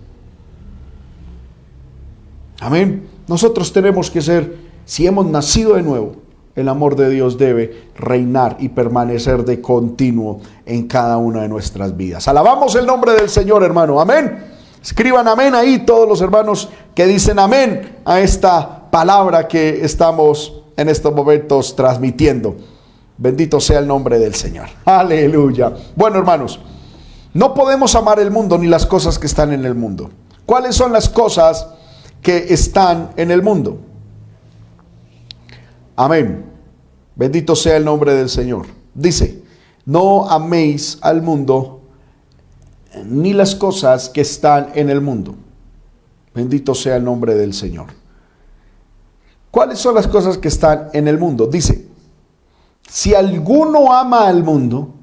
Amén. 2.61 3.07
Nosotros 3.27 3.73
tenemos 3.73 4.11
que 4.11 4.21
ser, 4.23 4.57
si 4.85 5.07
hemos 5.07 5.27
nacido 5.27 5.75
de 5.75 5.83
nuevo, 5.83 6.13
el 6.57 6.69
amor 6.69 6.97
de 6.97 7.09
Dios 7.11 7.39
debe 7.39 7.89
reinar 7.97 8.57
y 8.59 8.71
permanecer 8.71 9.45
de 9.45 9.61
continuo 9.61 10.41
en 10.67 10.87
cada 10.89 11.17
una 11.17 11.43
de 11.43 11.49
nuestras 11.49 11.97
vidas. 11.97 12.27
Alabamos 12.29 12.75
el 12.75 12.87
nombre 12.87 13.13
del 13.13 13.29
Señor, 13.29 13.63
hermano. 13.63 14.01
Amén. 14.01 14.60
Escriban 14.83 15.29
amén 15.29 15.55
ahí 15.55 15.81
todos 15.81 16.09
los 16.09 16.21
hermanos 16.21 16.69
que 16.95 17.07
dicen 17.07 17.39
amén 17.39 17.99
a 18.05 18.21
esta 18.21 18.91
palabra 18.91 19.47
que 19.47 19.85
estamos 19.85 20.63
en 20.77 20.89
estos 20.89 21.15
momentos 21.15 21.77
transmitiendo. 21.77 22.57
Bendito 23.19 23.61
sea 23.61 23.81
el 23.81 23.87
nombre 23.87 24.19
del 24.19 24.35
Señor. 24.35 24.69
Aleluya. 24.85 25.73
Bueno, 25.95 26.19
hermanos. 26.19 26.61
No 27.33 27.55
podemos 27.55 27.95
amar 27.95 28.19
el 28.19 28.31
mundo 28.31 28.59
ni 28.59 28.67
las 28.67 28.87
cosas 28.87 29.19
que 29.19 29.27
están 29.27 29.53
en 29.53 29.65
el 29.65 29.75
mundo. 29.75 30.11
¿Cuáles 30.47 30.75
son 30.75 30.93
las 30.93 31.09
cosas 31.09 31.69
que 32.23 32.53
están 32.53 33.11
en 33.17 33.31
el 33.31 33.43
mundo? 33.43 33.79
Amén. 35.95 36.47
Bendito 37.15 37.55
sea 37.55 37.77
el 37.77 37.85
nombre 37.85 38.15
del 38.15 38.31
Señor. 38.31 38.67
Dice, 38.95 39.43
no 39.85 40.29
améis 40.29 40.99
al 41.03 41.23
mundo 41.23 41.80
ni 43.05 43.33
las 43.33 43.55
cosas 43.55 44.09
que 44.09 44.21
están 44.21 44.71
en 44.75 44.91
el 44.91 45.01
mundo. 45.01 45.35
Bendito 46.35 46.75
sea 46.75 46.97
el 46.97 47.05
nombre 47.05 47.35
del 47.35 47.55
Señor. 47.55 47.87
¿Cuáles 49.51 49.79
son 49.79 49.95
las 49.95 50.07
cosas 50.07 50.39
que 50.39 50.49
están 50.49 50.89
en 50.93 51.09
el 51.09 51.19
mundo? 51.19 51.47
Dice, 51.47 51.89
si 52.89 53.15
alguno 53.15 53.93
ama 53.93 54.29
al 54.29 54.45
mundo, 54.45 54.95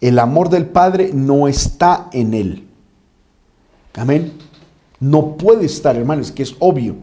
el 0.00 0.18
amor 0.18 0.48
del 0.48 0.66
Padre 0.66 1.10
no 1.12 1.48
está 1.48 2.08
en 2.12 2.34
él. 2.34 2.68
Amén. 3.94 4.32
No 5.00 5.36
puede 5.36 5.66
estar, 5.66 5.96
hermanos, 5.96 6.30
que 6.30 6.42
es 6.42 6.54
obvio. 6.58 6.96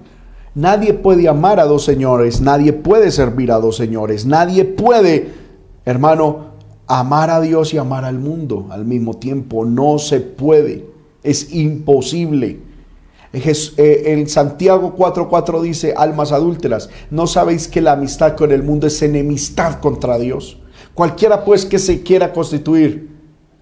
Nadie 0.54 0.94
puede 0.94 1.28
amar 1.28 1.60
a 1.60 1.66
dos 1.66 1.84
señores, 1.84 2.40
nadie 2.40 2.72
puede 2.72 3.12
servir 3.12 3.52
a 3.52 3.60
dos 3.60 3.76
señores, 3.76 4.26
nadie 4.26 4.64
puede, 4.64 5.34
hermano, 5.84 6.55
amar 6.88 7.30
a 7.30 7.42
Dios 7.42 7.74
y 7.74 7.78
amar 7.78 8.06
al 8.06 8.20
mundo 8.20 8.68
al 8.70 8.86
mismo 8.86 9.16
tiempo. 9.16 9.66
No 9.66 10.00
se 10.00 10.20
puede, 10.22 10.86
es 11.24 11.54
imposible. 11.54 12.60
Eh, 13.34 14.04
en 14.06 14.30
Santiago 14.30 14.96
4:4 14.96 15.62
dice, 15.62 15.94
almas 15.96 16.32
adúlteras, 16.32 16.90
¿no 17.12 17.28
sabéis 17.28 17.68
que 17.68 17.82
la 17.82 17.94
amistad 17.94 18.36
con 18.36 18.52
el 18.52 18.64
mundo 18.64 18.88
es 18.88 19.02
enemistad 19.02 19.80
contra 19.82 20.18
Dios? 20.18 20.58
Cualquiera 20.94 21.44
pues 21.44 21.66
que 21.66 21.80
se 21.80 22.02
quiera 22.02 22.32
constituir 22.32 23.16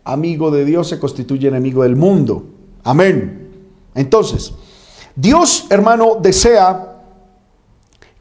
amigo 0.03 0.51
de 0.51 0.65
Dios 0.65 0.89
se 0.89 0.99
constituye 0.99 1.47
enemigo 1.47 1.83
del 1.83 1.95
mundo. 1.95 2.45
Amén. 2.83 3.49
Entonces, 3.95 4.53
Dios, 5.15 5.67
hermano, 5.69 6.17
desea 6.21 7.01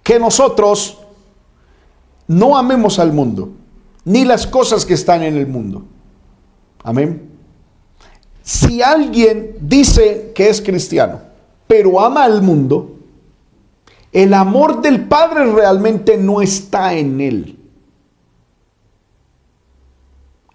que 0.02 0.18
nosotros 0.18 0.98
no 2.28 2.56
amemos 2.56 2.98
al 2.98 3.12
mundo, 3.12 3.50
ni 4.04 4.24
las 4.24 4.46
cosas 4.46 4.84
que 4.84 4.94
están 4.94 5.22
en 5.22 5.36
el 5.36 5.46
mundo. 5.46 5.84
Amén. 6.82 7.30
Si 8.42 8.82
alguien 8.82 9.56
dice 9.60 10.32
que 10.34 10.48
es 10.48 10.60
cristiano, 10.60 11.20
pero 11.66 12.00
ama 12.00 12.24
al 12.24 12.42
mundo, 12.42 12.96
el 14.12 14.34
amor 14.34 14.82
del 14.82 15.06
Padre 15.06 15.50
realmente 15.52 16.18
no 16.18 16.42
está 16.42 16.94
en 16.94 17.20
él. 17.20 17.58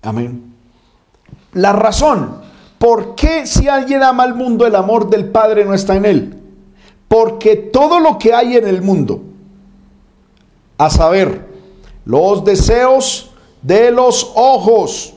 Amén. 0.02 0.54
La 1.54 1.74
razón, 1.74 2.41
¿por 2.78 3.16
qué 3.16 3.48
si 3.48 3.68
alguien 3.68 4.04
ama 4.04 4.24
al 4.24 4.36
mundo 4.36 4.68
el 4.68 4.76
amor 4.76 5.10
del 5.10 5.30
Padre 5.30 5.66
no 5.66 5.74
está 5.74 5.95
en 5.95 6.06
él? 6.06 6.41
Porque 7.08 7.56
todo 7.56 8.00
lo 8.00 8.20
que 8.20 8.34
hay 8.34 8.58
en 8.58 8.68
el 8.68 8.82
mundo, 8.82 9.24
a 10.78 10.89
saber, 10.89 11.48
los 12.06 12.43
deseos 12.45 13.26
de 13.68 13.91
los 13.91 14.32
ojos, 14.36 15.13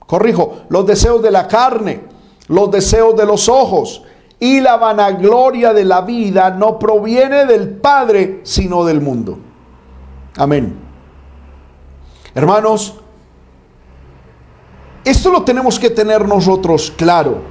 corrijo, 0.00 0.62
los 0.68 0.84
deseos 0.84 1.22
de 1.22 1.30
la 1.30 1.46
carne, 1.46 2.02
los 2.48 2.72
deseos 2.72 3.16
de 3.16 3.24
los 3.24 3.48
ojos 3.48 4.02
y 4.40 4.60
la 4.60 4.76
vanagloria 4.76 5.72
de 5.72 5.84
la 5.84 6.00
vida 6.00 6.50
no 6.50 6.76
proviene 6.76 7.46
del 7.46 7.68
Padre, 7.68 8.40
sino 8.42 8.84
del 8.84 9.00
mundo. 9.00 9.38
Amén. 10.36 10.76
Hermanos, 12.34 12.96
esto 15.04 15.30
lo 15.30 15.42
tenemos 15.44 15.78
que 15.78 15.90
tener 15.90 16.26
nosotros 16.26 16.92
claro. 16.96 17.42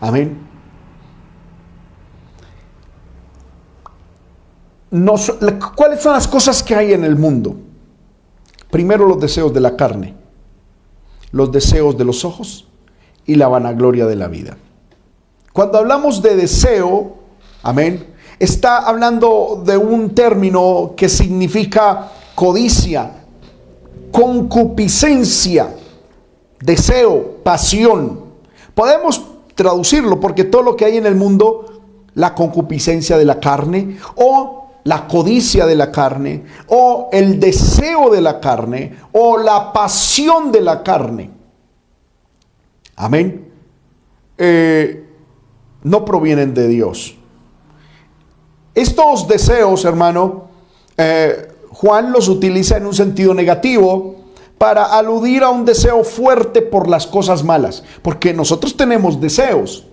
Amén. 0.00 0.46
¿Cuáles 5.76 6.00
son 6.00 6.14
las 6.14 6.26
cosas 6.26 6.62
que 6.62 6.74
hay 6.74 6.94
en 6.94 7.04
el 7.04 7.16
mundo? 7.16 7.67
Primero 8.70 9.06
los 9.06 9.20
deseos 9.20 9.52
de 9.54 9.60
la 9.60 9.76
carne, 9.76 10.14
los 11.32 11.50
deseos 11.52 11.96
de 11.96 12.04
los 12.04 12.24
ojos 12.24 12.68
y 13.26 13.34
la 13.34 13.48
vanagloria 13.48 14.06
de 14.06 14.16
la 14.16 14.28
vida. 14.28 14.56
Cuando 15.52 15.78
hablamos 15.78 16.22
de 16.22 16.36
deseo, 16.36 17.16
amén, 17.62 18.14
está 18.38 18.78
hablando 18.78 19.62
de 19.64 19.76
un 19.76 20.14
término 20.14 20.94
que 20.96 21.08
significa 21.08 22.12
codicia, 22.34 23.10
concupiscencia. 24.12 25.74
deseo, 26.60 27.38
pasión. 27.42 28.20
Podemos 28.74 29.24
traducirlo 29.54 30.20
porque 30.20 30.44
todo 30.44 30.62
lo 30.62 30.76
que 30.76 30.84
hay 30.84 30.96
en 30.96 31.06
el 31.06 31.14
mundo, 31.14 31.82
la 32.14 32.34
concupiscencia 32.34 33.16
de 33.16 33.24
la 33.24 33.40
carne 33.40 33.98
o 34.16 34.67
la 34.88 35.06
codicia 35.06 35.66
de 35.66 35.76
la 35.76 35.92
carne 35.92 36.44
o 36.68 37.10
el 37.12 37.38
deseo 37.38 38.08
de 38.08 38.22
la 38.22 38.40
carne 38.40 38.96
o 39.12 39.36
la 39.36 39.70
pasión 39.70 40.50
de 40.50 40.62
la 40.62 40.82
carne. 40.82 41.30
Amén. 42.96 43.52
Eh, 44.38 45.04
no 45.82 46.04
provienen 46.06 46.54
de 46.54 46.68
Dios. 46.68 47.14
Estos 48.74 49.28
deseos, 49.28 49.84
hermano, 49.84 50.48
eh, 50.96 51.52
Juan 51.70 52.10
los 52.10 52.28
utiliza 52.28 52.78
en 52.78 52.86
un 52.86 52.94
sentido 52.94 53.34
negativo 53.34 54.16
para 54.56 54.84
aludir 54.84 55.42
a 55.42 55.50
un 55.50 55.66
deseo 55.66 56.02
fuerte 56.02 56.62
por 56.62 56.88
las 56.88 57.06
cosas 57.06 57.44
malas, 57.44 57.84
porque 58.00 58.32
nosotros 58.32 58.74
tenemos 58.74 59.20
deseos. 59.20 59.86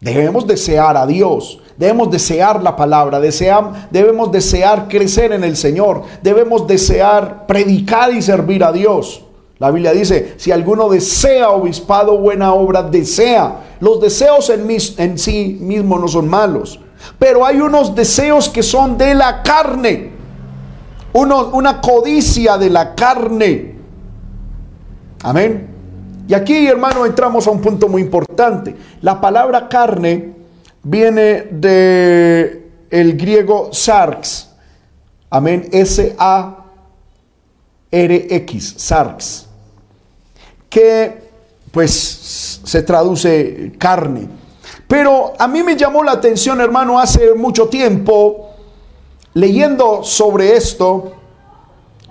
Debemos 0.00 0.44
desear 0.44 0.96
a 0.96 1.06
Dios, 1.06 1.60
debemos 1.78 2.10
desear 2.10 2.62
la 2.62 2.74
palabra, 2.74 3.20
debemos 3.20 4.32
desear 4.32 4.88
crecer 4.88 5.32
en 5.32 5.44
el 5.44 5.56
Señor, 5.56 6.02
debemos 6.22 6.66
desear 6.66 7.46
predicar 7.46 8.12
y 8.12 8.20
servir 8.20 8.64
a 8.64 8.72
Dios. 8.72 9.24
La 9.58 9.70
Biblia 9.70 9.92
dice, 9.92 10.34
si 10.36 10.52
alguno 10.52 10.88
desea 10.88 11.50
obispado, 11.50 12.18
buena 12.18 12.52
obra 12.52 12.82
desea. 12.82 13.76
Los 13.80 14.00
deseos 14.00 14.50
en, 14.50 14.68
en 14.70 15.18
sí 15.18 15.58
mismos 15.60 16.00
no 16.00 16.08
son 16.08 16.28
malos, 16.28 16.80
pero 17.18 17.46
hay 17.46 17.60
unos 17.60 17.94
deseos 17.94 18.48
que 18.48 18.62
son 18.62 18.98
de 18.98 19.14
la 19.14 19.42
carne, 19.42 20.12
una 21.12 21.80
codicia 21.80 22.58
de 22.58 22.70
la 22.70 22.94
carne. 22.94 23.76
Amén. 25.22 25.68
Y 26.28 26.34
aquí, 26.34 26.66
hermano, 26.66 27.06
entramos 27.06 27.46
a 27.46 27.50
un 27.50 27.60
punto 27.60 27.88
muy 27.88 28.02
importante. 28.02 28.76
La 29.00 29.20
palabra 29.20 29.68
carne 29.68 30.37
viene 30.88 31.46
de 31.50 32.70
el 32.90 33.16
griego 33.16 33.70
sarx. 33.72 34.48
Amén. 35.30 35.68
S 35.72 36.14
A 36.18 36.64
R 37.90 38.26
X, 38.30 38.74
sarx. 38.76 39.46
Que 40.68 41.28
pues 41.70 42.60
se 42.64 42.82
traduce 42.82 43.72
carne. 43.78 44.28
Pero 44.86 45.34
a 45.38 45.46
mí 45.46 45.62
me 45.62 45.76
llamó 45.76 46.02
la 46.02 46.12
atención, 46.12 46.60
hermano, 46.60 46.98
hace 46.98 47.34
mucho 47.34 47.68
tiempo 47.68 48.50
leyendo 49.34 50.02
sobre 50.02 50.56
esto 50.56 51.12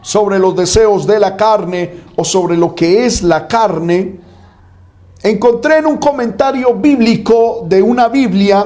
sobre 0.08 0.40
los 0.40 0.56
deseos 0.56 1.06
de 1.06 1.20
la 1.20 1.36
carne 1.36 2.04
o 2.16 2.24
sobre 2.24 2.56
lo 2.56 2.74
que 2.74 3.06
es 3.06 3.24
la 3.24 3.46
carne, 3.46 4.22
encontré 5.24 5.78
en 5.78 5.86
un 5.86 5.98
comentario 5.98 6.74
bíblico 6.74 7.66
de 7.68 7.82
una 7.82 8.08
Biblia 8.08 8.66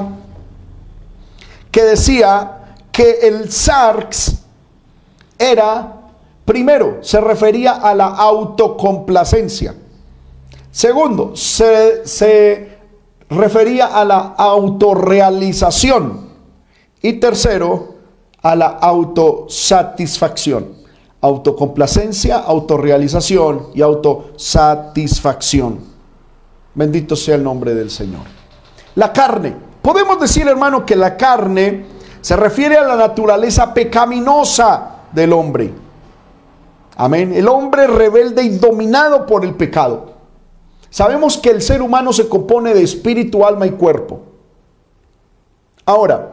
que 1.71 1.83
decía 1.83 2.75
que 2.91 3.19
el 3.23 3.51
sarx 3.51 4.35
era, 5.37 6.01
primero, 6.45 6.99
se 7.01 7.19
refería 7.21 7.73
a 7.73 7.93
la 7.95 8.07
autocomplacencia. 8.07 9.75
Segundo, 10.71 11.35
se, 11.35 12.05
se 12.05 12.77
refería 13.29 13.87
a 13.87 14.05
la 14.05 14.35
autorrealización. 14.37 16.29
Y 17.01 17.13
tercero, 17.13 17.95
a 18.41 18.55
la 18.55 18.67
autosatisfacción 18.67 20.81
autocomplacencia, 21.21 22.37
autorrealización 22.37 23.67
y 23.75 23.81
autosatisfacción. 23.81 25.90
Bendito 26.73 27.15
sea 27.15 27.35
el 27.35 27.43
nombre 27.43 27.75
del 27.75 27.89
Señor. 27.89 28.21
La 28.95 29.11
carne. 29.11 29.55
Podemos 29.81 30.19
decir, 30.19 30.47
hermano, 30.47 30.85
que 30.85 30.95
la 30.95 31.17
carne 31.17 31.85
se 32.21 32.35
refiere 32.35 32.77
a 32.77 32.83
la 32.83 32.95
naturaleza 32.95 33.73
pecaminosa 33.73 35.01
del 35.11 35.33
hombre. 35.33 35.73
Amén. 36.95 37.33
El 37.33 37.47
hombre 37.47 37.87
rebelde 37.87 38.43
y 38.43 38.49
dominado 38.49 39.25
por 39.25 39.43
el 39.43 39.55
pecado. 39.55 40.11
Sabemos 40.89 41.37
que 41.37 41.49
el 41.49 41.61
ser 41.61 41.81
humano 41.81 42.13
se 42.13 42.27
compone 42.27 42.73
de 42.73 42.83
espíritu, 42.83 43.45
alma 43.45 43.65
y 43.65 43.71
cuerpo. 43.71 44.19
Ahora, 45.85 46.31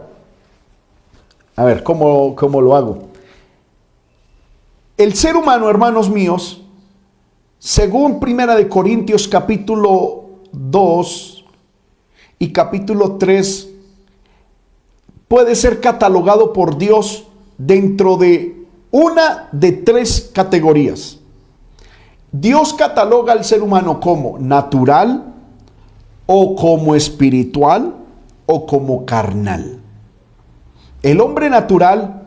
a 1.56 1.64
ver, 1.64 1.82
¿cómo, 1.82 2.36
cómo 2.36 2.60
lo 2.60 2.76
hago? 2.76 3.08
El 4.96 5.14
ser 5.14 5.36
humano, 5.36 5.70
hermanos 5.70 6.10
míos, 6.10 6.62
según 7.58 8.20
Primera 8.20 8.54
de 8.54 8.68
Corintios 8.68 9.26
capítulo 9.26 10.27
2 10.52 11.44
y 12.38 12.52
capítulo 12.52 13.16
3, 13.16 13.68
puede 15.28 15.54
ser 15.54 15.80
catalogado 15.80 16.52
por 16.52 16.78
Dios 16.78 17.24
dentro 17.58 18.16
de 18.16 18.66
una 18.90 19.48
de 19.52 19.72
tres 19.72 20.30
categorías. 20.32 21.18
Dios 22.32 22.74
cataloga 22.74 23.32
al 23.32 23.44
ser 23.44 23.62
humano 23.62 24.00
como 24.00 24.38
natural 24.38 25.34
o 26.26 26.54
como 26.54 26.94
espiritual 26.94 27.94
o 28.46 28.66
como 28.66 29.04
carnal. 29.04 29.80
El 31.02 31.20
hombre 31.20 31.48
natural 31.48 32.22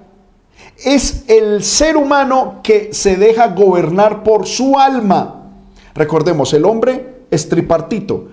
es 0.78 1.26
el 1.28 1.64
ser 1.64 1.98
humano 1.98 2.60
que 2.64 2.94
se 2.94 3.16
deja 3.16 3.50
gobernar 3.50 4.24
por 4.24 4.48
su 4.48 4.78
alma. 4.78 5.50
Recordemos, 5.94 6.54
el 6.54 6.66
hombre 6.66 7.11
es 7.32 7.50
tripartito, 7.50 8.28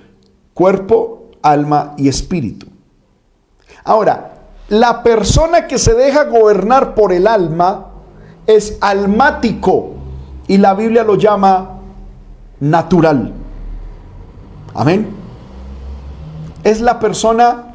cuerpo, 0.52 1.30
alma 1.40 1.94
y 1.96 2.08
espíritu. 2.08 2.66
Ahora, 3.84 4.34
la 4.68 5.02
persona 5.02 5.66
que 5.66 5.78
se 5.78 5.94
deja 5.94 6.24
gobernar 6.24 6.94
por 6.94 7.12
el 7.12 7.26
alma 7.26 7.92
es 8.46 8.76
almático 8.80 9.94
y 10.46 10.58
la 10.58 10.74
Biblia 10.74 11.04
lo 11.04 11.14
llama 11.14 11.80
natural. 12.60 13.32
Amén. 14.74 15.14
Es 16.64 16.80
la 16.80 16.98
persona 16.98 17.74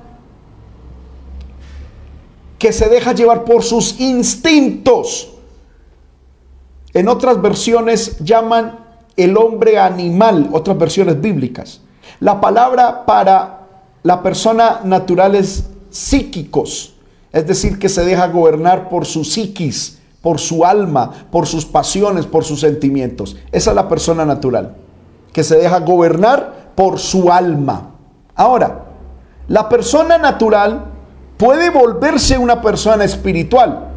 que 2.60 2.72
se 2.72 2.90
deja 2.90 3.14
llevar 3.14 3.44
por 3.44 3.64
sus 3.64 4.00
instintos. 4.00 5.34
En 6.94 7.08
otras 7.08 7.42
versiones 7.42 8.20
llaman 8.20 8.83
el 9.16 9.38
hombre 9.38 9.78
animal, 9.78 10.50
otras 10.52 10.78
versiones 10.78 11.20
bíblicas. 11.22 11.82
La 12.20 12.42
palabra 12.42 13.06
para 13.06 13.68
la 14.04 14.22
persona 14.22 14.82
natural 14.84 15.36
es 15.36 15.70
psíquicos, 15.90 16.96
es 17.32 17.48
decir, 17.48 17.80
que 17.80 17.90
se 17.90 18.04
deja 18.04 18.28
gobernar 18.28 18.90
por 18.90 19.06
su 19.06 19.24
psiquis, 19.24 20.00
por 20.22 20.40
su 20.40 20.66
alma, 20.66 21.12
por 21.32 21.48
sus 21.48 21.66
pasiones, 21.66 22.26
por 22.26 22.44
sus 22.44 22.60
sentimientos. 22.60 23.36
Esa 23.52 23.72
es 23.72 23.76
la 23.76 23.90
persona 23.90 24.26
natural, 24.26 24.76
que 25.32 25.44
se 25.44 25.58
deja 25.58 25.80
gobernar 25.80 26.72
por 26.76 27.00
su 27.00 27.32
alma. 27.32 27.92
Ahora, 28.36 28.86
la 29.48 29.68
persona 29.70 30.18
natural 30.18 30.86
puede 31.38 31.70
volverse 31.70 32.38
una 32.38 32.62
persona 32.62 33.04
espiritual. 33.04 33.90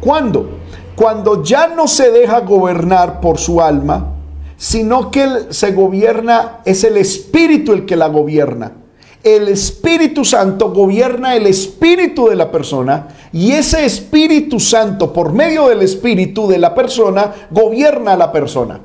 ¿Cuándo? 0.00 0.58
Cuando 0.94 1.42
ya 1.42 1.68
no 1.68 1.88
se 1.88 2.10
deja 2.10 2.40
gobernar 2.40 3.20
por 3.20 3.38
su 3.38 3.60
alma, 3.60 4.15
sino 4.56 5.10
que 5.10 5.28
se 5.50 5.72
gobierna, 5.72 6.58
es 6.64 6.84
el 6.84 6.96
Espíritu 6.96 7.72
el 7.72 7.86
que 7.86 7.96
la 7.96 8.08
gobierna. 8.08 8.72
El 9.22 9.48
Espíritu 9.48 10.24
Santo 10.24 10.72
gobierna 10.72 11.34
el 11.34 11.48
espíritu 11.48 12.28
de 12.28 12.36
la 12.36 12.52
persona 12.52 13.08
y 13.32 13.50
ese 13.52 13.84
Espíritu 13.84 14.60
Santo, 14.60 15.12
por 15.12 15.32
medio 15.32 15.68
del 15.68 15.82
espíritu 15.82 16.46
de 16.46 16.58
la 16.58 16.74
persona, 16.76 17.32
gobierna 17.50 18.12
a 18.12 18.16
la 18.16 18.30
persona. 18.30 18.80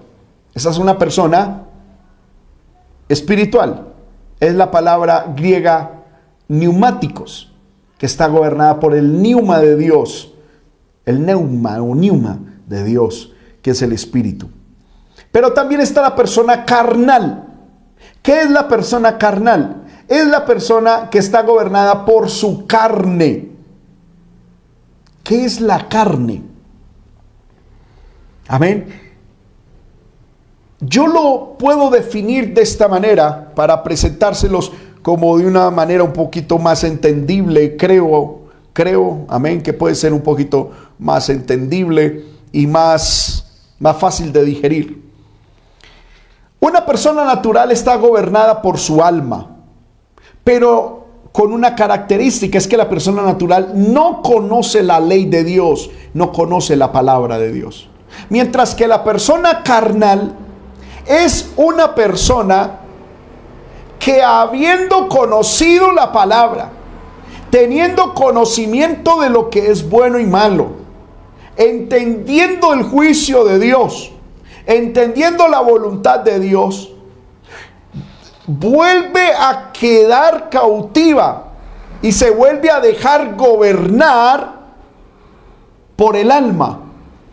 Esa 0.56 0.72
es 0.72 0.78
una 0.80 0.98
persona 0.98 1.68
espiritual. 3.08 3.90
Es 4.40 4.56
la 4.56 4.72
palabra 4.72 5.32
griega 5.36 6.06
neumáticos 6.48 7.54
que 7.98 8.08
está 8.08 8.28
gobernada 8.28 8.80
por 8.80 8.96
el 8.96 9.22
neuma 9.22 9.60
de 9.60 9.78
Dios, 9.78 10.34
el 11.06 11.24
neuma 11.24 11.82
o 11.84 11.94
neuma 11.94 12.40
de 12.66 12.84
Dios, 12.84 13.32
que 13.62 13.72
es 13.72 13.82
el 13.84 13.94
espíritu. 13.94 14.50
Pero 15.32 15.54
también 15.54 15.82
está 15.82 16.02
la 16.02 16.16
persona 16.16 16.66
carnal. 16.66 17.48
¿Qué 18.22 18.42
es 18.42 18.50
la 18.50 18.68
persona 18.68 19.18
carnal? 19.18 19.84
Es 20.08 20.28
la 20.28 20.46
persona 20.46 21.10
que 21.10 21.20
está 21.20 21.42
gobernada 21.44 22.06
por 22.06 22.30
su 22.30 22.68
carne. 22.68 23.50
¿Qué 25.24 25.46
es 25.46 25.62
la 25.62 25.88
carne? 25.88 26.44
Amén. 28.48 28.88
Yo 30.82 31.08
lo 31.08 31.56
puedo 31.58 31.90
definir 31.90 32.54
de 32.54 32.64
esta 32.64 32.88
manera 32.88 33.54
para 33.56 33.84
presentárselos 33.84 34.72
como 35.02 35.38
de 35.38 35.46
una 35.46 35.70
manera 35.72 36.04
un 36.04 36.14
poquito 36.14 36.60
más 36.60 36.84
entendible, 36.84 37.78
creo, 37.78 38.42
creo, 38.74 39.26
amén, 39.30 39.62
que 39.62 39.74
puede 39.74 39.96
ser 39.96 40.12
un 40.12 40.22
poquito 40.22 40.72
más 41.00 41.30
entendible 41.30 42.26
y 42.52 42.68
más, 42.68 43.46
más 43.80 43.98
fácil 43.98 44.34
de 44.34 44.44
digerir. 44.44 45.11
Una 46.62 46.86
persona 46.86 47.26
natural 47.26 47.72
está 47.72 47.96
gobernada 47.96 48.62
por 48.62 48.78
su 48.78 49.04
alma, 49.04 49.48
pero 50.44 51.08
con 51.32 51.54
una 51.54 51.76
característica 51.76 52.60
es 52.60 52.68
que 52.68 52.78
la 52.78 52.88
persona 52.88 53.24
natural 53.24 53.72
no 53.74 54.22
conoce 54.22 54.84
la 54.84 55.00
ley 55.00 55.26
de 55.26 55.44
Dios, 55.44 55.90
no 56.14 56.32
conoce 56.32 56.76
la 56.76 56.92
palabra 56.92 57.40
de 57.40 57.52
Dios. 57.52 57.90
Mientras 58.30 58.76
que 58.76 58.88
la 58.88 59.04
persona 59.04 59.64
carnal 59.64 60.36
es 61.08 61.52
una 61.56 61.96
persona 61.96 62.82
que 63.98 64.22
habiendo 64.22 65.08
conocido 65.08 65.92
la 65.92 66.12
palabra, 66.12 66.70
teniendo 67.50 68.14
conocimiento 68.14 69.20
de 69.20 69.32
lo 69.32 69.50
que 69.50 69.72
es 69.72 69.90
bueno 69.90 70.20
y 70.20 70.26
malo, 70.26 70.74
entendiendo 71.58 72.72
el 72.74 72.84
juicio 72.84 73.46
de 73.46 73.58
Dios, 73.58 74.12
entendiendo 74.66 75.48
la 75.48 75.62
voluntad 75.62 76.20
de 76.20 76.40
Dios, 76.40 76.92
vuelve 78.48 79.32
a 79.38 79.72
quedar 79.72 80.50
cautiva 80.50 81.54
y 82.02 82.12
se 82.12 82.32
vuelve 82.32 82.70
a 82.70 82.80
dejar 82.80 83.36
gobernar 83.36 84.62
por 85.96 86.16
el 86.16 86.32
alma, 86.32 86.80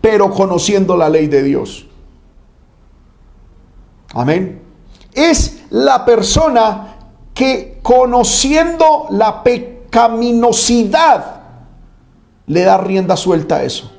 pero 0.00 0.30
conociendo 0.30 0.96
la 0.96 1.08
ley 1.08 1.26
de 1.26 1.42
Dios. 1.42 1.86
Amén. 4.14 4.62
Es 5.12 5.64
la 5.70 6.04
persona 6.04 6.96
que 7.34 7.78
conociendo 7.82 9.06
la 9.10 9.42
pecaminosidad 9.42 11.40
le 12.46 12.62
da 12.62 12.78
rienda 12.78 13.16
suelta 13.16 13.56
a 13.56 13.62
eso. 13.62 13.97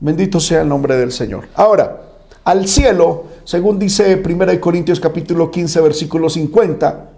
Bendito 0.00 0.38
sea 0.38 0.62
el 0.62 0.68
nombre 0.68 0.96
del 0.96 1.12
Señor. 1.12 1.48
Ahora, 1.54 2.02
al 2.44 2.68
cielo, 2.68 3.24
según 3.44 3.78
dice 3.78 4.22
1 4.24 4.60
Corintios 4.60 5.00
capítulo 5.00 5.50
15, 5.50 5.80
versículo 5.80 6.30
50, 6.30 7.10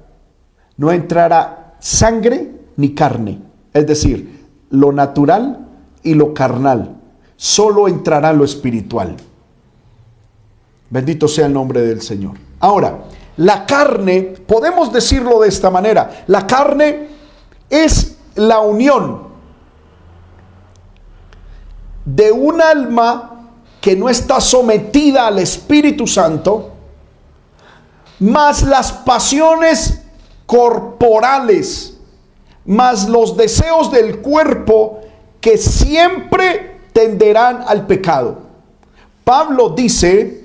no 0.79 0.91
entrará 0.91 1.77
sangre 1.79 2.51
ni 2.77 2.95
carne. 2.95 3.39
Es 3.73 3.87
decir, 3.87 4.47
lo 4.71 4.93
natural 4.93 5.67
y 6.03 6.15
lo 6.15 6.33
carnal. 6.33 6.97
Solo 7.37 7.87
entrará 7.87 8.33
lo 8.33 8.45
espiritual. 8.45 9.17
Bendito 10.89 11.29
sea 11.29 11.47
el 11.47 11.53
nombre 11.53 11.83
del 11.83 12.01
Señor. 12.01 12.35
Ahora, 12.59 13.05
la 13.37 13.65
carne, 13.67 14.35
podemos 14.47 14.93
decirlo 14.93 15.41
de 15.41 15.49
esta 15.49 15.71
manera, 15.71 16.25
la 16.27 16.47
carne 16.47 17.09
es 17.69 18.17
la 18.35 18.61
unión 18.61 19.30
de 22.15 22.33
un 22.33 22.61
alma 22.61 23.49
que 23.81 23.97
no 23.97 24.09
está 24.09 24.41
sometida 24.41 25.27
al 25.27 25.39
Espíritu 25.39 26.07
Santo, 26.07 26.73
más 28.19 28.63
las 28.63 28.93
pasiones 28.93 30.03
corporales, 30.45 31.97
más 32.67 33.09
los 33.09 33.37
deseos 33.37 33.91
del 33.91 34.19
cuerpo 34.19 35.01
que 35.41 35.57
siempre 35.57 36.81
tenderán 36.93 37.65
al 37.67 37.87
pecado. 37.87 38.39
Pablo 39.25 39.71
dice 39.71 40.45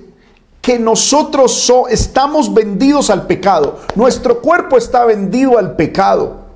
que 0.62 0.78
nosotros 0.78 1.70
estamos 1.90 2.54
vendidos 2.54 3.10
al 3.10 3.26
pecado, 3.26 3.80
nuestro 3.94 4.40
cuerpo 4.40 4.78
está 4.78 5.04
vendido 5.04 5.58
al 5.58 5.76
pecado. 5.76 6.46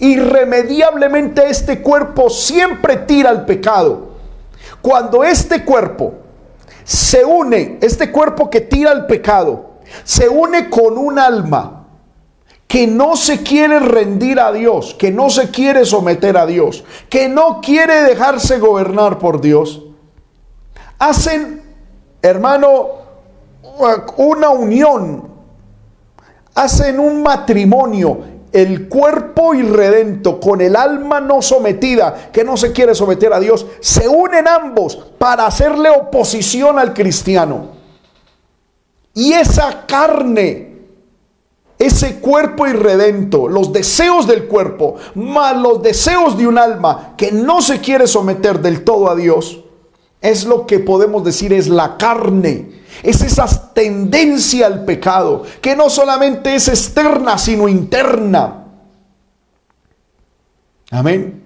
Irremediablemente 0.00 1.48
este 1.48 1.80
cuerpo 1.80 2.28
siempre 2.28 2.96
tira 2.96 3.30
al 3.30 3.44
pecado. 3.44 4.13
Cuando 4.84 5.24
este 5.24 5.64
cuerpo 5.64 6.12
se 6.84 7.24
une, 7.24 7.78
este 7.80 8.12
cuerpo 8.12 8.50
que 8.50 8.60
tira 8.60 8.90
al 8.90 9.06
pecado, 9.06 9.76
se 10.04 10.28
une 10.28 10.68
con 10.68 10.98
un 10.98 11.18
alma 11.18 11.86
que 12.68 12.86
no 12.86 13.16
se 13.16 13.42
quiere 13.42 13.80
rendir 13.80 14.38
a 14.38 14.52
Dios, 14.52 14.92
que 14.92 15.10
no 15.10 15.30
se 15.30 15.50
quiere 15.50 15.86
someter 15.86 16.36
a 16.36 16.44
Dios, 16.44 16.84
que 17.08 17.30
no 17.30 17.62
quiere 17.62 18.02
dejarse 18.02 18.58
gobernar 18.58 19.18
por 19.18 19.40
Dios, 19.40 19.84
hacen, 20.98 21.62
hermano, 22.20 22.88
una 24.18 24.50
unión, 24.50 25.30
hacen 26.54 27.00
un 27.00 27.22
matrimonio 27.22 28.33
el 28.54 28.88
cuerpo 28.88 29.52
irredento 29.52 30.38
con 30.38 30.60
el 30.60 30.76
alma 30.76 31.20
no 31.20 31.42
sometida, 31.42 32.30
que 32.32 32.44
no 32.44 32.56
se 32.56 32.70
quiere 32.70 32.94
someter 32.94 33.32
a 33.32 33.40
Dios, 33.40 33.66
se 33.80 34.06
unen 34.06 34.46
ambos 34.46 34.96
para 35.18 35.44
hacerle 35.44 35.90
oposición 35.90 36.78
al 36.78 36.94
cristiano. 36.94 37.70
Y 39.12 39.32
esa 39.32 39.86
carne, 39.86 40.76
ese 41.80 42.20
cuerpo 42.20 42.68
irredento, 42.68 43.48
los 43.48 43.72
deseos 43.72 44.28
del 44.28 44.46
cuerpo, 44.46 44.94
más 45.16 45.56
los 45.56 45.82
deseos 45.82 46.38
de 46.38 46.46
un 46.46 46.56
alma 46.56 47.14
que 47.16 47.32
no 47.32 47.60
se 47.60 47.80
quiere 47.80 48.06
someter 48.06 48.60
del 48.60 48.84
todo 48.84 49.10
a 49.10 49.16
Dios, 49.16 49.63
es 50.24 50.44
lo 50.44 50.66
que 50.66 50.80
podemos 50.80 51.22
decir 51.22 51.52
es 51.52 51.68
la 51.68 51.96
carne 51.96 52.82
es 53.02 53.22
esa 53.22 53.72
tendencia 53.72 54.66
al 54.66 54.84
pecado, 54.84 55.42
que 55.60 55.74
no 55.74 55.90
solamente 55.90 56.54
es 56.54 56.68
externa, 56.68 57.38
sino 57.38 57.68
interna. 57.68 58.64
Amén. 60.90 61.42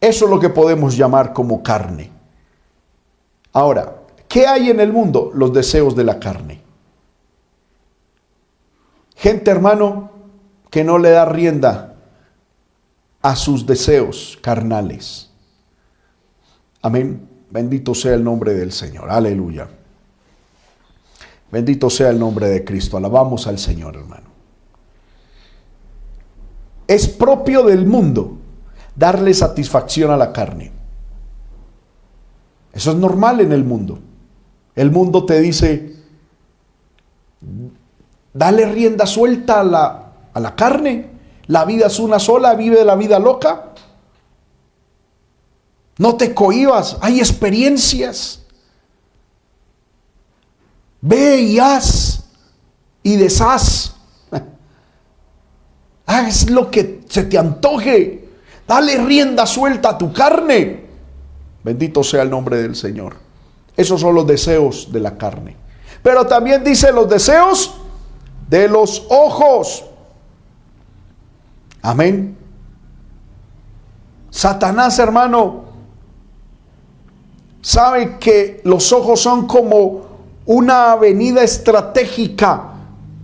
Eso 0.00 0.24
es 0.24 0.30
lo 0.30 0.40
que 0.40 0.48
podemos 0.50 0.96
llamar 0.96 1.32
como 1.32 1.62
carne. 1.62 2.10
Ahora, 3.52 3.96
¿qué 4.28 4.46
hay 4.46 4.70
en 4.70 4.80
el 4.80 4.92
mundo? 4.92 5.30
Los 5.34 5.52
deseos 5.52 5.96
de 5.96 6.04
la 6.04 6.18
carne. 6.18 6.60
Gente, 9.16 9.50
hermano, 9.50 10.10
que 10.70 10.84
no 10.84 10.98
le 10.98 11.10
da 11.10 11.24
rienda 11.24 11.96
a 13.22 13.36
sus 13.36 13.66
deseos 13.66 14.38
carnales. 14.40 15.29
Amén. 16.82 17.28
Bendito 17.50 17.94
sea 17.94 18.14
el 18.14 18.24
nombre 18.24 18.54
del 18.54 18.72
Señor. 18.72 19.10
Aleluya. 19.10 19.68
Bendito 21.50 21.90
sea 21.90 22.10
el 22.10 22.18
nombre 22.18 22.48
de 22.48 22.64
Cristo. 22.64 22.96
Alabamos 22.96 23.46
al 23.46 23.58
Señor, 23.58 23.96
hermano. 23.96 24.28
Es 26.86 27.08
propio 27.08 27.62
del 27.64 27.86
mundo 27.86 28.38
darle 28.94 29.34
satisfacción 29.34 30.10
a 30.10 30.16
la 30.16 30.32
carne. 30.32 30.72
Eso 32.72 32.92
es 32.92 32.96
normal 32.96 33.40
en 33.40 33.52
el 33.52 33.64
mundo. 33.64 33.98
El 34.74 34.90
mundo 34.90 35.26
te 35.26 35.40
dice, 35.40 35.96
dale 38.32 38.66
rienda 38.66 39.06
suelta 39.06 39.60
a 39.60 39.64
la, 39.64 40.12
a 40.32 40.40
la 40.40 40.54
carne. 40.54 41.10
La 41.46 41.64
vida 41.64 41.86
es 41.86 41.98
una 41.98 42.20
sola, 42.20 42.54
vive 42.54 42.84
la 42.84 42.94
vida 42.94 43.18
loca. 43.18 43.72
No 46.00 46.16
te 46.16 46.32
cohibas, 46.32 46.96
hay 47.02 47.18
experiencias. 47.18 48.40
Ve 51.02 51.42
y 51.42 51.58
haz 51.58 52.24
y 53.02 53.16
deshaz. 53.16 53.96
Haz 56.06 56.48
lo 56.48 56.70
que 56.70 57.02
se 57.06 57.24
te 57.24 57.36
antoje. 57.36 58.30
Dale 58.66 58.96
rienda 59.04 59.44
suelta 59.44 59.90
a 59.90 59.98
tu 59.98 60.10
carne. 60.10 60.86
Bendito 61.62 62.02
sea 62.02 62.22
el 62.22 62.30
nombre 62.30 62.56
del 62.56 62.76
Señor. 62.76 63.16
Esos 63.76 64.00
son 64.00 64.14
los 64.14 64.26
deseos 64.26 64.90
de 64.90 65.00
la 65.00 65.18
carne. 65.18 65.54
Pero 66.02 66.26
también 66.26 66.64
dice 66.64 66.92
los 66.92 67.10
deseos 67.10 67.74
de 68.48 68.68
los 68.68 69.04
ojos. 69.10 69.84
Amén. 71.82 72.38
Satanás, 74.30 74.98
hermano, 74.98 75.69
sabe 77.60 78.18
que 78.18 78.60
los 78.64 78.92
ojos 78.92 79.20
son 79.20 79.46
como 79.46 80.02
una 80.46 80.92
avenida 80.92 81.42
estratégica 81.42 82.70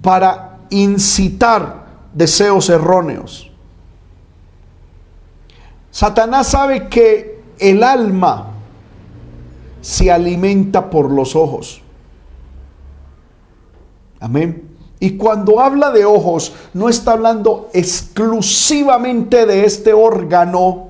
para 0.02 0.58
incitar 0.70 1.86
deseos 2.12 2.68
erróneos. 2.68 3.50
Satanás 5.90 6.48
sabe 6.48 6.88
que 6.88 7.40
el 7.58 7.82
alma 7.82 8.48
se 9.80 10.10
alimenta 10.10 10.90
por 10.90 11.10
los 11.10 11.34
ojos. 11.34 11.80
Amén. 14.20 14.76
Y 14.98 15.16
cuando 15.16 15.60
habla 15.60 15.90
de 15.90 16.04
ojos, 16.04 16.52
no 16.74 16.88
está 16.88 17.12
hablando 17.12 17.68
exclusivamente 17.72 19.46
de 19.46 19.64
este 19.64 19.92
órgano 19.92 20.85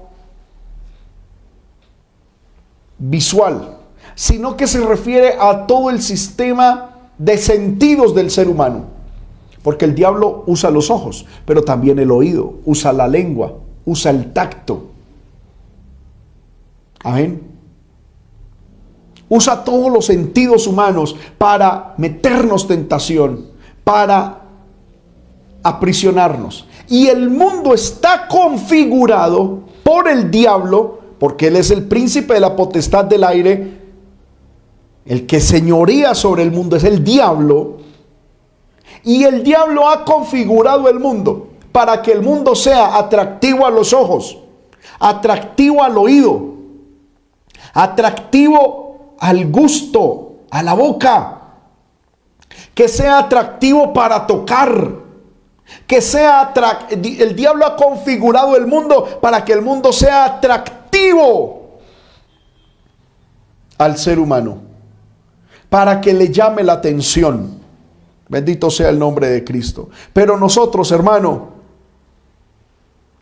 visual, 2.98 3.78
sino 4.14 4.56
que 4.56 4.66
se 4.66 4.80
refiere 4.80 5.34
a 5.38 5.66
todo 5.66 5.90
el 5.90 6.00
sistema 6.02 6.90
de 7.18 7.38
sentidos 7.38 8.14
del 8.14 8.30
ser 8.30 8.48
humano. 8.48 8.84
Porque 9.62 9.84
el 9.84 9.94
diablo 9.94 10.44
usa 10.46 10.70
los 10.70 10.90
ojos, 10.90 11.26
pero 11.44 11.62
también 11.62 11.98
el 11.98 12.10
oído, 12.10 12.54
usa 12.64 12.92
la 12.92 13.08
lengua, 13.08 13.54
usa 13.84 14.10
el 14.10 14.32
tacto. 14.32 14.90
Amén. 17.02 17.42
usa 19.28 19.64
todos 19.64 19.92
los 19.92 20.06
sentidos 20.06 20.66
humanos 20.68 21.16
para 21.36 21.94
meternos 21.98 22.68
tentación, 22.68 23.46
para 23.82 24.42
aprisionarnos. 25.62 26.66
Y 26.88 27.08
el 27.08 27.28
mundo 27.30 27.74
está 27.74 28.28
configurado 28.28 29.60
por 29.82 30.08
el 30.08 30.30
diablo, 30.30 31.00
porque 31.18 31.48
él 31.48 31.56
es 31.56 31.70
el 31.70 31.84
príncipe 31.84 32.34
de 32.34 32.40
la 32.40 32.56
potestad 32.56 33.04
del 33.04 33.24
aire, 33.24 33.80
el 35.06 35.26
que 35.26 35.40
señoría 35.40 36.14
sobre 36.14 36.42
el 36.42 36.50
mundo 36.50 36.76
es 36.76 36.84
el 36.84 37.02
diablo, 37.02 37.78
y 39.04 39.24
el 39.24 39.42
diablo 39.42 39.88
ha 39.88 40.04
configurado 40.04 40.88
el 40.88 40.98
mundo 40.98 41.48
para 41.72 42.02
que 42.02 42.12
el 42.12 42.22
mundo 42.22 42.54
sea 42.54 42.96
atractivo 42.96 43.66
a 43.66 43.70
los 43.70 43.92
ojos, 43.92 44.38
atractivo 44.98 45.82
al 45.82 45.96
oído, 45.96 46.54
atractivo 47.72 49.14
al 49.20 49.50
gusto, 49.50 50.36
a 50.50 50.62
la 50.62 50.74
boca, 50.74 51.40
que 52.74 52.88
sea 52.88 53.18
atractivo 53.18 53.92
para 53.92 54.26
tocar, 54.26 55.06
que 55.86 56.00
sea 56.00 56.52
el 56.90 57.36
diablo 57.36 57.66
ha 57.66 57.76
configurado 57.76 58.56
el 58.56 58.66
mundo 58.66 59.18
para 59.20 59.44
que 59.44 59.52
el 59.52 59.62
mundo 59.62 59.92
sea 59.92 60.24
atractivo 60.24 60.85
al 63.78 63.98
ser 63.98 64.18
humano, 64.18 64.58
para 65.68 66.00
que 66.00 66.12
le 66.12 66.32
llame 66.32 66.62
la 66.62 66.74
atención. 66.74 67.60
Bendito 68.28 68.70
sea 68.70 68.88
el 68.88 68.98
nombre 68.98 69.28
de 69.28 69.44
Cristo. 69.44 69.90
Pero 70.12 70.36
nosotros, 70.36 70.90
hermano, 70.90 71.50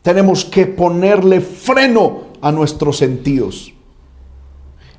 tenemos 0.01 0.45
que 0.45 0.65
ponerle 0.65 1.41
freno 1.41 2.25
a 2.41 2.51
nuestros 2.51 2.97
sentidos. 2.97 3.73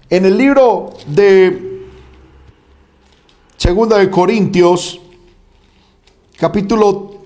En 0.08 0.24
el 0.24 0.36
libro 0.36 0.90
de 1.06 1.86
Segunda 3.56 3.98
de 3.98 4.10
Corintios, 4.10 5.00
capítulo 6.38 7.22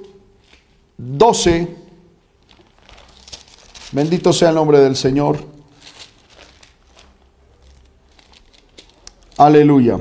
12, 0.97 1.80
bendito 3.93 4.33
sea 4.33 4.51
el 4.51 4.55
nombre 4.55 4.79
del 4.79 4.97
Señor. 4.97 5.39
Aleluya. 9.37 9.99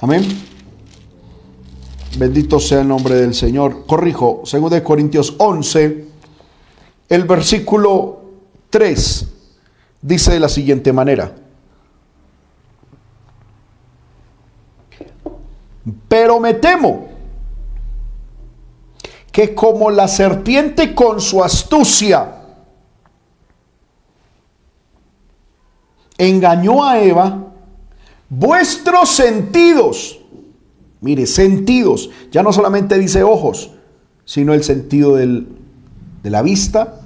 Amén. 0.00 0.24
Bendito 2.18 2.58
sea 2.58 2.80
el 2.80 2.88
nombre 2.88 3.14
del 3.14 3.34
Señor. 3.34 3.86
Corrijo, 3.86 4.42
2 4.50 4.80
Corintios 4.80 5.34
11, 5.38 6.04
el 7.08 7.24
versículo 7.24 8.22
3 8.70 9.28
dice 10.02 10.32
de 10.32 10.40
la 10.40 10.48
siguiente 10.48 10.92
manera. 10.92 11.34
Pero 16.08 16.40
me 16.40 16.54
temo 16.54 17.15
que 19.36 19.54
como 19.54 19.90
la 19.90 20.08
serpiente 20.08 20.94
con 20.94 21.20
su 21.20 21.44
astucia 21.44 22.36
engañó 26.16 26.82
a 26.82 27.02
Eva, 27.02 27.52
vuestros 28.30 29.10
sentidos, 29.10 30.20
mire, 31.02 31.26
sentidos, 31.26 32.08
ya 32.32 32.42
no 32.42 32.50
solamente 32.50 32.98
dice 32.98 33.22
ojos, 33.24 33.72
sino 34.24 34.54
el 34.54 34.64
sentido 34.64 35.16
del, 35.16 35.48
de 36.22 36.30
la 36.30 36.40
vista, 36.40 36.98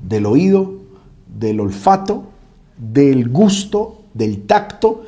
del 0.00 0.26
oído, 0.26 0.74
del 1.26 1.58
olfato, 1.58 2.26
del 2.78 3.30
gusto, 3.30 4.02
del 4.14 4.46
tacto. 4.46 5.06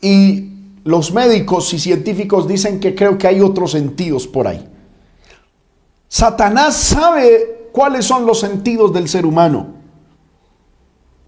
Y 0.00 0.54
los 0.82 1.12
médicos 1.12 1.72
y 1.72 1.78
científicos 1.78 2.48
dicen 2.48 2.80
que 2.80 2.96
creo 2.96 3.16
que 3.16 3.28
hay 3.28 3.40
otros 3.40 3.70
sentidos 3.70 4.26
por 4.26 4.48
ahí. 4.48 4.71
Satanás 6.12 6.76
sabe 6.76 7.70
cuáles 7.72 8.04
son 8.04 8.26
los 8.26 8.38
sentidos 8.38 8.92
del 8.92 9.08
ser 9.08 9.24
humano. 9.24 9.68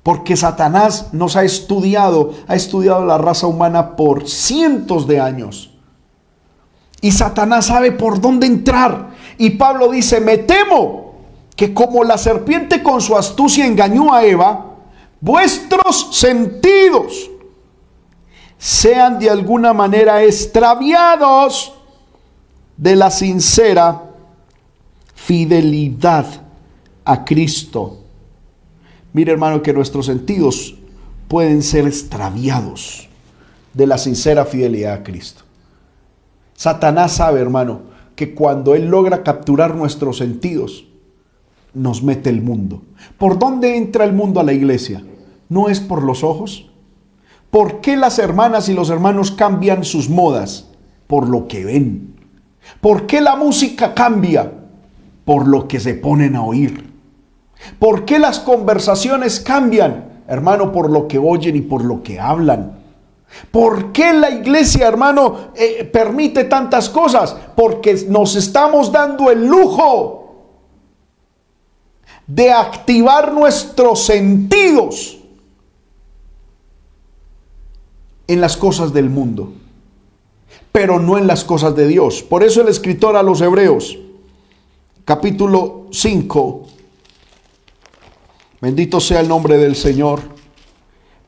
Porque 0.03 0.37
Satanás 0.37 1.09
nos 1.13 1.37
ha 1.37 1.43
estudiado, 1.43 2.35
ha 2.47 2.55
estudiado 2.55 3.03
la 3.07 3.17
raza 3.17 3.47
humana 3.47 3.97
por 3.97 4.29
cientos 4.29 5.07
de 5.07 5.21
años. 5.21 5.71
Y 7.01 7.13
Satanás 7.13 7.65
sabe 7.65 7.93
por 7.93 8.21
dónde 8.21 8.47
entrar. 8.47 9.15
Y 9.39 9.51
Pablo 9.51 9.91
dice, 9.91 10.21
me 10.21 10.37
temo 10.37 11.15
que 11.57 11.73
como 11.73 12.05
la 12.05 12.19
serpiente 12.19 12.83
con 12.83 13.01
su 13.01 13.17
astucia 13.17 13.65
engañó 13.65 14.13
a 14.13 14.23
Eva, 14.23 14.67
vuestros 15.19 16.15
sentidos 16.15 17.31
sean 18.59 19.19
de 19.19 19.31
alguna 19.31 19.73
manera 19.73 20.23
extraviados 20.23 21.73
de 22.77 22.97
la 22.97 23.11
sincera 23.11 24.04
fidelidad 25.27 26.27
a 27.05 27.25
Cristo 27.25 28.05
Mire 29.15 29.31
hermano 29.31 29.63
que 29.63 29.73
nuestros 29.73 30.07
sentidos 30.07 30.75
pueden 31.29 31.63
ser 31.63 31.87
extraviados 31.87 33.09
de 33.73 33.87
la 33.87 33.97
sincera 33.97 34.45
fidelidad 34.45 34.93
a 34.93 35.03
Cristo. 35.05 35.45
Satanás 36.55 37.13
sabe, 37.13 37.41
hermano, 37.41 37.83
que 38.17 38.35
cuando 38.35 38.75
Él 38.75 38.89
logra 38.89 39.23
capturar 39.23 39.77
nuestros 39.77 40.19
sentidos, 40.19 40.87
nos 41.75 42.03
mete 42.03 42.29
el 42.29 42.43
mundo. 42.43 42.83
¿Por 43.17 43.39
dónde 43.39 43.77
entra 43.77 44.05
el 44.05 44.13
mundo 44.13 44.41
a 44.41 44.45
la 44.45 44.53
iglesia? 44.53 45.05
¿No 45.49 45.69
es 45.69 45.79
por 45.79 46.03
los 46.03 46.25
ojos? 46.25 46.71
¿Por 47.53 47.81
qué 47.81 47.97
las 47.97 48.19
hermanas 48.19 48.69
y 48.69 48.75
los 48.75 48.91
hermanos 48.91 49.31
cambian 49.31 49.85
sus 49.85 50.09
modas? 50.09 50.71
Por 51.07 51.29
lo 51.29 51.47
que 51.47 51.65
ven. 51.65 52.17
¿Por 52.81 53.07
qué 53.07 53.21
la 53.21 53.37
música 53.37 53.95
cambia? 53.95 54.64
Por 55.25 55.49
lo 55.49 55.67
que 55.69 55.81
se 55.81 55.95
ponen 55.95 56.37
a 56.37 56.43
oír. 56.43 56.93
¿Por 57.79 58.05
qué 58.05 58.19
las 58.19 58.41
conversaciones 58.41 59.41
cambian? 59.41 60.23
Hermano, 60.29 60.73
por 60.73 60.91
lo 60.91 61.09
que 61.09 61.19
oyen 61.19 61.57
y 61.57 61.61
por 61.61 61.85
lo 61.85 62.03
que 62.03 62.21
hablan. 62.21 62.79
¿Por 63.51 63.93
qué 63.93 64.13
la 64.13 64.31
iglesia, 64.31 64.87
hermano, 64.87 65.51
eh, 65.55 65.85
permite 65.85 66.45
tantas 66.45 66.89
cosas? 66.89 67.37
Porque 67.57 68.07
nos 68.09 68.37
estamos 68.37 68.93
dando 68.93 69.31
el 69.31 69.47
lujo 69.47 70.21
de 72.27 72.53
activar 72.53 73.33
nuestros 73.33 74.05
sentidos 74.05 75.19
en 78.27 78.41
las 78.41 78.57
cosas 78.57 78.93
del 78.93 79.11
mundo, 79.11 79.53
pero 80.73 80.99
no 80.99 81.19
en 81.19 81.27
las 81.27 81.45
cosas 81.45 81.77
de 81.77 81.87
Dios. 81.87 82.23
Por 82.23 82.43
eso 82.43 82.63
el 82.63 82.69
escritor 82.69 83.17
a 83.17 83.23
los 83.23 83.41
Hebreos, 83.41 83.99
capítulo 85.05 85.87
5, 85.91 86.63
Bendito 88.65 88.99
sea 88.99 89.21
el 89.21 89.29
nombre 89.29 89.59
del 89.59 89.77
Señor. 89.77 90.23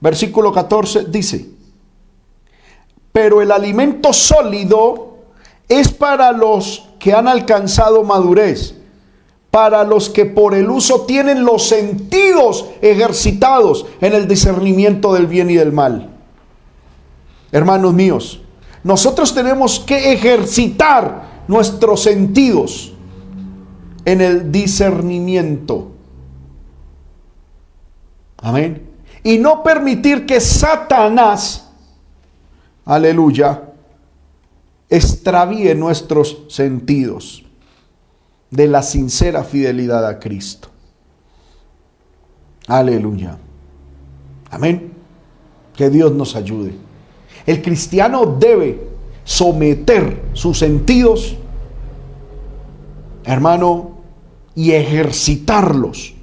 Versículo 0.01 0.51
14 0.53 1.05
dice, 1.05 1.47
pero 3.13 3.43
el 3.43 3.53
alimento 3.53 4.15
sólido 4.15 5.19
es 5.69 5.93
para 5.93 6.33
los 6.33 6.89
que 6.99 7.13
han 7.13 7.29
alcanzado 7.29 8.05
madurez, 8.05 8.75
para 9.51 9.85
los 9.85 10.09
que 10.09 10.25
por 10.25 10.55
el 10.55 10.71
uso 10.71 11.03
tienen 11.03 11.45
los 11.45 11.69
sentidos 11.69 12.65
ejercitados 12.81 13.85
en 14.01 14.15
el 14.15 14.27
discernimiento 14.27 15.13
del 15.13 15.27
bien 15.27 15.51
y 15.51 15.57
del 15.57 15.73
mal. 15.73 16.17
Hermanos 17.53 17.93
míos, 17.93 18.41
nosotros 18.83 19.35
tenemos 19.35 19.79
que 19.81 20.15
ejercitar 20.15 21.45
nuestros 21.49 22.03
sentidos 22.03 22.95
en 24.07 24.23
el 24.23 24.51
discernimiento 24.51 25.97
Amén. 28.39 28.83
Y 29.23 29.39
no 29.39 29.63
permitir 29.63 30.27
que 30.27 30.41
Satanás, 30.41 31.69
aleluya, 32.85 33.63
extravíe 34.89 35.75
nuestros 35.75 36.45
sentidos 36.49 37.45
de 38.51 38.69
la 38.69 38.83
sincera 38.83 39.43
fidelidad 39.43 40.07
a 40.07 40.21
Cristo. 40.21 40.69
Aleluya. 42.69 43.37
Amén. 44.51 44.93
Que 45.75 45.91
Dios 45.91 46.13
nos 46.13 46.37
ayude. 46.37 46.75
El 47.47 47.63
cristiano 47.63 48.27
debe 48.27 48.87
someter 49.25 50.23
sus 50.35 50.59
sentidos, 50.59 51.37
hermano, 53.25 53.96
y 54.57 54.73
ejercitarlos 54.73 56.15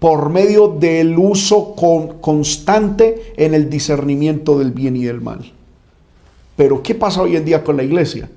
por 0.00 0.30
medio 0.30 0.68
del 0.68 1.16
uso 1.16 1.74
constante 2.20 3.32
en 3.36 3.54
el 3.54 3.70
discernimiento 3.70 4.58
del 4.58 4.72
bien 4.72 4.96
y 4.96 5.04
del 5.04 5.20
mal. 5.20 5.52
Pero 6.56 6.82
¿qué 6.82 6.94
pasa 6.94 7.22
hoy 7.22 7.36
en 7.36 7.44
día 7.44 7.62
con 7.62 7.76
la 7.76 7.84
iglesia? 7.84 8.28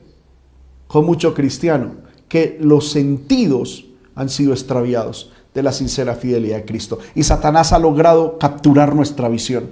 Con 0.88 1.06
mucho 1.06 1.34
cristiano, 1.34 1.92
que 2.28 2.58
los 2.62 2.92
sentidos 2.92 3.86
han 4.16 4.30
sido 4.30 4.54
extraviados 4.54 5.32
de 5.54 5.64
la 5.64 5.72
sincera 5.72 6.16
fidelidad 6.16 6.58
de 6.58 6.66
Cristo. 6.66 7.00
Y 7.16 7.24
Satanás 7.24 7.74
ha 7.74 7.80
logrado 7.80 8.38
capturar 8.38 8.94
nuestra 8.94 9.28
visión. 9.28 9.70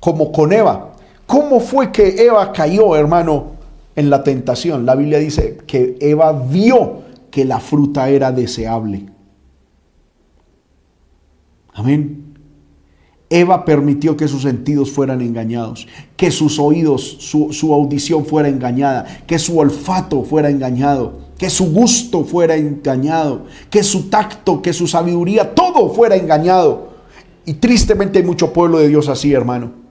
como 0.00 0.32
con 0.32 0.52
Eva. 0.52 0.92
¿Cómo 1.26 1.60
fue 1.60 1.90
que 1.90 2.26
Eva 2.26 2.52
cayó, 2.52 2.94
hermano, 2.94 3.52
en 3.96 4.10
la 4.10 4.22
tentación? 4.22 4.84
La 4.84 4.94
Biblia 4.94 5.18
dice 5.18 5.56
que 5.66 5.96
Eva 5.98 6.32
vio 6.32 7.03
que 7.34 7.44
la 7.44 7.58
fruta 7.58 8.08
era 8.10 8.30
deseable. 8.30 9.06
Amén. 11.72 12.36
Eva 13.28 13.64
permitió 13.64 14.16
que 14.16 14.28
sus 14.28 14.42
sentidos 14.42 14.92
fueran 14.92 15.20
engañados, 15.20 15.88
que 16.16 16.30
sus 16.30 16.60
oídos, 16.60 17.16
su, 17.18 17.52
su, 17.52 17.74
audición 17.74 18.24
fuera 18.24 18.48
engañada, 18.48 19.24
que 19.26 19.40
su 19.40 19.58
olfato 19.58 20.22
fuera 20.22 20.48
engañado, 20.48 21.18
que 21.36 21.50
su 21.50 21.72
gusto 21.72 22.22
fuera 22.22 22.54
engañado, 22.54 23.46
que 23.68 23.82
su 23.82 24.08
tacto, 24.08 24.62
que 24.62 24.72
su 24.72 24.86
sabiduría, 24.86 25.56
todo 25.56 25.92
fuera 25.92 26.14
engañado. 26.14 26.90
Y 27.44 27.54
tristemente 27.54 28.20
hay 28.20 28.24
mucho 28.24 28.52
pueblo 28.52 28.78
de 28.78 28.86
Dios 28.86 29.08
así, 29.08 29.32
hermano 29.32 29.84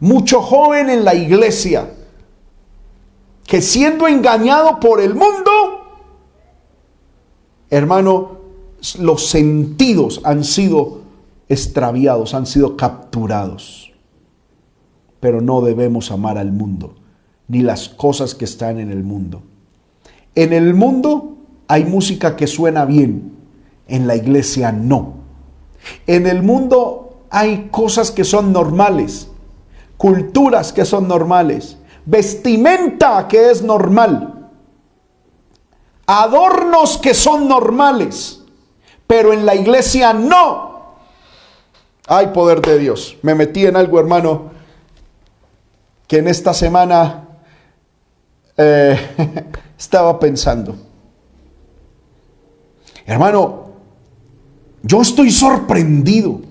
mucho 0.00 0.42
joven 0.42 0.90
en 0.90 1.04
la 1.04 1.14
iglesia 1.14 1.90
que 3.46 3.62
siendo 3.62 4.08
engañado 4.08 4.80
por 4.80 5.00
el 5.00 5.14
mundo, 5.14 5.50
hermano, 7.70 8.38
los 8.98 9.26
sentidos 9.26 10.20
han 10.24 10.44
sido 10.44 11.00
extraviados, 11.48 12.34
han 12.34 12.46
sido 12.46 12.76
capturados. 12.76 13.92
Pero 15.20 15.40
no 15.40 15.60
debemos 15.60 16.10
amar 16.10 16.38
al 16.38 16.52
mundo, 16.52 16.96
ni 17.48 17.62
las 17.62 17.88
cosas 17.88 18.34
que 18.34 18.44
están 18.44 18.78
en 18.78 18.90
el 18.90 19.02
mundo. 19.02 19.42
En 20.34 20.52
el 20.52 20.74
mundo 20.74 21.36
hay 21.68 21.84
música 21.84 22.36
que 22.36 22.46
suena 22.46 22.84
bien, 22.84 23.32
en 23.88 24.06
la 24.06 24.16
iglesia 24.16 24.72
no. 24.72 25.14
En 26.06 26.26
el 26.26 26.42
mundo 26.42 27.22
hay 27.30 27.68
cosas 27.70 28.10
que 28.10 28.24
son 28.24 28.52
normales, 28.52 29.28
culturas 29.96 30.72
que 30.72 30.84
son 30.84 31.08
normales, 31.08 31.75
vestimenta 32.06 33.26
que 33.28 33.50
es 33.50 33.62
normal, 33.62 34.48
adornos 36.06 36.96
que 36.98 37.12
son 37.12 37.48
normales, 37.48 38.40
pero 39.06 39.32
en 39.32 39.44
la 39.44 39.54
iglesia 39.54 40.12
no. 40.12 40.64
Hay 42.08 42.28
poder 42.28 42.62
de 42.62 42.78
Dios. 42.78 43.16
Me 43.22 43.34
metí 43.34 43.66
en 43.66 43.76
algo, 43.76 43.98
hermano, 43.98 44.52
que 46.06 46.18
en 46.18 46.28
esta 46.28 46.54
semana 46.54 47.26
eh, 48.56 49.44
estaba 49.78 50.18
pensando. 50.20 50.76
Hermano, 53.04 53.66
yo 54.82 55.02
estoy 55.02 55.32
sorprendido 55.32 56.45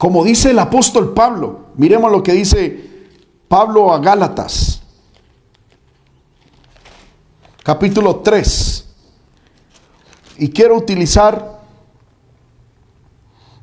como 0.00 0.24
dice 0.24 0.52
el 0.52 0.58
apóstol 0.58 1.12
Pablo, 1.12 1.66
miremos 1.76 2.10
lo 2.10 2.22
que 2.22 2.32
dice 2.32 2.88
Pablo 3.48 3.92
a 3.92 3.98
Gálatas, 3.98 4.80
capítulo 7.62 8.20
3. 8.20 8.86
Y 10.38 10.48
quiero 10.48 10.78
utilizar, 10.78 11.60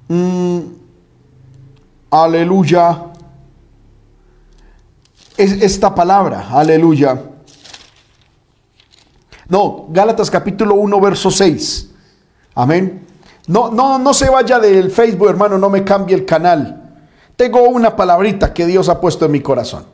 mm, 0.10 0.60
aleluya, 2.12 3.06
es 5.38 5.54
esta 5.54 5.96
palabra, 5.96 6.50
aleluya. 6.52 7.20
No, 9.50 9.88
Gálatas 9.90 10.30
capítulo 10.30 10.76
1, 10.76 11.02
verso 11.02 11.32
6. 11.32 11.90
Amén. 12.54 13.07
No, 13.48 13.72
no, 13.72 13.98
no 13.98 14.14
se 14.14 14.30
vaya 14.30 14.60
del 14.60 14.92
Facebook, 14.92 15.30
hermano, 15.30 15.58
no 15.58 15.70
me 15.70 15.84
cambie 15.84 16.16
el 16.16 16.26
canal. 16.26 16.84
Tengo 17.36 17.62
una 17.64 17.96
palabrita 17.96 18.54
que 18.54 18.66
Dios 18.66 18.90
ha 18.90 19.00
puesto 19.00 19.26
en 19.26 19.32
mi 19.32 19.42
corazón. 19.42 19.86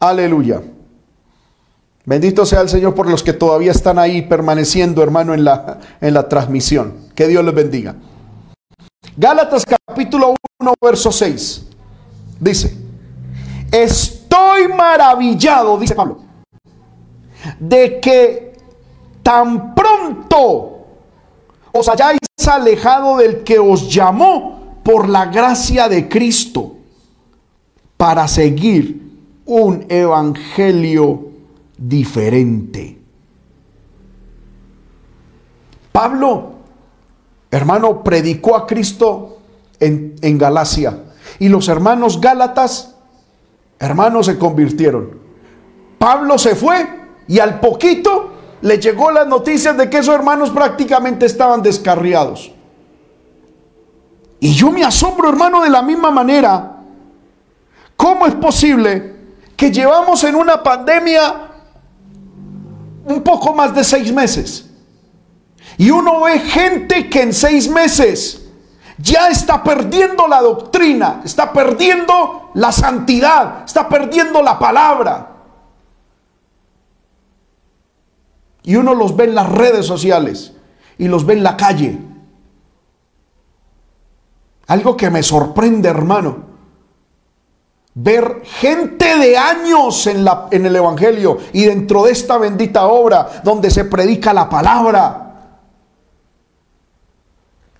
Aleluya. 0.00 0.62
Bendito 2.06 2.46
sea 2.46 2.62
el 2.62 2.70
Señor 2.70 2.94
por 2.94 3.10
los 3.10 3.22
que 3.22 3.34
todavía 3.34 3.70
están 3.70 3.98
ahí 3.98 4.22
permaneciendo, 4.22 5.02
hermano, 5.02 5.34
en 5.34 5.44
la, 5.44 5.78
en 6.00 6.14
la 6.14 6.26
transmisión. 6.26 7.08
Que 7.14 7.26
Dios 7.26 7.44
les 7.44 7.54
bendiga. 7.54 7.96
Gálatas 9.14 9.66
capítulo 9.66 10.34
1, 10.60 10.74
verso 10.80 11.12
6. 11.12 11.66
Dice, 12.40 12.74
estoy 13.70 14.68
maravillado, 14.68 15.76
dice 15.76 15.94
Pablo, 15.94 16.20
de 17.58 18.00
que 18.00 18.56
tan 19.22 19.74
pronto 19.74 20.77
os 21.72 21.88
hayáis 21.88 22.18
alejado 22.48 23.18
del 23.18 23.44
que 23.44 23.58
os 23.58 23.92
llamó 23.92 24.80
por 24.82 25.08
la 25.08 25.26
gracia 25.26 25.88
de 25.88 26.08
Cristo 26.08 26.76
para 27.96 28.26
seguir 28.28 29.02
un 29.44 29.84
evangelio 29.88 31.28
diferente. 31.76 32.98
Pablo, 35.92 36.52
hermano, 37.50 38.02
predicó 38.04 38.56
a 38.56 38.66
Cristo 38.66 39.38
en, 39.80 40.14
en 40.22 40.38
Galacia 40.38 41.04
y 41.38 41.48
los 41.48 41.68
hermanos 41.68 42.20
Gálatas, 42.20 42.94
hermanos, 43.78 44.26
se 44.26 44.38
convirtieron. 44.38 45.18
Pablo 45.98 46.38
se 46.38 46.54
fue 46.54 46.86
y 47.26 47.40
al 47.40 47.60
poquito 47.60 48.37
le 48.60 48.78
llegó 48.78 49.10
las 49.10 49.26
noticias 49.26 49.76
de 49.76 49.88
que 49.88 49.98
esos 49.98 50.14
hermanos 50.14 50.50
prácticamente 50.50 51.26
estaban 51.26 51.62
descarriados. 51.62 52.52
Y 54.40 54.54
yo 54.54 54.70
me 54.70 54.84
asombro, 54.84 55.28
hermano, 55.28 55.62
de 55.62 55.70
la 55.70 55.82
misma 55.82 56.10
manera. 56.10 56.76
¿Cómo 57.96 58.26
es 58.26 58.34
posible 58.34 59.16
que 59.56 59.72
llevamos 59.72 60.22
en 60.24 60.36
una 60.36 60.62
pandemia 60.62 61.48
un 63.04 63.22
poco 63.22 63.52
más 63.52 63.74
de 63.74 63.82
seis 63.82 64.12
meses? 64.12 64.70
Y 65.76 65.90
uno 65.90 66.22
ve 66.22 66.38
gente 66.38 67.08
que 67.08 67.22
en 67.22 67.32
seis 67.32 67.68
meses 67.68 68.48
ya 68.98 69.28
está 69.28 69.62
perdiendo 69.62 70.26
la 70.26 70.40
doctrina, 70.40 71.20
está 71.24 71.52
perdiendo 71.52 72.50
la 72.54 72.72
santidad, 72.72 73.64
está 73.64 73.88
perdiendo 73.88 74.42
la 74.42 74.58
palabra. 74.58 75.37
Y 78.68 78.76
uno 78.76 78.94
los 78.94 79.16
ve 79.16 79.24
en 79.24 79.34
las 79.34 79.48
redes 79.48 79.86
sociales 79.86 80.52
y 80.98 81.08
los 81.08 81.24
ve 81.24 81.32
en 81.32 81.42
la 81.42 81.56
calle. 81.56 81.98
Algo 84.66 84.94
que 84.94 85.08
me 85.08 85.22
sorprende, 85.22 85.88
hermano. 85.88 86.36
Ver 87.94 88.42
gente 88.44 89.16
de 89.16 89.38
años 89.38 90.06
en, 90.06 90.22
la, 90.22 90.48
en 90.50 90.66
el 90.66 90.76
Evangelio 90.76 91.38
y 91.54 91.64
dentro 91.64 92.04
de 92.04 92.12
esta 92.12 92.36
bendita 92.36 92.88
obra 92.88 93.40
donde 93.42 93.70
se 93.70 93.86
predica 93.86 94.34
la 94.34 94.50
palabra. 94.50 95.54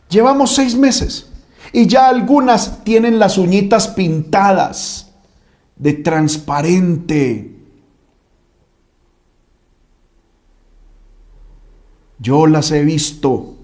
Llevamos 0.08 0.54
seis 0.54 0.74
meses 0.74 1.30
y 1.70 1.86
ya 1.86 2.08
algunas 2.08 2.82
tienen 2.82 3.18
las 3.18 3.36
uñitas 3.36 3.88
pintadas 3.88 5.12
de 5.76 5.92
transparente 5.92 7.57
Yo 12.18 12.46
las 12.46 12.70
he 12.72 12.82
visto. 12.82 13.54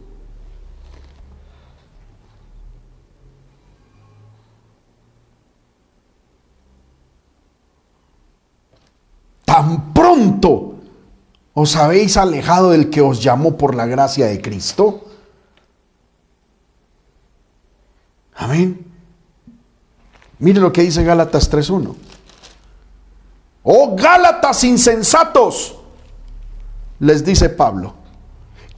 Tan 9.45 9.93
pronto 9.93 10.77
os 11.55 11.77
habéis 11.77 12.17
alejado 12.17 12.71
del 12.71 12.91
que 12.91 13.01
os 13.01 13.23
llamó 13.23 13.57
por 13.57 13.75
la 13.75 13.87
gracia 13.87 14.27
de 14.27 14.41
Cristo. 14.41 15.05
Amén. 18.37 18.85
Mire 20.39 20.61
lo 20.61 20.73
que 20.73 20.83
dice 20.83 21.05
Gálatas 21.05 21.51
3.1. 21.51 21.95
Oh 23.63 23.97
Gálatas 23.97 24.63
insensatos, 24.65 25.77
les 26.99 27.25
dice 27.25 27.49
Pablo. 27.49 28.04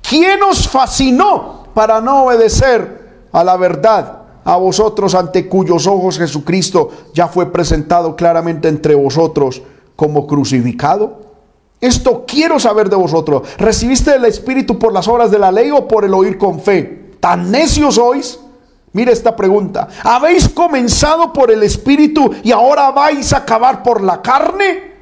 ¿Quién 0.08 0.40
os 0.42 0.68
fascinó 0.68 1.66
para 1.74 2.00
no 2.00 2.24
obedecer 2.24 3.26
a 3.32 3.42
la 3.42 3.56
verdad? 3.56 4.22
A 4.44 4.56
vosotros 4.56 5.16
ante 5.16 5.48
cuyos 5.48 5.88
ojos 5.88 6.18
Jesucristo 6.18 6.90
ya 7.12 7.26
fue 7.26 7.50
presentado 7.50 8.14
claramente 8.14 8.68
entre 8.68 8.94
vosotros 8.94 9.60
como 9.96 10.26
crucificado. 10.26 11.26
Esto 11.80 12.24
quiero 12.26 12.60
saber 12.60 12.88
de 12.88 12.94
vosotros. 12.94 13.42
¿Recibiste 13.58 14.14
el 14.14 14.24
Espíritu 14.26 14.78
por 14.78 14.92
las 14.92 15.08
obras 15.08 15.32
de 15.32 15.40
la 15.40 15.50
ley 15.50 15.72
o 15.72 15.88
por 15.88 16.04
el 16.04 16.14
oír 16.14 16.38
con 16.38 16.60
fe? 16.60 17.16
¿Tan 17.18 17.50
necios 17.50 17.96
sois? 17.96 18.38
Mire 18.92 19.10
esta 19.10 19.34
pregunta. 19.34 19.88
¿Habéis 20.04 20.48
comenzado 20.48 21.32
por 21.32 21.50
el 21.50 21.64
Espíritu 21.64 22.32
y 22.44 22.52
ahora 22.52 22.92
vais 22.92 23.32
a 23.32 23.38
acabar 23.38 23.82
por 23.82 24.00
la 24.00 24.22
carne? 24.22 24.92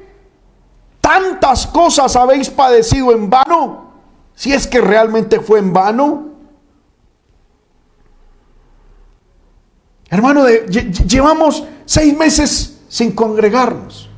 ¿Tantas 0.99 1.67
cosas 1.67 2.15
habéis 2.15 2.49
padecido 2.49 3.11
en 3.11 3.29
vano? 3.29 3.84
Si 4.35 4.53
es 4.53 4.67
que 4.67 4.81
realmente 4.81 5.39
fue 5.39 5.59
en 5.59 5.71
vano. 5.71 6.29
Hermano, 10.09 10.45
llevamos 11.07 11.63
seis 11.85 12.15
meses 12.15 12.81
sin 12.89 13.13
congregarnos. 13.13 14.09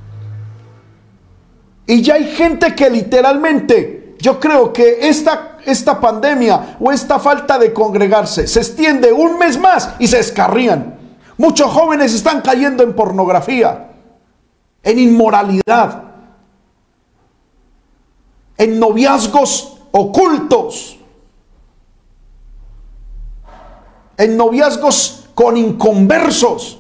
Y 1.86 2.02
ya 2.02 2.16
hay 2.16 2.26
gente 2.36 2.76
que 2.76 2.90
literalmente, 2.90 4.16
yo 4.20 4.40
creo 4.40 4.74
que 4.74 5.08
esta, 5.08 5.58
esta 5.64 6.02
pandemia 6.02 6.78
o 6.80 6.92
esta 6.92 7.20
falta 7.20 7.58
de 7.58 7.72
congregarse 7.72 8.48
se 8.48 8.60
extiende 8.60 9.14
un 9.14 9.38
mes 9.38 9.58
más 9.58 9.92
y 10.00 10.08
se 10.08 10.20
escarrían. 10.20 10.98
Muchos 11.38 11.72
jóvenes 11.72 12.14
están 12.14 12.42
cayendo 12.42 12.84
en 12.84 12.94
pornografía, 12.94 13.92
en 14.84 15.00
inmoralidad, 15.00 16.04
en 18.58 18.80
noviazgos 18.80 19.77
ocultos, 19.98 20.98
en 24.18 24.38
noviazgos 24.38 25.28
con 25.34 25.58
inconversos, 25.58 26.80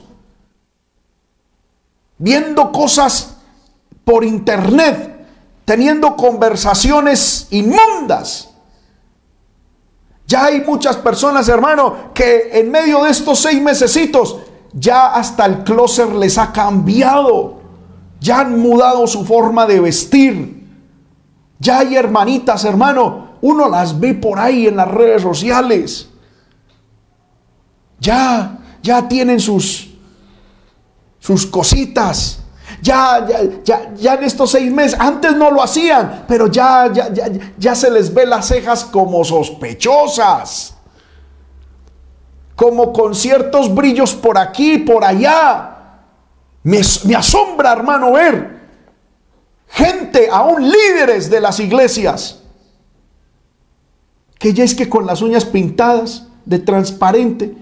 viendo 2.17 2.71
cosas 2.71 3.37
por 4.03 4.23
internet, 4.23 5.27
teniendo 5.65 6.15
conversaciones 6.15 7.47
inmundas. 7.51 8.49
Ya 10.25 10.45
hay 10.45 10.61
muchas 10.61 10.97
personas, 10.97 11.47
hermano, 11.47 12.13
que 12.13 12.49
en 12.53 12.69
medio 12.69 13.03
de 13.03 13.11
estos 13.11 13.39
seis 13.39 13.61
mesecitos, 13.61 14.37
ya 14.73 15.07
hasta 15.07 15.45
el 15.45 15.63
closet 15.63 16.11
les 16.13 16.37
ha 16.37 16.51
cambiado. 16.51 17.61
Ya 18.19 18.41
han 18.41 18.59
mudado 18.59 19.07
su 19.07 19.25
forma 19.25 19.65
de 19.65 19.79
vestir. 19.79 20.56
Ya 21.59 21.79
hay 21.79 21.95
hermanitas, 21.95 22.65
hermano, 22.65 23.37
uno 23.41 23.69
las 23.69 23.99
ve 23.99 24.13
por 24.13 24.39
ahí 24.39 24.67
en 24.67 24.77
las 24.77 24.87
redes 24.89 25.21
sociales 25.21 26.09
ya, 27.99 28.57
ya 28.81 29.07
tienen 29.07 29.39
sus, 29.39 29.89
sus 31.19 31.45
cositas. 31.45 32.39
Ya, 32.81 33.25
ya, 33.25 33.39
ya, 33.63 33.93
ya 33.95 34.13
en 34.15 34.23
estos 34.23 34.51
seis 34.51 34.71
meses, 34.71 34.99
antes 34.99 35.35
no 35.35 35.49
lo 35.49 35.63
hacían, 35.63 36.25
pero 36.27 36.47
ya, 36.47 36.91
ya, 36.93 37.11
ya, 37.11 37.27
ya 37.57 37.75
se 37.75 37.89
les 37.89 38.13
ve 38.13 38.25
las 38.25 38.47
cejas 38.47 38.83
como 38.83 39.23
sospechosas. 39.23 40.75
Como 42.55 42.91
con 42.91 43.15
ciertos 43.15 43.73
brillos 43.73 44.13
por 44.13 44.37
aquí, 44.37 44.79
por 44.79 45.03
allá. 45.03 45.73
Me, 46.63 46.81
me 47.05 47.15
asombra, 47.15 47.71
hermano, 47.71 48.11
ver 48.11 48.56
gente, 49.67 50.29
aún 50.31 50.69
líderes 50.69 51.29
de 51.29 51.41
las 51.41 51.59
iglesias, 51.59 52.41
que 54.39 54.53
ya 54.53 54.63
es 54.63 54.75
que 54.75 54.89
con 54.89 55.05
las 55.05 55.21
uñas 55.21 55.45
pintadas 55.45 56.27
de 56.45 56.59
transparente, 56.59 57.55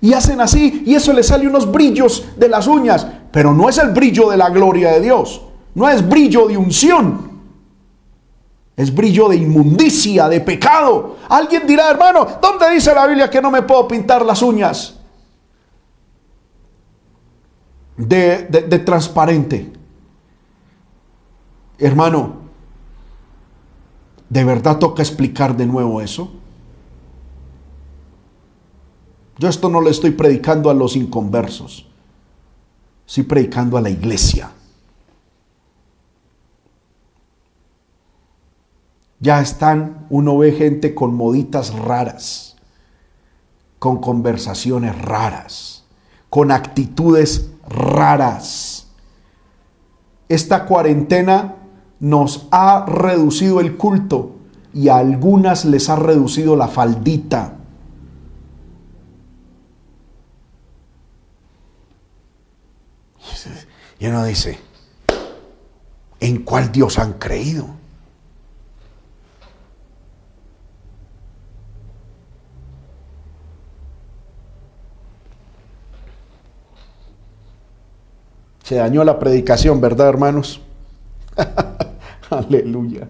y 0.00 0.14
hacen 0.14 0.40
así 0.40 0.82
y 0.84 0.94
eso 0.96 1.12
le 1.12 1.22
sale 1.22 1.46
unos 1.46 1.70
brillos 1.70 2.24
de 2.36 2.48
las 2.48 2.66
uñas, 2.66 3.06
pero 3.30 3.54
no 3.54 3.68
es 3.68 3.78
el 3.78 3.90
brillo 3.90 4.30
de 4.30 4.36
la 4.36 4.50
gloria 4.50 4.90
de 4.92 5.00
Dios, 5.00 5.42
no 5.74 5.88
es 5.88 6.06
brillo 6.06 6.46
de 6.46 6.56
unción. 6.56 7.32
Es 8.74 8.92
brillo 8.92 9.28
de 9.28 9.36
inmundicia, 9.36 10.28
de 10.28 10.40
pecado. 10.40 11.16
Alguien 11.28 11.66
dirá, 11.66 11.90
hermano, 11.90 12.26
¿dónde 12.40 12.70
dice 12.70 12.94
la 12.94 13.06
Biblia 13.06 13.28
que 13.28 13.42
no 13.42 13.50
me 13.50 13.62
puedo 13.62 13.86
pintar 13.86 14.24
las 14.24 14.40
uñas? 14.40 14.94
De, 17.96 18.46
de 18.48 18.78
transparente. 18.78 19.70
Hermano, 21.82 22.34
¿de 24.28 24.44
verdad 24.44 24.78
toca 24.78 25.02
explicar 25.02 25.56
de 25.56 25.66
nuevo 25.66 26.00
eso? 26.00 26.30
Yo 29.36 29.48
esto 29.48 29.68
no 29.68 29.80
le 29.80 29.90
estoy 29.90 30.12
predicando 30.12 30.70
a 30.70 30.74
los 30.74 30.94
inconversos, 30.94 31.88
estoy 33.04 33.24
predicando 33.24 33.76
a 33.76 33.80
la 33.80 33.90
iglesia. 33.90 34.52
Ya 39.18 39.40
están, 39.40 40.06
uno 40.08 40.38
ve 40.38 40.52
gente 40.52 40.94
con 40.94 41.16
moditas 41.16 41.74
raras, 41.74 42.54
con 43.80 44.00
conversaciones 44.00 44.96
raras, 45.02 45.84
con 46.30 46.52
actitudes 46.52 47.50
raras. 47.68 48.86
Esta 50.28 50.64
cuarentena 50.64 51.56
nos 52.02 52.48
ha 52.50 52.84
reducido 52.84 53.60
el 53.60 53.76
culto 53.76 54.32
y 54.74 54.88
a 54.88 54.96
algunas 54.96 55.64
les 55.64 55.88
ha 55.88 55.94
reducido 55.94 56.56
la 56.56 56.66
faldita. 56.66 57.58
Y 64.00 64.06
uno 64.08 64.24
dice, 64.24 64.58
¿en 66.18 66.42
cuál 66.42 66.72
Dios 66.72 66.98
han 66.98 67.12
creído? 67.12 67.68
Se 78.64 78.74
dañó 78.74 79.04
la 79.04 79.20
predicación, 79.20 79.80
¿verdad, 79.80 80.08
hermanos? 80.08 80.60
Aleluya. 82.38 83.08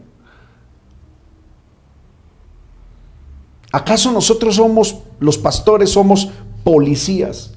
¿Acaso 3.72 4.12
nosotros 4.12 4.56
somos, 4.56 4.98
los 5.18 5.38
pastores, 5.38 5.90
somos 5.90 6.30
policías? 6.62 7.52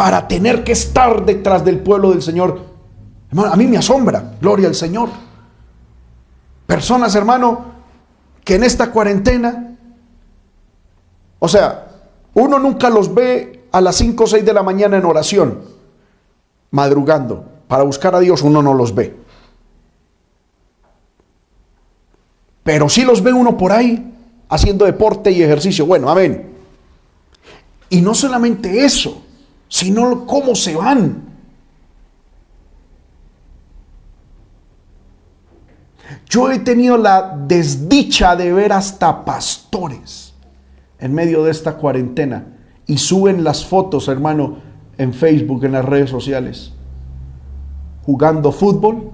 para 0.00 0.26
tener 0.26 0.64
que 0.64 0.72
estar 0.72 1.26
detrás 1.26 1.62
del 1.62 1.80
pueblo 1.80 2.08
del 2.08 2.22
Señor. 2.22 2.58
Hermano, 3.28 3.52
a 3.52 3.56
mí 3.56 3.66
me 3.66 3.76
asombra, 3.76 4.32
gloria 4.40 4.66
al 4.66 4.74
Señor. 4.74 5.10
Personas, 6.66 7.14
hermano, 7.14 7.66
que 8.42 8.54
en 8.54 8.64
esta 8.64 8.90
cuarentena, 8.92 9.76
o 11.38 11.48
sea, 11.48 11.88
uno 12.32 12.58
nunca 12.58 12.88
los 12.88 13.12
ve 13.12 13.66
a 13.72 13.82
las 13.82 13.96
5 13.96 14.24
o 14.24 14.26
6 14.26 14.42
de 14.42 14.54
la 14.54 14.62
mañana 14.62 14.96
en 14.96 15.04
oración, 15.04 15.64
madrugando, 16.70 17.44
para 17.68 17.82
buscar 17.82 18.14
a 18.14 18.20
Dios, 18.20 18.40
uno 18.40 18.62
no 18.62 18.72
los 18.72 18.94
ve. 18.94 19.16
Pero 22.62 22.88
sí 22.88 23.04
los 23.04 23.22
ve 23.22 23.32
uno 23.32 23.56
por 23.56 23.72
ahí 23.72 24.12
haciendo 24.48 24.84
deporte 24.84 25.30
y 25.30 25.42
ejercicio. 25.42 25.86
Bueno, 25.86 26.10
amén. 26.10 26.50
Y 27.88 28.00
no 28.02 28.14
solamente 28.14 28.84
eso, 28.84 29.22
sino 29.68 30.26
cómo 30.26 30.54
se 30.54 30.76
van. 30.76 31.30
Yo 36.28 36.50
he 36.50 36.60
tenido 36.60 36.96
la 36.96 37.36
desdicha 37.46 38.36
de 38.36 38.52
ver 38.52 38.72
hasta 38.72 39.24
pastores 39.24 40.34
en 40.98 41.14
medio 41.14 41.42
de 41.44 41.50
esta 41.50 41.76
cuarentena 41.76 42.46
y 42.86 42.98
suben 42.98 43.42
las 43.42 43.64
fotos, 43.64 44.08
hermano, 44.08 44.58
en 44.98 45.12
Facebook, 45.12 45.64
en 45.64 45.72
las 45.72 45.84
redes 45.84 46.10
sociales, 46.10 46.72
jugando 48.04 48.52
fútbol, 48.52 49.10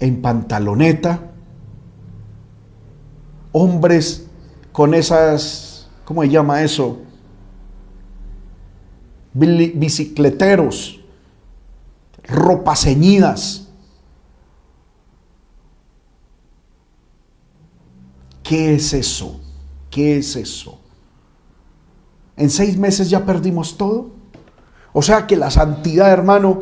en 0.00 0.22
pantaloneta, 0.22 1.33
hombres 3.56 4.26
con 4.72 4.94
esas, 4.94 5.88
¿cómo 6.04 6.22
se 6.22 6.28
llama 6.28 6.62
eso? 6.62 6.98
bicicleteros, 9.32 11.00
ropa 12.24 12.74
ceñidas. 12.76 13.68
¿Qué 18.42 18.74
es 18.74 18.92
eso? 18.92 19.40
¿Qué 19.90 20.18
es 20.18 20.36
eso? 20.36 20.78
¿En 22.36 22.50
seis 22.50 22.76
meses 22.76 23.08
ya 23.08 23.24
perdimos 23.24 23.76
todo? 23.76 24.10
O 24.92 25.00
sea 25.00 25.26
que 25.26 25.36
la 25.36 25.50
santidad, 25.50 26.12
hermano, 26.12 26.60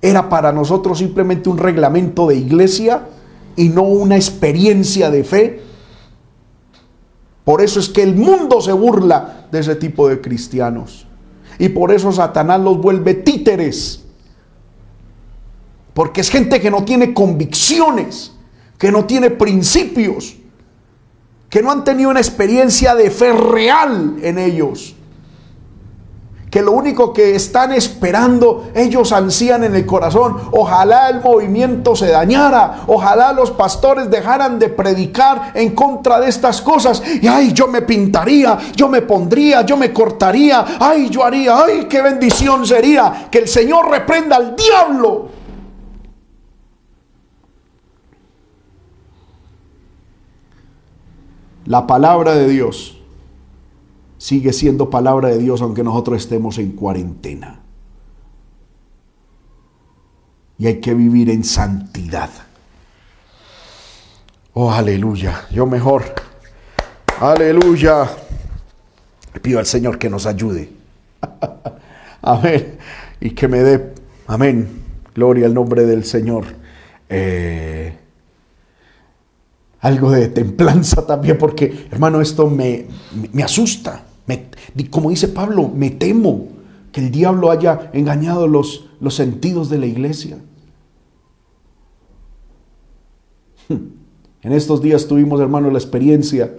era 0.00 0.30
para 0.30 0.50
nosotros 0.52 0.98
simplemente 0.98 1.50
un 1.50 1.58
reglamento 1.58 2.26
de 2.26 2.36
iglesia 2.36 3.06
y 3.56 3.68
no 3.68 3.82
una 3.82 4.16
experiencia 4.16 5.10
de 5.10 5.24
fe. 5.24 5.69
Por 7.50 7.62
eso 7.62 7.80
es 7.80 7.88
que 7.88 8.04
el 8.04 8.14
mundo 8.14 8.60
se 8.60 8.70
burla 8.70 9.48
de 9.50 9.58
ese 9.58 9.74
tipo 9.74 10.08
de 10.08 10.20
cristianos. 10.20 11.04
Y 11.58 11.70
por 11.70 11.90
eso 11.90 12.12
Satanás 12.12 12.60
los 12.60 12.80
vuelve 12.80 13.12
títeres. 13.12 14.04
Porque 15.92 16.20
es 16.20 16.30
gente 16.30 16.60
que 16.60 16.70
no 16.70 16.84
tiene 16.84 17.12
convicciones, 17.12 18.30
que 18.78 18.92
no 18.92 19.04
tiene 19.04 19.30
principios, 19.30 20.36
que 21.48 21.60
no 21.60 21.72
han 21.72 21.82
tenido 21.82 22.10
una 22.10 22.20
experiencia 22.20 22.94
de 22.94 23.10
fe 23.10 23.32
real 23.32 24.18
en 24.22 24.38
ellos. 24.38 24.94
Que 26.50 26.62
lo 26.62 26.72
único 26.72 27.12
que 27.12 27.36
están 27.36 27.72
esperando, 27.72 28.70
ellos 28.74 29.12
ansían 29.12 29.62
en 29.62 29.76
el 29.76 29.86
corazón, 29.86 30.36
ojalá 30.50 31.08
el 31.08 31.20
movimiento 31.20 31.94
se 31.94 32.08
dañara, 32.08 32.82
ojalá 32.88 33.32
los 33.32 33.52
pastores 33.52 34.10
dejaran 34.10 34.58
de 34.58 34.68
predicar 34.68 35.52
en 35.54 35.74
contra 35.76 36.18
de 36.18 36.28
estas 36.28 36.60
cosas, 36.60 37.02
y 37.22 37.28
ay, 37.28 37.52
yo 37.52 37.68
me 37.68 37.82
pintaría, 37.82 38.58
yo 38.74 38.88
me 38.88 39.02
pondría, 39.02 39.62
yo 39.62 39.76
me 39.76 39.92
cortaría, 39.92 40.64
ay, 40.80 41.08
yo 41.08 41.24
haría, 41.24 41.56
ay, 41.64 41.86
qué 41.88 42.02
bendición 42.02 42.66
sería 42.66 43.28
que 43.30 43.38
el 43.38 43.48
Señor 43.48 43.88
reprenda 43.88 44.36
al 44.36 44.56
diablo. 44.56 45.28
La 51.66 51.86
palabra 51.86 52.34
de 52.34 52.48
Dios 52.48 52.99
sigue 54.20 54.52
siendo 54.52 54.90
palabra 54.90 55.28
de 55.28 55.38
Dios 55.38 55.62
aunque 55.62 55.82
nosotros 55.82 56.18
estemos 56.18 56.58
en 56.58 56.72
cuarentena. 56.72 57.60
Y 60.58 60.66
hay 60.66 60.78
que 60.78 60.92
vivir 60.92 61.30
en 61.30 61.42
santidad. 61.42 62.28
Oh, 64.52 64.70
aleluya. 64.70 65.46
Yo 65.50 65.64
mejor. 65.64 66.04
Aleluya. 67.18 68.10
Le 69.32 69.40
pido 69.40 69.58
al 69.58 69.64
Señor 69.64 69.98
que 69.98 70.10
nos 70.10 70.26
ayude. 70.26 70.70
amén. 72.20 72.76
Y 73.22 73.30
que 73.30 73.48
me 73.48 73.60
dé, 73.60 73.94
amén. 74.26 74.82
Gloria 75.14 75.46
al 75.46 75.54
nombre 75.54 75.86
del 75.86 76.04
Señor. 76.04 76.44
Eh, 77.08 77.96
algo 79.80 80.10
de 80.10 80.28
templanza 80.28 81.06
también, 81.06 81.38
porque 81.38 81.86
hermano, 81.90 82.20
esto 82.20 82.50
me, 82.50 82.84
me 83.32 83.42
asusta 83.42 84.09
como 84.90 85.10
dice 85.10 85.28
Pablo, 85.28 85.70
me 85.74 85.90
temo 85.90 86.48
que 86.92 87.00
el 87.00 87.10
diablo 87.10 87.50
haya 87.50 87.90
engañado 87.92 88.46
los, 88.46 88.86
los 89.00 89.14
sentidos 89.14 89.70
de 89.70 89.78
la 89.78 89.86
iglesia. 89.86 90.38
En 94.42 94.52
estos 94.52 94.80
días 94.80 95.06
tuvimos, 95.06 95.40
hermano, 95.40 95.70
la 95.70 95.78
experiencia 95.78 96.58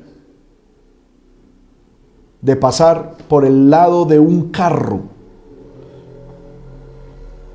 de 2.41 2.55
pasar 2.55 3.17
por 3.27 3.45
el 3.45 3.69
lado 3.69 4.05
de 4.05 4.19
un 4.19 4.49
carro 4.49 5.01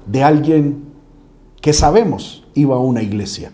de 0.07 0.23
alguien 0.23 0.85
que 1.61 1.73
sabemos 1.73 2.45
iba 2.55 2.77
a 2.77 2.81
una 2.81 3.03
iglesia. 3.03 3.53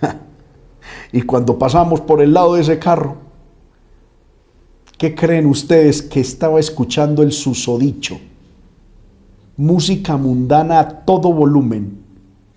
y 1.12 1.22
cuando 1.22 1.58
pasamos 1.58 2.00
por 2.00 2.20
el 2.20 2.34
lado 2.34 2.54
de 2.54 2.62
ese 2.62 2.78
carro, 2.78 3.25
¿Qué 4.98 5.14
creen 5.14 5.46
ustedes 5.46 6.02
que 6.02 6.20
estaba 6.20 6.58
escuchando 6.58 7.22
el 7.22 7.32
susodicho? 7.32 8.18
Música 9.56 10.16
mundana 10.16 10.80
a 10.80 10.88
todo 11.04 11.32
volumen. 11.32 11.98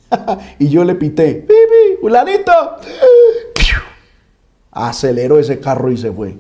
y 0.60 0.70
yo 0.70 0.84
le 0.84 0.96
pité, 0.96 1.36
¡Pipi, 1.36 2.00
fulanito! 2.00 2.52
Aceleró 4.72 5.40
ese 5.40 5.60
carro 5.60 5.92
y 5.92 5.98
se 5.98 6.12
fue. 6.12 6.38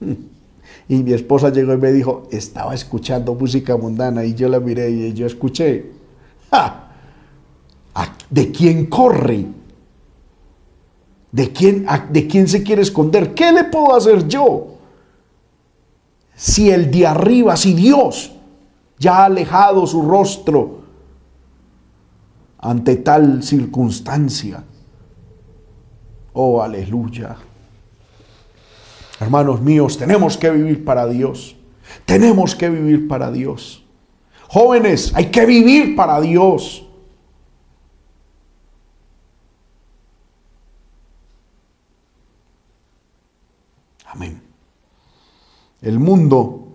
y 0.88 1.02
mi 1.02 1.12
esposa 1.12 1.50
llegó 1.50 1.74
y 1.74 1.78
me 1.78 1.92
dijo, 1.92 2.28
estaba 2.30 2.74
escuchando 2.74 3.34
música 3.34 3.76
mundana. 3.76 4.24
Y 4.24 4.34
yo 4.34 4.48
la 4.48 4.60
miré 4.60 4.90
y 4.90 5.12
yo 5.12 5.26
escuché. 5.26 5.92
¿De 8.30 8.50
quién 8.50 8.86
corre? 8.86 9.46
¿De 11.30 11.52
quién, 11.52 11.86
¿De 12.10 12.26
quién 12.26 12.48
se 12.48 12.62
quiere 12.62 12.82
esconder? 12.82 13.34
¿Qué 13.34 13.52
le 13.52 13.64
puedo 13.64 13.94
hacer 13.94 14.26
yo? 14.26 14.73
Si 16.34 16.70
el 16.70 16.90
de 16.90 17.06
arriba, 17.06 17.56
si 17.56 17.74
Dios 17.74 18.32
ya 18.98 19.18
ha 19.18 19.24
alejado 19.26 19.86
su 19.86 20.02
rostro 20.02 20.82
ante 22.58 22.96
tal 22.96 23.42
circunstancia. 23.42 24.64
Oh, 26.32 26.62
aleluya. 26.62 27.36
Hermanos 29.20 29.60
míos, 29.60 29.96
tenemos 29.96 30.36
que 30.36 30.50
vivir 30.50 30.84
para 30.84 31.06
Dios. 31.06 31.56
Tenemos 32.04 32.54
que 32.54 32.70
vivir 32.70 33.06
para 33.06 33.30
Dios. 33.30 33.84
Jóvenes, 34.48 35.12
hay 35.14 35.30
que 35.30 35.46
vivir 35.46 35.94
para 35.94 36.20
Dios. 36.20 36.86
Amén. 44.06 44.40
El 45.84 45.98
mundo, 45.98 46.66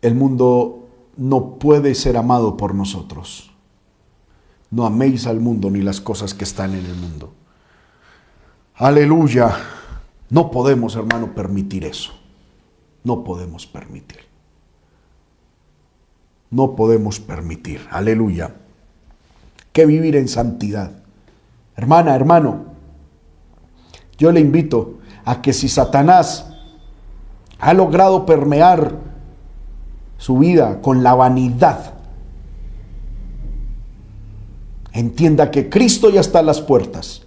el 0.00 0.16
mundo 0.16 0.88
no 1.16 1.60
puede 1.60 1.94
ser 1.94 2.16
amado 2.16 2.56
por 2.56 2.74
nosotros. 2.74 3.52
No 4.72 4.84
améis 4.86 5.28
al 5.28 5.38
mundo 5.38 5.70
ni 5.70 5.80
las 5.80 6.00
cosas 6.00 6.34
que 6.34 6.42
están 6.42 6.74
en 6.74 6.84
el 6.84 6.96
mundo. 6.96 7.32
Aleluya. 8.74 9.56
No 10.30 10.50
podemos, 10.50 10.96
hermano, 10.96 11.32
permitir 11.32 11.84
eso. 11.84 12.10
No 13.04 13.22
podemos 13.22 13.64
permitir. 13.64 14.18
No 16.50 16.74
podemos 16.74 17.20
permitir. 17.20 17.86
Aleluya. 17.92 18.56
Que 19.72 19.86
vivir 19.86 20.16
en 20.16 20.26
santidad. 20.26 20.90
Hermana, 21.76 22.16
hermano, 22.16 22.64
yo 24.18 24.32
le 24.32 24.40
invito 24.40 24.98
a 25.24 25.40
que 25.40 25.52
si 25.52 25.68
Satanás 25.68 26.46
ha 27.58 27.72
logrado 27.72 28.26
permear 28.26 28.96
su 30.18 30.38
vida 30.38 30.80
con 30.82 31.02
la 31.02 31.14
vanidad, 31.14 31.94
entienda 34.92 35.50
que 35.50 35.68
Cristo 35.68 36.10
ya 36.10 36.20
está 36.20 36.40
a 36.40 36.42
las 36.42 36.60
puertas. 36.60 37.22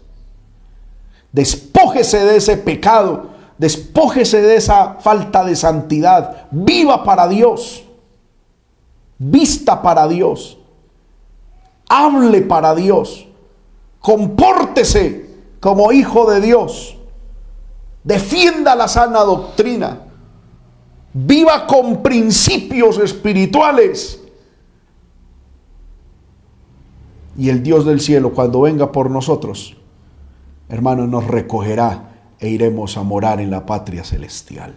Despójese 1.31 2.19
de 2.25 2.37
ese 2.37 2.57
pecado, 2.57 3.29
despójese 3.57 4.41
de 4.41 4.55
esa 4.55 4.95
falta 4.95 5.43
de 5.43 5.55
santidad, 5.55 6.47
viva 6.51 7.03
para 7.03 7.27
Dios, 7.27 7.83
vista 9.17 9.81
para 9.81 10.07
Dios, 10.07 10.57
hable 11.89 12.41
para 12.41 12.75
Dios, 12.75 13.27
compórtese 13.99 15.29
como 15.59 15.91
hijo 15.91 16.29
de 16.29 16.41
Dios. 16.41 16.94
Defienda 18.05 18.75
la 18.75 18.87
sana 18.87 19.21
doctrina. 19.21 19.99
Viva 21.11 21.65
con 21.65 22.03
principios 22.03 22.99
espirituales. 22.99 24.21
Y 27.35 27.49
el 27.49 27.63
Dios 27.63 27.83
del 27.83 27.99
cielo, 27.99 28.31
cuando 28.31 28.61
venga 28.61 28.91
por 28.91 29.09
nosotros, 29.09 29.75
hermano, 30.69 31.07
nos 31.07 31.25
recogerá 31.25 32.11
e 32.39 32.49
iremos 32.49 32.95
a 32.95 33.03
morar 33.03 33.41
en 33.41 33.49
la 33.49 33.65
patria 33.65 34.03
celestial. 34.03 34.75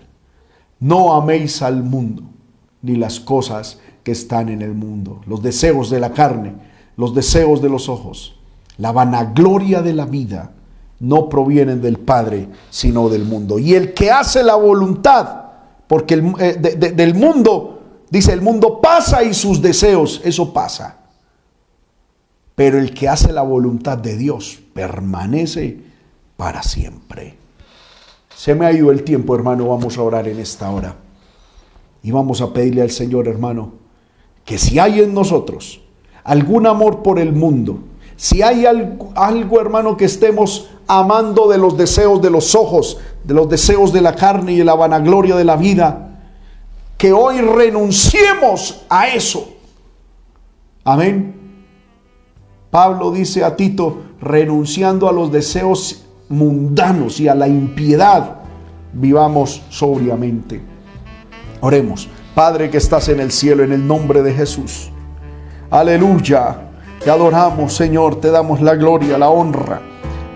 No 0.80 1.14
améis 1.14 1.60
al 1.60 1.82
mundo, 1.82 2.22
ni 2.80 2.96
las 2.96 3.20
cosas 3.20 3.78
que 4.02 4.12
están 4.12 4.48
en 4.48 4.62
el 4.62 4.72
mundo, 4.72 5.20
los 5.26 5.42
deseos 5.42 5.90
de 5.90 6.00
la 6.00 6.12
carne, 6.12 6.54
los 6.96 7.14
deseos 7.14 7.60
de 7.60 7.68
los 7.68 7.88
ojos, 7.88 8.40
la 8.78 8.90
vanagloria 8.90 9.82
de 9.82 9.92
la 9.92 10.06
vida 10.06 10.52
no 11.00 11.28
provienen 11.28 11.80
del 11.80 11.98
Padre, 11.98 12.48
sino 12.70 13.08
del 13.08 13.24
mundo. 13.24 13.58
Y 13.58 13.74
el 13.74 13.94
que 13.94 14.10
hace 14.10 14.42
la 14.42 14.56
voluntad, 14.56 15.42
porque 15.86 16.14
eh, 16.14 16.54
del 16.94 17.14
mundo, 17.14 17.80
dice, 18.10 18.32
el 18.32 18.42
mundo 18.42 18.80
pasa 18.80 19.22
y 19.22 19.34
sus 19.34 19.62
deseos, 19.62 20.20
eso 20.24 20.52
pasa. 20.52 20.96
Pero 22.54 22.78
el 22.78 22.92
que 22.92 23.08
hace 23.08 23.32
la 23.32 23.42
voluntad 23.42 23.98
de 23.98 24.16
Dios 24.16 24.60
permanece 24.74 25.80
para 26.36 26.62
siempre. 26.62 27.36
Se 28.34 28.54
me 28.54 28.66
ha 28.66 28.72
ido 28.72 28.90
el 28.90 29.04
tiempo, 29.04 29.34
hermano, 29.34 29.68
vamos 29.68 29.98
a 29.98 30.02
orar 30.02 30.26
en 30.28 30.38
esta 30.38 30.70
hora. 30.70 30.96
Y 32.02 32.10
vamos 32.10 32.40
a 32.40 32.52
pedirle 32.52 32.82
al 32.82 32.90
Señor, 32.90 33.28
hermano, 33.28 33.72
que 34.44 34.58
si 34.58 34.78
hay 34.78 35.00
en 35.00 35.14
nosotros 35.14 35.80
algún 36.24 36.66
amor 36.66 37.02
por 37.02 37.18
el 37.18 37.32
mundo, 37.32 37.80
si 38.18 38.42
hay 38.42 38.66
algo, 38.66 39.60
hermano, 39.60 39.96
que 39.96 40.06
estemos 40.06 40.70
amando 40.88 41.46
de 41.46 41.56
los 41.56 41.76
deseos 41.76 42.20
de 42.20 42.30
los 42.30 42.56
ojos, 42.56 42.98
de 43.22 43.32
los 43.32 43.48
deseos 43.48 43.92
de 43.92 44.00
la 44.00 44.16
carne 44.16 44.54
y 44.54 44.56
de 44.56 44.64
la 44.64 44.74
vanagloria 44.74 45.36
de 45.36 45.44
la 45.44 45.54
vida, 45.54 46.18
que 46.96 47.12
hoy 47.12 47.40
renunciemos 47.40 48.84
a 48.88 49.06
eso. 49.06 49.48
Amén. 50.82 51.64
Pablo 52.72 53.12
dice 53.12 53.44
a 53.44 53.54
Tito, 53.54 53.98
renunciando 54.20 55.08
a 55.08 55.12
los 55.12 55.30
deseos 55.30 56.04
mundanos 56.28 57.20
y 57.20 57.28
a 57.28 57.36
la 57.36 57.46
impiedad, 57.46 58.38
vivamos 58.94 59.62
sobriamente. 59.70 60.60
Oremos. 61.60 62.08
Padre 62.34 62.68
que 62.68 62.78
estás 62.78 63.08
en 63.10 63.20
el 63.20 63.30
cielo, 63.30 63.62
en 63.62 63.70
el 63.70 63.86
nombre 63.86 64.24
de 64.24 64.34
Jesús. 64.34 64.90
Aleluya. 65.70 66.67
Te 67.02 67.10
adoramos, 67.10 67.72
Señor, 67.72 68.20
te 68.20 68.30
damos 68.30 68.60
la 68.60 68.74
gloria, 68.74 69.16
la 69.16 69.28
honra, 69.28 69.80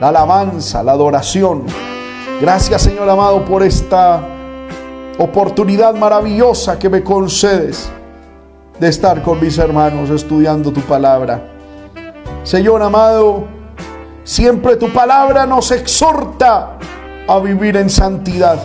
la 0.00 0.08
alabanza, 0.08 0.82
la 0.82 0.92
adoración. 0.92 1.64
Gracias, 2.40 2.82
Señor 2.82 3.08
amado, 3.08 3.44
por 3.44 3.62
esta 3.62 4.20
oportunidad 5.18 5.94
maravillosa 5.94 6.78
que 6.78 6.88
me 6.88 7.02
concedes 7.02 7.90
de 8.78 8.88
estar 8.88 9.22
con 9.22 9.40
mis 9.40 9.58
hermanos 9.58 10.10
estudiando 10.10 10.72
tu 10.72 10.80
palabra. 10.80 11.42
Señor 12.44 12.82
amado, 12.82 13.44
siempre 14.24 14.76
tu 14.76 14.88
palabra 14.92 15.46
nos 15.46 15.70
exhorta 15.72 16.78
a 17.28 17.38
vivir 17.38 17.76
en 17.76 17.90
santidad. 17.90 18.58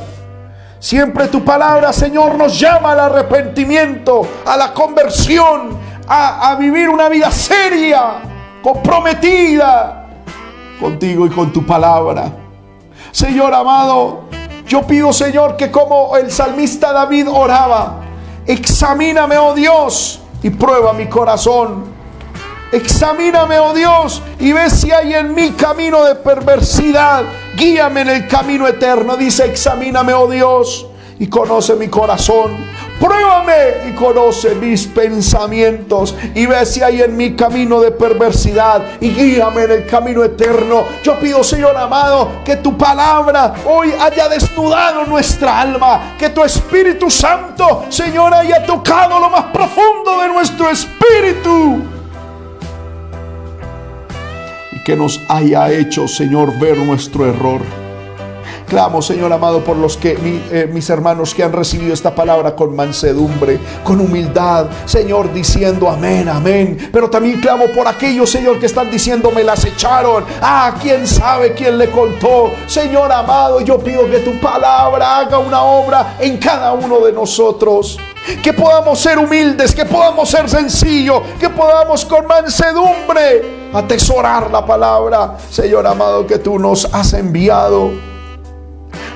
Siempre 0.79 1.27
tu 1.27 1.43
palabra, 1.43 1.91
Señor, 1.91 2.35
nos 2.35 2.59
llama 2.59 2.91
al 2.91 2.99
arrepentimiento, 2.99 4.21
a 4.45 4.55
la 4.55 4.73
conversión, 4.73 5.86
a, 6.07 6.55
vivir 6.55 6.89
una 6.89 7.09
vida 7.09 7.31
seria, 7.31 8.21
comprometida 8.61 10.07
contigo 10.79 11.25
y 11.25 11.29
con 11.29 11.51
tu 11.51 11.65
palabra. 11.65 12.31
Señor 13.11 13.53
amado, 13.53 14.25
yo 14.67 14.83
pido, 14.83 15.11
Señor, 15.11 15.57
que 15.57 15.71
como 15.71 16.15
el 16.17 16.31
salmista 16.31 16.93
David 16.93 17.27
oraba, 17.29 18.01
examíname, 18.45 19.37
oh 19.37 19.53
Dios, 19.53 20.21
y 20.41 20.49
prueba 20.49 20.93
mi 20.93 21.07
corazón. 21.07 21.97
Examíname, 22.71 23.59
oh 23.59 23.73
Dios, 23.73 24.21
y 24.39 24.51
ve 24.51 24.69
si 24.69 24.91
hay 24.91 25.13
en 25.13 25.33
mi 25.33 25.51
camino 25.51 26.03
de 26.03 26.15
perversidad. 26.15 27.23
Guíame 27.55 28.01
en 28.01 28.09
el 28.09 28.27
camino 28.27 28.67
eterno. 28.67 29.15
Dice, 29.15 29.45
examíname, 29.45 30.13
oh 30.13 30.27
Dios, 30.29 30.85
y 31.17 31.27
conoce 31.27 31.75
mi 31.75 31.87
corazón 31.87 32.76
Pruébame 32.99 33.89
y 33.89 33.93
conoce 33.93 34.55
mis 34.55 34.87
pensamientos 34.87 36.15
y 36.33 36.47
ve 36.47 36.65
si 36.65 36.81
hay 36.81 37.01
en 37.01 37.15
mi 37.15 37.35
camino 37.35 37.79
de 37.79 37.91
perversidad 37.91 38.83
y 38.99 39.11
guíame 39.11 39.63
en 39.63 39.71
el 39.71 39.85
camino 39.85 40.23
eterno. 40.23 40.83
Yo 41.03 41.19
pido, 41.19 41.43
Señor 41.43 41.77
amado, 41.77 42.41
que 42.43 42.55
tu 42.55 42.75
palabra 42.75 43.53
hoy 43.65 43.93
haya 43.99 44.27
desnudado 44.27 45.05
nuestra 45.05 45.61
alma, 45.61 46.15
que 46.17 46.29
tu 46.29 46.43
Espíritu 46.43 47.11
Santo, 47.11 47.85
Señor, 47.89 48.33
haya 48.33 48.65
tocado 48.65 49.19
lo 49.19 49.29
más 49.29 49.45
profundo 49.45 50.19
de 50.21 50.27
nuestro 50.29 50.69
espíritu. 50.69 51.83
Y 54.71 54.83
que 54.83 54.95
nos 54.95 55.21
haya 55.29 55.69
hecho, 55.71 56.07
Señor, 56.07 56.57
ver 56.57 56.77
nuestro 56.77 57.27
error 57.27 57.86
Clamo, 58.67 59.01
Señor 59.01 59.31
amado, 59.31 59.63
por 59.63 59.77
los 59.77 59.95
que 59.95 60.17
eh, 60.51 60.69
mis 60.69 60.89
hermanos 60.89 61.33
que 61.33 61.41
han 61.41 61.53
recibido 61.53 61.93
esta 61.93 62.13
palabra 62.13 62.53
con 62.53 62.75
mansedumbre, 62.75 63.59
con 63.81 64.01
humildad, 64.01 64.67
Señor, 64.85 65.31
diciendo 65.31 65.89
amén, 65.89 66.27
amén. 66.27 66.89
Pero 66.91 67.09
también 67.09 67.39
clamo 67.39 67.67
por 67.73 67.87
aquellos, 67.87 68.29
Señor, 68.29 68.59
que 68.59 68.65
están 68.65 68.91
diciendo 68.91 69.31
me 69.31 69.41
las 69.41 69.63
echaron. 69.63 70.25
Ah, 70.41 70.75
quién 70.81 71.07
sabe 71.07 71.53
quién 71.53 71.77
le 71.77 71.89
contó. 71.89 72.51
Señor 72.65 73.09
amado, 73.09 73.61
yo 73.61 73.79
pido 73.79 74.05
que 74.09 74.19
tu 74.19 74.37
palabra 74.41 75.19
haga 75.19 75.39
una 75.39 75.63
obra 75.63 76.17
en 76.19 76.37
cada 76.37 76.73
uno 76.73 76.99
de 76.99 77.13
nosotros. 77.13 77.97
Que 78.43 78.51
podamos 78.51 78.99
ser 78.99 79.17
humildes, 79.17 79.73
que 79.73 79.85
podamos 79.85 80.29
ser 80.29 80.49
sencillos, 80.49 81.21
que 81.39 81.49
podamos 81.49 82.03
con 82.03 82.27
mansedumbre 82.27 83.69
atesorar 83.73 84.51
la 84.51 84.65
palabra, 84.65 85.37
Señor 85.49 85.87
amado, 85.87 86.27
que 86.27 86.37
tú 86.39 86.59
nos 86.59 86.93
has 86.93 87.13
enviado. 87.13 88.16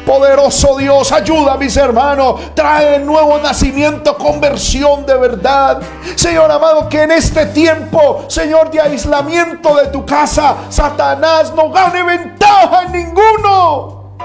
Poderoso 0.06 0.78
Dios, 0.78 1.11
ayuda 1.11 1.53
a 1.53 1.57
mis 1.57 1.76
hermanos. 1.78 2.40
Trae 2.53 2.99
nuevo 2.99 3.38
nacimiento, 3.40 4.18
conversión 4.18 5.06
de 5.06 5.18
verdad. 5.18 5.82
Señor 6.15 6.52
amado, 6.52 6.90
que 6.90 7.03
en 7.03 7.11
este 7.11 7.45
tiempo, 7.48 8.26
Señor, 8.28 8.72
de 8.72 8.82
aislamiento 8.82 9.76
de 9.76 9.88
tu 9.88 10.06
casa, 10.06 10.56
Satanás 10.69 11.53
no 11.56 11.69
gane 11.69 12.03
ventaja 12.03 12.84
en 12.84 12.91
ninguno. 12.91 14.15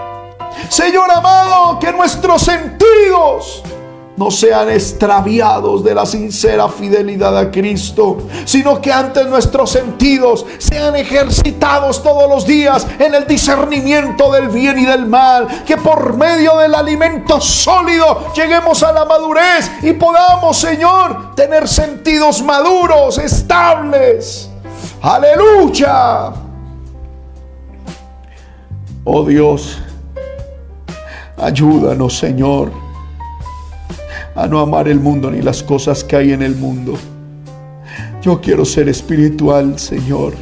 Señor 0.69 1.11
amado, 1.11 1.79
que 1.79 1.93
nuestros 1.93 2.43
sentidos 2.43 3.63
no 4.17 4.31
sean 4.31 4.71
extraviados 4.71 5.85
de 5.85 5.95
la 5.95 6.07
sincera 6.07 6.69
fidelidad 6.69 7.37
a 7.37 7.51
Cristo, 7.51 8.19
sino 8.45 8.81
que 8.81 8.93
antes 8.93 9.27
nuestros 9.27 9.71
sentidos 9.71 10.47
sean 10.59 10.97
ejercitados 10.97 12.03
todos 12.03 12.29
los 12.29 12.47
días 12.47 12.87
en 12.99 13.15
el 13.15 13.27
discernimiento 13.27 14.33
del 14.33 14.49
bien 14.49 14.79
y 14.79 14.87
del 14.87 15.07
mal, 15.07 15.65
que 15.65 15.77
por 15.77 16.17
medio 16.17 16.57
del 16.57 16.75
alimento 16.75 17.41
sólido 17.41 18.33
lleguemos 18.35 18.83
a 18.83 18.93
la 18.93 19.05
madurez 19.05 19.71
y 19.83 19.93
podamos, 19.93 20.57
Señor, 20.57 21.35
tener 21.35 21.69
sentidos 21.69 22.43
maduros, 22.43 23.19
estables. 23.19 24.51
Aleluya. 25.03 26.33
Oh 29.05 29.25
Dios, 29.25 29.79
ayúdanos, 31.37 32.19
Señor 32.19 32.86
a 34.37 34.47
no 34.47 34.61
amar 34.61 34.87
el 34.87 35.01
mundo 35.01 35.31
ni 35.31 35.41
las 35.41 35.63
cosas 35.63 36.05
que 36.05 36.17
hay 36.17 36.33
en 36.33 36.43
el 36.43 36.55
mundo. 36.55 36.95
Yo 38.23 38.41
quiero 38.41 38.65
ser 38.65 38.89
espiritual, 38.89 39.79
Señor. 39.79 40.35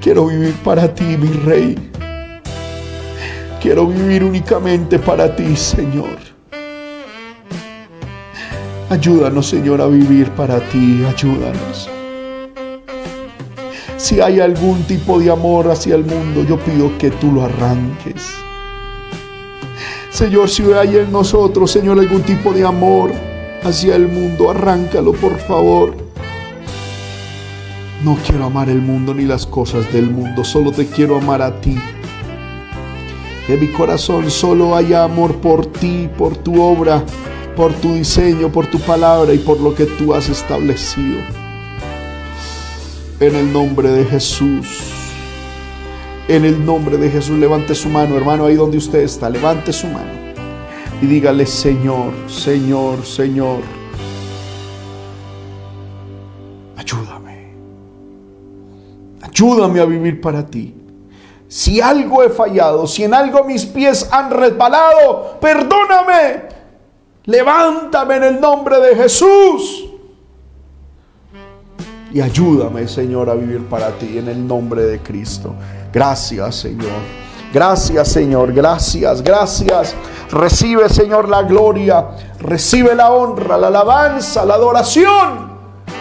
Quiero 0.00 0.26
vivir 0.26 0.54
para 0.64 0.92
ti, 0.92 1.04
mi 1.04 1.28
Rey. 1.28 1.76
Quiero 3.60 3.86
vivir 3.86 4.24
únicamente 4.24 4.98
para 4.98 5.36
ti, 5.36 5.54
Señor. 5.54 6.18
Ayúdanos, 8.88 9.46
Señor, 9.46 9.80
a 9.80 9.86
vivir 9.86 10.30
para 10.30 10.58
ti. 10.70 11.04
Ayúdanos. 11.04 11.88
Si 13.96 14.20
hay 14.20 14.40
algún 14.40 14.82
tipo 14.82 15.20
de 15.20 15.30
amor 15.30 15.70
hacia 15.70 15.94
el 15.94 16.04
mundo, 16.04 16.44
yo 16.44 16.58
pido 16.58 16.90
que 16.98 17.10
tú 17.10 17.30
lo 17.30 17.44
arranques. 17.44 18.41
Señor, 20.22 20.48
si 20.48 20.62
hay 20.72 20.98
en 20.98 21.10
nosotros, 21.10 21.72
Señor, 21.72 21.98
algún 21.98 22.22
tipo 22.22 22.52
de 22.52 22.64
amor 22.64 23.10
hacia 23.64 23.96
el 23.96 24.06
mundo, 24.06 24.52
arráncalo, 24.52 25.10
por 25.14 25.36
favor. 25.36 25.96
No 28.04 28.16
quiero 28.24 28.44
amar 28.44 28.68
el 28.68 28.80
mundo 28.80 29.14
ni 29.14 29.24
las 29.24 29.44
cosas 29.44 29.92
del 29.92 30.08
mundo, 30.08 30.44
solo 30.44 30.70
te 30.70 30.86
quiero 30.86 31.16
amar 31.16 31.42
a 31.42 31.60
ti. 31.60 31.76
En 33.48 33.58
mi 33.58 33.72
corazón 33.72 34.30
solo 34.30 34.76
haya 34.76 35.02
amor 35.02 35.40
por 35.40 35.66
ti, 35.66 36.08
por 36.16 36.36
tu 36.36 36.62
obra, 36.62 37.02
por 37.56 37.72
tu 37.72 37.92
diseño, 37.94 38.48
por 38.48 38.68
tu 38.68 38.78
palabra 38.78 39.34
y 39.34 39.38
por 39.38 39.58
lo 39.58 39.74
que 39.74 39.86
tú 39.86 40.14
has 40.14 40.28
establecido. 40.28 41.18
En 43.18 43.34
el 43.34 43.52
nombre 43.52 43.90
de 43.90 44.04
Jesús. 44.04 45.01
En 46.28 46.44
el 46.44 46.64
nombre 46.64 46.96
de 46.96 47.10
Jesús, 47.10 47.36
levante 47.38 47.74
su 47.74 47.88
mano, 47.88 48.16
hermano, 48.16 48.46
ahí 48.46 48.54
donde 48.54 48.76
usted 48.76 49.00
está, 49.00 49.28
levante 49.28 49.72
su 49.72 49.88
mano. 49.88 50.10
Y 51.00 51.06
dígale, 51.06 51.44
Señor, 51.46 52.12
Señor, 52.28 53.04
Señor, 53.04 53.58
ayúdame. 56.76 57.54
Ayúdame 59.20 59.80
a 59.80 59.84
vivir 59.84 60.20
para 60.20 60.46
ti. 60.46 60.74
Si 61.48 61.80
algo 61.80 62.22
he 62.22 62.30
fallado, 62.30 62.86
si 62.86 63.02
en 63.02 63.14
algo 63.14 63.42
mis 63.44 63.66
pies 63.66 64.08
han 64.12 64.30
resbalado, 64.30 65.38
perdóname. 65.40 66.44
Levántame 67.24 68.16
en 68.16 68.22
el 68.24 68.40
nombre 68.40 68.78
de 68.78 68.94
Jesús. 68.94 69.88
Y 72.12 72.20
ayúdame, 72.20 72.86
Señor, 72.86 73.28
a 73.28 73.34
vivir 73.34 73.64
para 73.64 73.90
ti 73.98 74.18
en 74.18 74.28
el 74.28 74.46
nombre 74.46 74.82
de 74.82 75.00
Cristo. 75.00 75.54
Gracias, 75.92 76.56
Señor. 76.56 77.22
Gracias, 77.52 78.08
Señor. 78.08 78.52
Gracias, 78.52 79.22
gracias. 79.22 79.94
Recibe, 80.30 80.88
Señor, 80.88 81.28
la 81.28 81.42
gloria. 81.42 82.06
Recibe 82.40 82.94
la 82.94 83.10
honra, 83.12 83.58
la 83.58 83.66
alabanza, 83.68 84.44
la 84.44 84.54
adoración. 84.54 85.52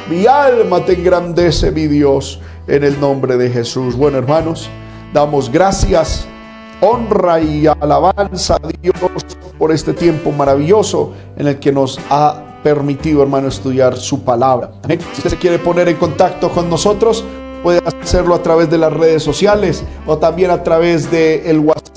Mi 0.09 0.25
alma 0.25 0.83
te 0.85 0.93
engrandece, 0.93 1.71
mi 1.71 1.87
Dios, 1.87 2.39
en 2.67 2.83
el 2.83 2.99
nombre 2.99 3.37
de 3.37 3.49
Jesús. 3.49 3.95
Bueno, 3.95 4.17
hermanos, 4.17 4.69
damos 5.13 5.51
gracias, 5.51 6.25
honra 6.79 7.41
y 7.41 7.67
alabanza 7.67 8.55
a 8.55 8.67
Dios 8.81 8.95
por 9.57 9.71
este 9.71 9.93
tiempo 9.93 10.31
maravilloso 10.31 11.13
en 11.37 11.47
el 11.47 11.59
que 11.59 11.71
nos 11.71 11.99
ha 12.09 12.51
permitido, 12.63 13.21
hermano, 13.21 13.47
estudiar 13.47 13.97
su 13.97 14.23
palabra. 14.23 14.71
Si 14.87 15.17
usted 15.17 15.29
se 15.31 15.37
quiere 15.37 15.59
poner 15.59 15.87
en 15.89 15.97
contacto 15.97 16.49
con 16.49 16.69
nosotros, 16.69 17.23
Puede 17.63 17.81
hacerlo 18.01 18.35
a 18.35 18.41
través 18.41 18.69
de 18.69 18.77
las 18.77 18.91
redes 18.91 19.23
sociales 19.23 19.83
o 20.05 20.17
también 20.17 20.51
a 20.51 20.63
través 20.63 21.11
del 21.11 21.41
el 21.45 21.59
WhatsApp. 21.59 21.91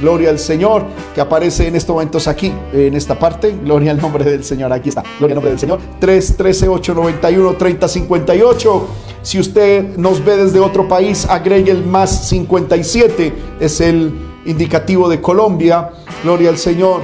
Gloria 0.00 0.30
al 0.30 0.38
Señor, 0.38 0.84
que 1.14 1.20
aparece 1.20 1.68
en 1.68 1.76
estos 1.76 1.92
momentos 1.94 2.26
aquí, 2.26 2.52
en 2.72 2.94
esta 2.94 3.18
parte. 3.18 3.54
Gloria 3.62 3.90
al 3.90 4.00
nombre 4.00 4.24
del 4.24 4.42
Señor. 4.42 4.72
Aquí 4.72 4.88
está. 4.88 5.02
Gloria 5.18 5.34
al 5.34 5.36
nombre 5.36 5.50
del 5.50 5.58
Señor. 5.60 5.78
313 6.00 6.68
891 6.68 7.56
3058. 7.56 8.88
Si 9.22 9.38
usted 9.38 9.96
nos 9.96 10.24
ve 10.24 10.36
desde 10.36 10.58
otro 10.58 10.88
país, 10.88 11.26
agregue 11.26 11.70
el 11.70 11.84
más 11.84 12.28
57. 12.28 13.32
Es 13.60 13.80
el 13.82 14.12
indicativo 14.46 15.08
de 15.08 15.20
Colombia. 15.20 15.90
Gloria 16.24 16.48
al 16.48 16.56
Señor 16.56 17.02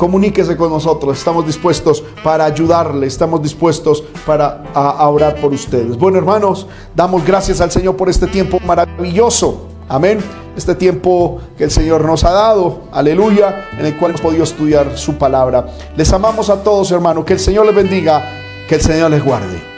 comuníquese 0.00 0.56
con 0.56 0.70
nosotros. 0.70 1.18
Estamos 1.18 1.44
dispuestos 1.44 2.02
para 2.24 2.46
ayudarle, 2.46 3.06
estamos 3.06 3.42
dispuestos 3.42 4.02
para 4.24 4.62
orar 5.06 5.38
por 5.38 5.52
ustedes. 5.52 5.98
Bueno, 5.98 6.16
hermanos, 6.16 6.66
damos 6.96 7.22
gracias 7.22 7.60
al 7.60 7.70
Señor 7.70 7.96
por 7.96 8.08
este 8.08 8.26
tiempo 8.26 8.58
maravilloso 8.64 9.66
Amén. 9.90 10.20
Este 10.56 10.76
tiempo 10.76 11.40
que 11.58 11.64
el 11.64 11.70
Señor 11.72 12.04
nos 12.04 12.22
ha 12.22 12.30
dado, 12.30 12.82
aleluya, 12.92 13.70
en 13.76 13.86
el 13.86 13.96
cual 13.96 14.12
hemos 14.12 14.20
podido 14.20 14.44
estudiar 14.44 14.96
su 14.96 15.18
palabra. 15.18 15.66
Les 15.96 16.12
amamos 16.12 16.48
a 16.48 16.62
todos, 16.62 16.92
hermanos. 16.92 17.24
Que 17.24 17.32
el 17.32 17.40
Señor 17.40 17.66
les 17.66 17.74
bendiga, 17.74 18.22
que 18.68 18.76
el 18.76 18.80
Señor 18.80 19.10
les 19.10 19.24
guarde. 19.24 19.69